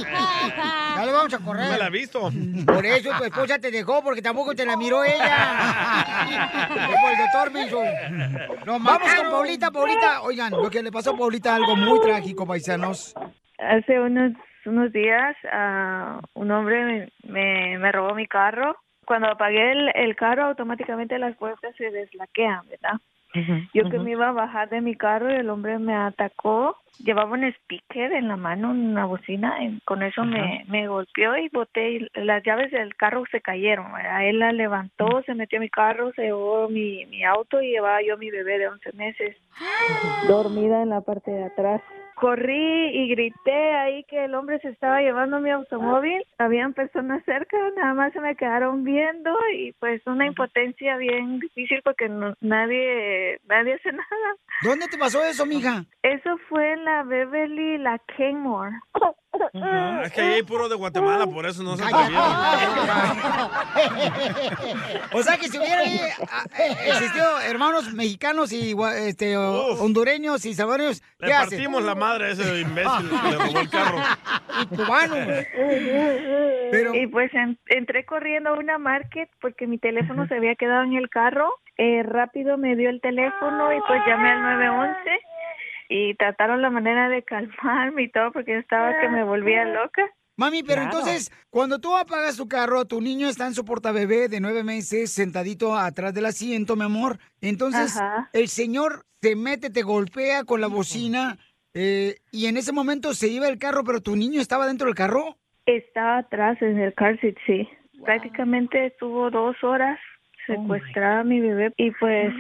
lo 1.06 1.14
vamos 1.14 1.34
a 1.34 1.40
correr. 1.40 1.66
No 1.66 1.72
me 1.72 1.78
la 1.78 1.88
he 1.88 1.90
visto. 1.90 2.30
Por 2.66 2.86
eso 2.86 3.10
tu 3.18 3.24
esposa 3.24 3.58
te 3.60 3.72
dejó, 3.72 4.04
porque 4.04 4.22
tampoco 4.22 4.54
te 4.54 4.66
la 4.66 4.76
miró 4.76 5.04
ella. 5.06 6.68
Como 6.92 7.10
el 7.10 7.18
doctor 7.18 7.52
me 7.52 7.66
hizo. 7.68 7.82
No, 8.66 8.80
vamos 8.80 9.14
con 9.16 9.32
Paulita, 9.32 9.72
Paulita. 9.72 10.22
Oigan, 10.24 10.52
lo 10.52 10.70
que 10.70 10.84
le 10.84 10.92
pasó 10.92 11.12
a 11.12 11.18
Paulita, 11.18 11.56
algo 11.56 11.76
muy 11.76 12.00
trágico, 12.02 12.46
paisanos. 12.46 13.14
Hace 13.60 14.00
unos, 14.00 14.34
unos 14.66 14.92
días 14.92 15.36
ah, 15.52 16.20
un 16.34 16.52
hombre 16.52 16.84
me, 16.84 17.12
me, 17.32 17.78
me 17.80 17.92
robó 17.92 18.14
mi 18.14 18.28
carro. 18.28 18.76
Cuando 19.08 19.30
apagué 19.30 19.72
el, 19.72 19.90
el 19.96 20.16
carro, 20.18 20.44
automáticamente 20.44 21.18
las 21.18 21.36
puertas 21.38 21.74
se 21.78 21.90
deslaquean, 21.92 22.68
¿verdad? 22.68 23.00
Yo 23.74 23.90
que 23.90 24.00
me 24.00 24.12
iba 24.12 24.30
a 24.30 24.32
bajar 24.32 24.70
de 24.70 24.82
mi 24.82 24.96
carro 24.96 25.32
y 25.32 25.36
el 25.36 25.50
hombre 25.50 25.78
me 25.80 25.96
atacó. 25.96 26.76
Llevaba 27.00 27.34
un 27.34 27.44
speaker 27.44 28.12
en 28.14 28.28
la 28.28 28.36
mano, 28.36 28.72
una 28.72 29.06
bocina, 29.06 29.64
y 29.64 29.80
con 29.82 30.02
eso 30.02 30.24
me, 30.24 30.66
me 30.68 30.88
golpeó 30.88 31.38
y 31.38 31.48
boté. 31.50 31.92
y 31.92 32.08
las 32.16 32.44
llaves 32.44 32.72
del 32.72 32.96
carro 32.96 33.24
se 33.32 33.40
cayeron. 33.40 33.94
¿verdad? 33.94 34.26
Él 34.26 34.40
la 34.40 34.52
levantó, 34.52 35.22
se 35.26 35.36
metió 35.36 35.60
a 35.60 35.62
mi 35.62 35.70
carro, 35.70 36.12
se 36.14 36.24
llevó 36.24 36.68
mi, 36.68 37.06
mi 37.06 37.24
auto 37.24 37.62
y 37.62 37.70
llevaba 37.70 38.02
yo 38.02 38.16
a 38.16 38.18
mi 38.18 38.32
bebé 38.32 38.58
de 38.58 38.68
11 38.68 38.94
meses 38.94 39.38
dormida 40.28 40.82
en 40.82 40.90
la 40.90 41.02
parte 41.02 41.32
de 41.32 41.46
atrás. 41.46 41.82
Corrí 42.20 42.88
y 42.98 43.10
grité 43.10 43.76
ahí 43.76 44.04
que 44.06 44.26
el 44.26 44.34
hombre 44.34 44.58
se 44.60 44.70
estaba 44.70 45.02
llevando 45.02 45.40
mi 45.40 45.52
automóvil. 45.52 46.24
Habían 46.40 46.74
personas 46.74 47.24
cerca, 47.26 47.56
nada 47.76 47.94
más 47.94 48.12
se 48.12 48.20
me 48.22 48.36
quedaron 48.36 48.84
viendo 48.84 49.38
y 49.54 49.74
pues 49.74 50.02
una 50.08 50.26
impotencia 50.26 50.98
bien 50.98 51.40
difícil 51.40 51.80
porque 51.84 52.10
no- 52.10 52.34
nadie 52.42 53.40
nadie 53.48 53.74
hace 53.76 53.92
nada. 53.92 54.30
¿Dónde 54.64 54.88
te 54.88 54.98
pasó 54.98 55.24
eso, 55.24 55.46
mija? 55.46 55.84
Eso 56.02 56.38
fue 56.50 56.74
en 56.74 56.86
la 56.86 57.04
Beverly, 57.04 57.78
la 57.78 58.00
Kenmore. 58.18 58.72
Es 60.04 60.12
que 60.14 60.22
ahí 60.22 60.34
hay 60.36 60.44
puro 60.44 60.70
de 60.70 60.76
Guatemala, 60.76 61.28
por 61.28 61.46
eso 61.46 61.62
no 61.64 61.76
se 61.78 61.84
atrevieron. 61.84 62.24
O 65.14 65.24
sea 65.24 65.38
que 65.38 65.48
si 65.48 65.58
hubiera 65.58 65.82
ah, 66.32 66.44
eh, 66.60 66.76
existido 66.88 67.40
hermanos 67.42 67.94
mexicanos 67.94 68.52
y 68.52 68.76
este, 69.06 69.38
hondureños 69.38 70.46
y 70.46 70.54
salvadoreños, 70.54 71.02
Le 71.20 71.32
partimos 71.32 71.84
la 71.84 71.96
madre 71.96 72.28
a 72.28 72.30
ese 72.32 72.62
imbécil 72.62 73.10
que 73.22 73.32
le 73.32 73.38
robó 73.38 73.60
el 73.60 73.70
carro. 73.70 73.98
Y 76.94 77.08
pues 77.08 77.34
en- 77.34 77.58
entré 77.68 78.06
corriendo 78.06 78.50
a 78.50 78.54
una 78.54 78.78
market 78.78 79.30
porque 79.42 79.68
mi 79.68 79.78
teléfono 79.78 80.28
se 80.28 80.36
había 80.36 80.56
quedado 80.56 80.84
en 80.84 80.94
el 80.94 81.10
carro. 81.10 81.54
Eh, 81.78 82.04
rápido 82.04 82.58
me 82.58 82.76
dio 82.76 82.90
el 82.90 83.02
teléfono 83.02 83.72
y 83.74 83.80
pues 83.88 84.02
llamé 84.08 84.32
al 84.32 84.42
911 84.42 84.98
y 85.90 86.16
trataron 86.16 86.62
la 86.62 86.70
manera 86.70 87.10
de 87.10 87.24
calmarme 87.24 88.04
y 88.04 88.12
todo 88.12 88.32
porque 88.32 88.54
yo 88.54 88.60
estaba 88.60 89.00
que 89.00 89.10
me 89.10 89.24
volvía 89.24 89.66
loca. 89.66 90.04
Mami, 90.38 90.62
pero 90.62 90.82
Claro. 90.84 90.98
entonces, 91.00 91.32
cuando 91.50 91.80
tú 91.80 91.98
apagas 91.98 92.38
tu 92.38 92.48
carro, 92.48 92.86
tu 92.86 93.02
niño 93.02 93.28
está 93.28 93.48
en 93.48 93.56
su 93.56 93.66
portabebé 93.66 94.28
de 94.30 94.40
nueve 94.40 94.64
meses, 94.64 95.12
sentadito 95.12 95.76
atrás 95.76 96.14
del 96.14 96.28
asiento, 96.28 96.76
mi 96.76 96.84
amor. 96.84 97.18
Entonces, 97.42 97.98
Ajá. 97.98 98.30
el 98.34 98.48
señor 98.48 99.04
se 99.22 99.36
mete, 99.36 99.72
te 99.72 99.82
golpea 99.82 100.44
con 100.44 100.62
la 100.62 100.68
bocina 100.68 101.38
eh, 101.74 102.18
y 102.32 102.46
en 102.46 102.58
ese 102.58 102.72
momento 102.72 103.14
se 103.16 103.32
lleva 103.32 103.48
el 103.48 103.58
carro, 103.58 103.84
pero 103.84 104.00
tu 104.00 104.16
niño 104.16 104.40
estaba 104.40 104.68
dentro 104.68 104.86
del 104.86 104.96
carro. 104.96 105.38
Estaba 105.66 106.20
atrás 106.20 106.62
en 106.62 106.78
el 106.80 106.94
car 106.94 107.20
seat, 107.20 107.36
sí. 107.48 107.68
Prácticamente 108.06 108.86
estuvo 108.86 109.32
dos 109.32 109.56
horas 109.64 110.00
secuestrada 110.46 111.22
a 111.22 111.24
mi 111.24 111.40
bebé 111.42 111.74
y 111.78 111.92
pues 111.92 112.32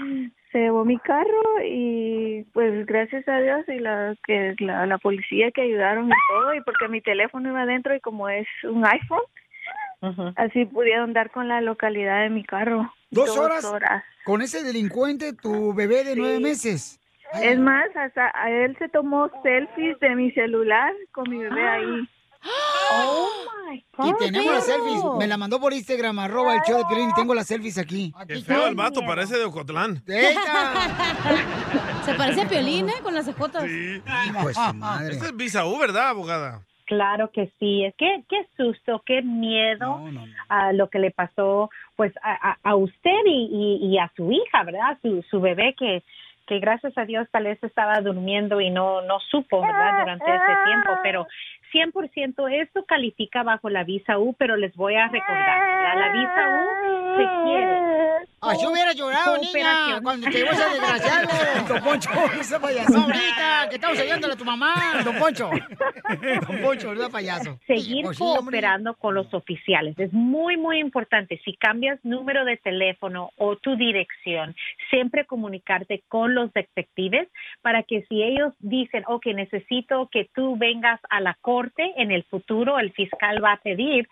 se 0.58 0.64
llevó 0.64 0.86
mi 0.86 0.98
carro 0.98 1.44
y 1.64 2.44
pues 2.54 2.84
gracias 2.88 3.28
a 3.28 3.40
Dios 3.40 3.64
y 3.68 3.78
la 3.78 4.16
que 4.26 4.56
la, 4.58 4.88
la 4.88 4.98
policía 4.98 5.52
que 5.52 5.62
ayudaron 5.62 6.08
y 6.08 6.14
todo 6.30 6.54
y 6.56 6.62
porque 6.62 6.88
mi 6.88 7.00
teléfono 7.00 7.50
iba 7.50 7.62
adentro 7.62 7.96
y 7.96 8.00
como 8.00 8.28
es 8.28 8.48
un 8.64 8.84
iPhone 8.84 9.22
así 10.36 10.66
pudieron 10.66 11.14
dar 11.14 11.30
con 11.30 11.48
la 11.48 11.62
localidad 11.62 12.22
de 12.24 12.30
mi 12.30 12.44
carro. 12.44 12.92
¿Dos, 13.12 13.38
horas, 13.38 13.66
con 14.26 14.42
ese 14.42 14.64
delincuente, 14.64 15.34
tu 15.34 15.74
bebé 15.76 16.04
de 16.04 16.16
nueve 16.16 16.40
meses. 16.40 17.00
Es 17.42 17.60
más, 17.60 17.88
hasta 17.96 18.32
a 18.34 18.50
él 18.50 18.76
se 18.80 18.90
tomó 18.90 19.30
selfies 19.44 20.00
de 20.00 20.16
mi 20.16 20.32
celular 20.32 20.92
con 21.12 21.30
mi 21.30 21.38
bebé 21.38 21.68
ahí. 21.68 22.10
Oh 22.44 23.30
my 23.70 23.84
Y 24.10 24.14
tenemos 24.18 24.54
las 24.54 24.66
selfies. 24.66 25.02
Me 25.18 25.28
la 25.28 25.38
mandó 25.38 25.60
por 25.60 25.74
Instagram, 25.74 26.20
arroba 26.20 26.54
el 26.56 26.62
show 26.68 26.78
de 26.78 26.86
Piolín, 26.86 27.10
y 27.10 27.14
tengo 27.14 27.34
las 27.34 27.48
selfies 27.48 27.78
aquí. 27.78 28.14
Qué 28.28 28.42
feo 28.42 28.68
el 28.68 28.76
vato, 28.76 29.02
parece 29.06 29.38
de 29.38 29.46
Ocotlán. 29.46 30.02
Se 32.04 32.14
parece 32.14 32.42
a 32.44 32.48
Piolín, 32.48 32.90
¿eh? 32.90 32.94
Con 33.04 33.14
las 33.14 33.26
cejotas. 33.26 33.64
Sí. 33.64 34.02
Pues 34.42 34.56
su 34.56 34.74
madre. 34.76 35.14
Este 35.14 35.26
es 35.28 35.36
Visa 35.36 35.66
U, 35.66 35.78
¿verdad, 35.78 36.10
abogada? 36.10 36.62
Claro 36.86 37.32
que 37.32 37.52
sí, 37.60 37.84
es 37.84 37.94
que 37.98 38.24
qué 38.30 38.48
susto, 38.56 39.04
qué 39.06 39.22
miedo 39.22 40.00
a 40.48 40.72
lo 40.72 40.90
que 40.90 41.00
le 41.00 41.12
pasó 41.12 41.70
pues 41.98 42.14
a, 42.24 42.52
a- 42.52 42.58
a 42.64 42.76
usted 42.76 43.26
y, 43.26 43.50
y- 43.82 43.88
y 43.94 43.98
a 44.00 44.10
su 44.16 44.32
hija, 44.32 44.64
¿verdad? 44.64 44.98
Su, 45.02 45.22
su 45.30 45.42
bebé 45.42 45.76
que, 45.78 46.02
que 46.48 46.60
gracias 46.60 46.98
a 46.98 47.04
Dios 47.04 47.28
tal 47.30 47.44
vez 47.44 47.62
estaba 47.62 48.00
durmiendo 48.00 48.62
y 48.62 48.70
no, 48.70 49.02
no 49.02 49.20
supo, 49.30 49.60
¿verdad? 49.62 50.00
Durante 50.00 50.34
ese 50.34 50.56
tiempo, 50.66 50.92
pero 51.04 51.28
100% 51.74 52.64
eso 52.64 52.86
califica 52.86 53.44
bajo 53.44 53.70
la 53.70 53.84
visa 53.84 54.18
U, 54.18 54.34
pero 54.38 54.56
les 54.56 54.76
voy 54.76 54.96
a 54.96 55.08
recordar, 55.08 55.62
¿verdad? 55.62 56.00
La 56.00 56.14
visa 56.14 56.50
U 56.50 57.18
se 57.18 57.44
quiere. 57.44 57.78
Así 58.40 58.66
hubiera 58.68 58.94
llorado, 58.94 59.36
niña, 59.40 60.00
cuando 60.04 60.28
te 60.30 60.38
llevó 60.38 60.52
ese 60.52 60.70
desgraciado. 60.70 61.28
Don 61.68 61.84
Poncho, 61.84 62.10
ese 62.40 62.60
payaso. 62.60 62.98
ahorita, 63.00 63.68
que 63.70 63.76
estamos 63.76 64.00
ayudándole 64.00 64.34
a 64.34 64.38
tu 64.38 64.46
mamá, 64.46 64.74
Don 65.04 65.16
Poncho. 65.18 65.50
Don 66.48 66.62
Poncho, 66.62 66.90
¿verdad, 66.90 67.10
payaso? 67.12 67.60
seguir 67.66 68.04
Pues 68.06 68.22
hombre. 68.22 68.42
cooperando 68.44 68.94
con 68.96 69.16
los 69.16 69.34
oficiales. 69.34 69.98
Es 69.98 70.14
muy, 70.14 70.56
muy 70.56 70.80
importante. 70.80 71.42
Si 71.44 71.58
cambias 71.58 72.00
número 72.04 72.46
de 72.46 72.58
teléfono 72.58 73.32
o 73.38 73.56
tu 73.56 73.76
dirección, 73.76 74.56
siempre 74.92 75.26
comunicarte 75.26 76.04
con 76.08 76.36
los 76.36 76.54
detectives 76.54 77.28
para 77.64 77.82
que 77.84 78.04
si 78.08 78.22
ellos 78.22 78.54
dicen, 78.60 79.04
ok, 79.08 79.26
necesito 79.34 80.10
que 80.12 80.30
tú 80.36 80.58
vengas 80.58 81.00
a 81.10 81.22
la 81.22 81.36
corte 81.42 81.67
en 81.78 82.12
el 82.12 82.24
futuro, 82.24 82.80
el 82.80 82.92
fiscal 82.92 83.44
va 83.44 83.54
a 83.54 83.62
pedir, 83.62 84.08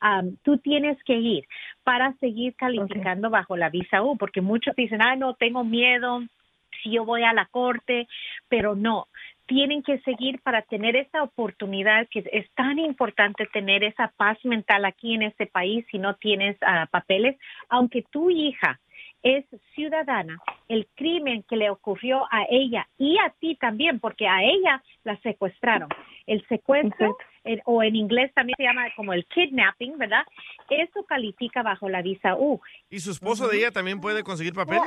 am, 0.00 0.36
tú 0.42 0.58
tienes 0.58 1.02
que 1.04 1.14
ir 1.14 1.44
para 1.84 2.12
seguir 2.14 2.54
calificando 2.56 3.30
bajo 3.30 3.56
la 3.56 3.70
visa 3.70 4.02
U, 4.02 4.16
porque 4.16 4.40
muchos 4.40 4.74
dicen, 4.76 5.02
ah, 5.02 5.16
no, 5.16 5.34
tengo 5.34 5.64
miedo, 5.64 6.22
si 6.82 6.92
yo 6.92 7.04
voy 7.04 7.22
a 7.22 7.32
la 7.32 7.46
corte, 7.46 8.08
pero 8.48 8.74
no, 8.74 9.08
tienen 9.46 9.82
que 9.82 9.98
seguir 10.00 10.40
para 10.42 10.62
tener 10.62 10.94
esa 10.94 11.22
oportunidad 11.22 12.06
que 12.08 12.22
es 12.32 12.48
tan 12.52 12.78
importante 12.78 13.46
tener 13.46 13.82
esa 13.82 14.12
paz 14.16 14.38
mental 14.44 14.84
aquí 14.84 15.14
en 15.14 15.22
este 15.22 15.46
país 15.46 15.84
si 15.90 15.98
no 15.98 16.14
tienes 16.14 16.56
ah, 16.60 16.86
papeles, 16.90 17.36
aunque 17.68 18.02
tu 18.02 18.30
hija 18.30 18.78
es 19.22 19.44
ciudadana, 19.74 20.38
el 20.68 20.88
crimen 20.94 21.42
que 21.48 21.56
le 21.56 21.70
ocurrió 21.70 22.24
a 22.30 22.44
ella 22.48 22.88
y 22.98 23.18
a 23.18 23.30
ti 23.38 23.56
también, 23.56 24.00
porque 24.00 24.26
a 24.26 24.42
ella 24.42 24.82
la 25.04 25.18
secuestraron. 25.20 25.88
El 26.26 26.46
secuestro, 26.48 27.16
o 27.64 27.82
en 27.82 27.96
inglés 27.96 28.32
también 28.34 28.54
se 28.56 28.62
llama 28.62 28.86
como 28.96 29.12
el 29.12 29.26
kidnapping, 29.26 29.98
¿verdad? 29.98 30.24
Eso 30.68 31.04
califica 31.04 31.62
bajo 31.62 31.88
la 31.88 32.02
visa 32.02 32.36
U. 32.36 32.60
¿Y 32.88 33.00
su 33.00 33.10
esposo 33.10 33.48
de 33.48 33.58
ella 33.58 33.70
también 33.70 34.00
puede 34.00 34.22
conseguir 34.22 34.54
papeles? 34.54 34.82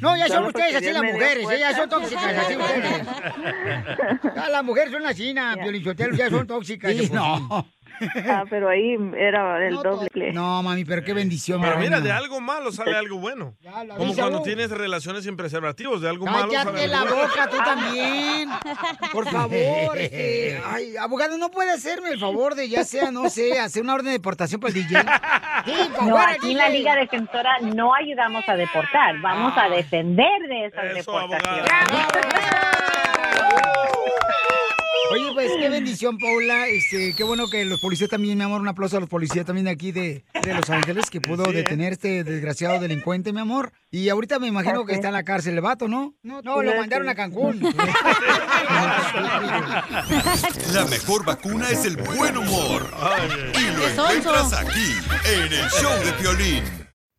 No, 0.00 0.16
ya 0.16 0.28
son 0.28 0.46
ustedes 0.46 0.76
así 0.76 0.90
las 0.90 1.02
mujeres, 1.02 1.50
¿eh? 1.50 1.58
ya 1.58 1.76
son 1.76 1.88
tóxicas 1.88 2.36
así 2.38 2.56
ustedes. 2.56 3.06
Ya 4.34 4.48
las 4.48 4.64
mujeres 4.64 4.92
son 4.92 5.06
así, 5.06 5.34
Piolichotelo, 5.60 6.16
ya 6.16 6.30
son 6.30 6.46
tóxicas. 6.46 6.92
Sí, 6.92 7.06
sí. 7.06 7.12
no. 7.12 7.66
Ah, 8.28 8.44
pero 8.50 8.68
ahí 8.68 8.96
era 9.16 9.66
el 9.66 9.74
doble. 9.76 10.32
No, 10.32 10.62
mami, 10.62 10.84
pero 10.84 11.02
qué 11.04 11.12
bendición. 11.12 11.60
Pero 11.60 11.76
mi 11.76 11.84
mira, 11.84 12.00
de 12.00 12.10
algo 12.12 12.40
malo 12.40 12.72
sale 12.72 12.96
algo 12.96 13.18
bueno. 13.18 13.54
Como 13.96 14.14
cuando 14.14 14.42
tienes 14.42 14.70
relaciones 14.70 15.24
sin 15.24 15.36
preservativos, 15.36 16.00
de 16.00 16.08
algo 16.08 16.26
malo 16.26 16.52
sale 16.52 16.84
algo 16.84 16.86
la 16.86 17.02
bueno. 17.02 17.16
boca, 17.28 17.48
tú 17.48 17.56
también. 17.58 18.48
Por 19.12 19.28
favor, 19.28 19.98
este, 19.98 20.60
ay, 20.66 20.96
abogado, 20.96 21.36
¿no 21.38 21.50
puede 21.50 21.70
hacerme 21.70 22.10
el 22.10 22.18
favor 22.18 22.54
de, 22.54 22.68
ya 22.68 22.84
sea, 22.84 23.10
no 23.10 23.28
sé, 23.30 23.58
hacer 23.60 23.82
una 23.82 23.94
orden 23.94 24.06
de 24.06 24.12
deportación 24.12 24.60
para 24.60 24.74
el 24.74 24.86
DJ? 24.86 25.00
Sí, 25.64 25.72
por 25.96 26.06
No, 26.08 26.16
favor, 26.16 26.30
aquí 26.30 26.52
en 26.52 26.58
la. 26.58 26.68
Liga 26.72 26.96
Defensora 26.96 27.58
no 27.60 27.94
ayudamos 27.94 28.48
a 28.48 28.56
deportar, 28.56 29.20
vamos 29.20 29.52
a 29.56 29.68
defender 29.68 30.40
de 30.48 30.66
esas 30.66 30.94
deportaciones. 30.94 31.70
Oye, 35.12 35.30
pues 35.34 35.50
qué 35.58 35.68
bendición, 35.68 36.18
Paula. 36.18 36.66
Este, 36.68 37.14
qué 37.14 37.24
bueno 37.24 37.48
que 37.48 37.64
los 37.64 37.80
policías 37.80 38.10
también, 38.10 38.36
mi 38.38 38.44
amor, 38.44 38.60
un 38.60 38.68
aplauso 38.68 38.96
a 38.96 39.00
los 39.00 39.08
policías 39.08 39.44
también 39.46 39.66
de 39.66 39.70
aquí 39.70 39.92
de, 39.92 40.24
de 40.42 40.54
Los 40.54 40.68
Ángeles 40.70 41.10
que 41.10 41.20
pudo 41.20 41.44
Sí, 41.44 41.50
¿eh? 41.50 41.54
detener 41.54 41.92
este 41.92 42.24
desgraciado 42.24 42.80
delincuente, 42.80 43.32
mi 43.32 43.40
amor. 43.40 43.72
Y 43.90 44.08
ahorita 44.08 44.38
me 44.38 44.46
imagino 44.46 44.84
que 44.86 44.94
está 44.94 45.08
en 45.08 45.14
la 45.14 45.22
cárcel 45.22 45.54
el 45.54 45.60
vato, 45.60 45.88
¿no? 45.88 46.14
No, 46.22 46.40
lo 46.42 46.76
mandaron 46.76 47.08
a 47.08 47.14
Cancún. 47.14 47.60
La 50.72 50.84
mejor 50.86 51.24
vacuna 51.24 51.68
es 51.70 51.84
el 51.84 51.96
buen 51.96 52.36
humor. 52.36 52.90
Y 53.58 53.76
lo 53.76 53.88
encuentras 53.88 54.52
aquí, 54.54 54.94
en 55.26 55.52
el 55.52 55.68
show 55.70 56.04
de 56.04 56.12
Piolín. 56.12 56.81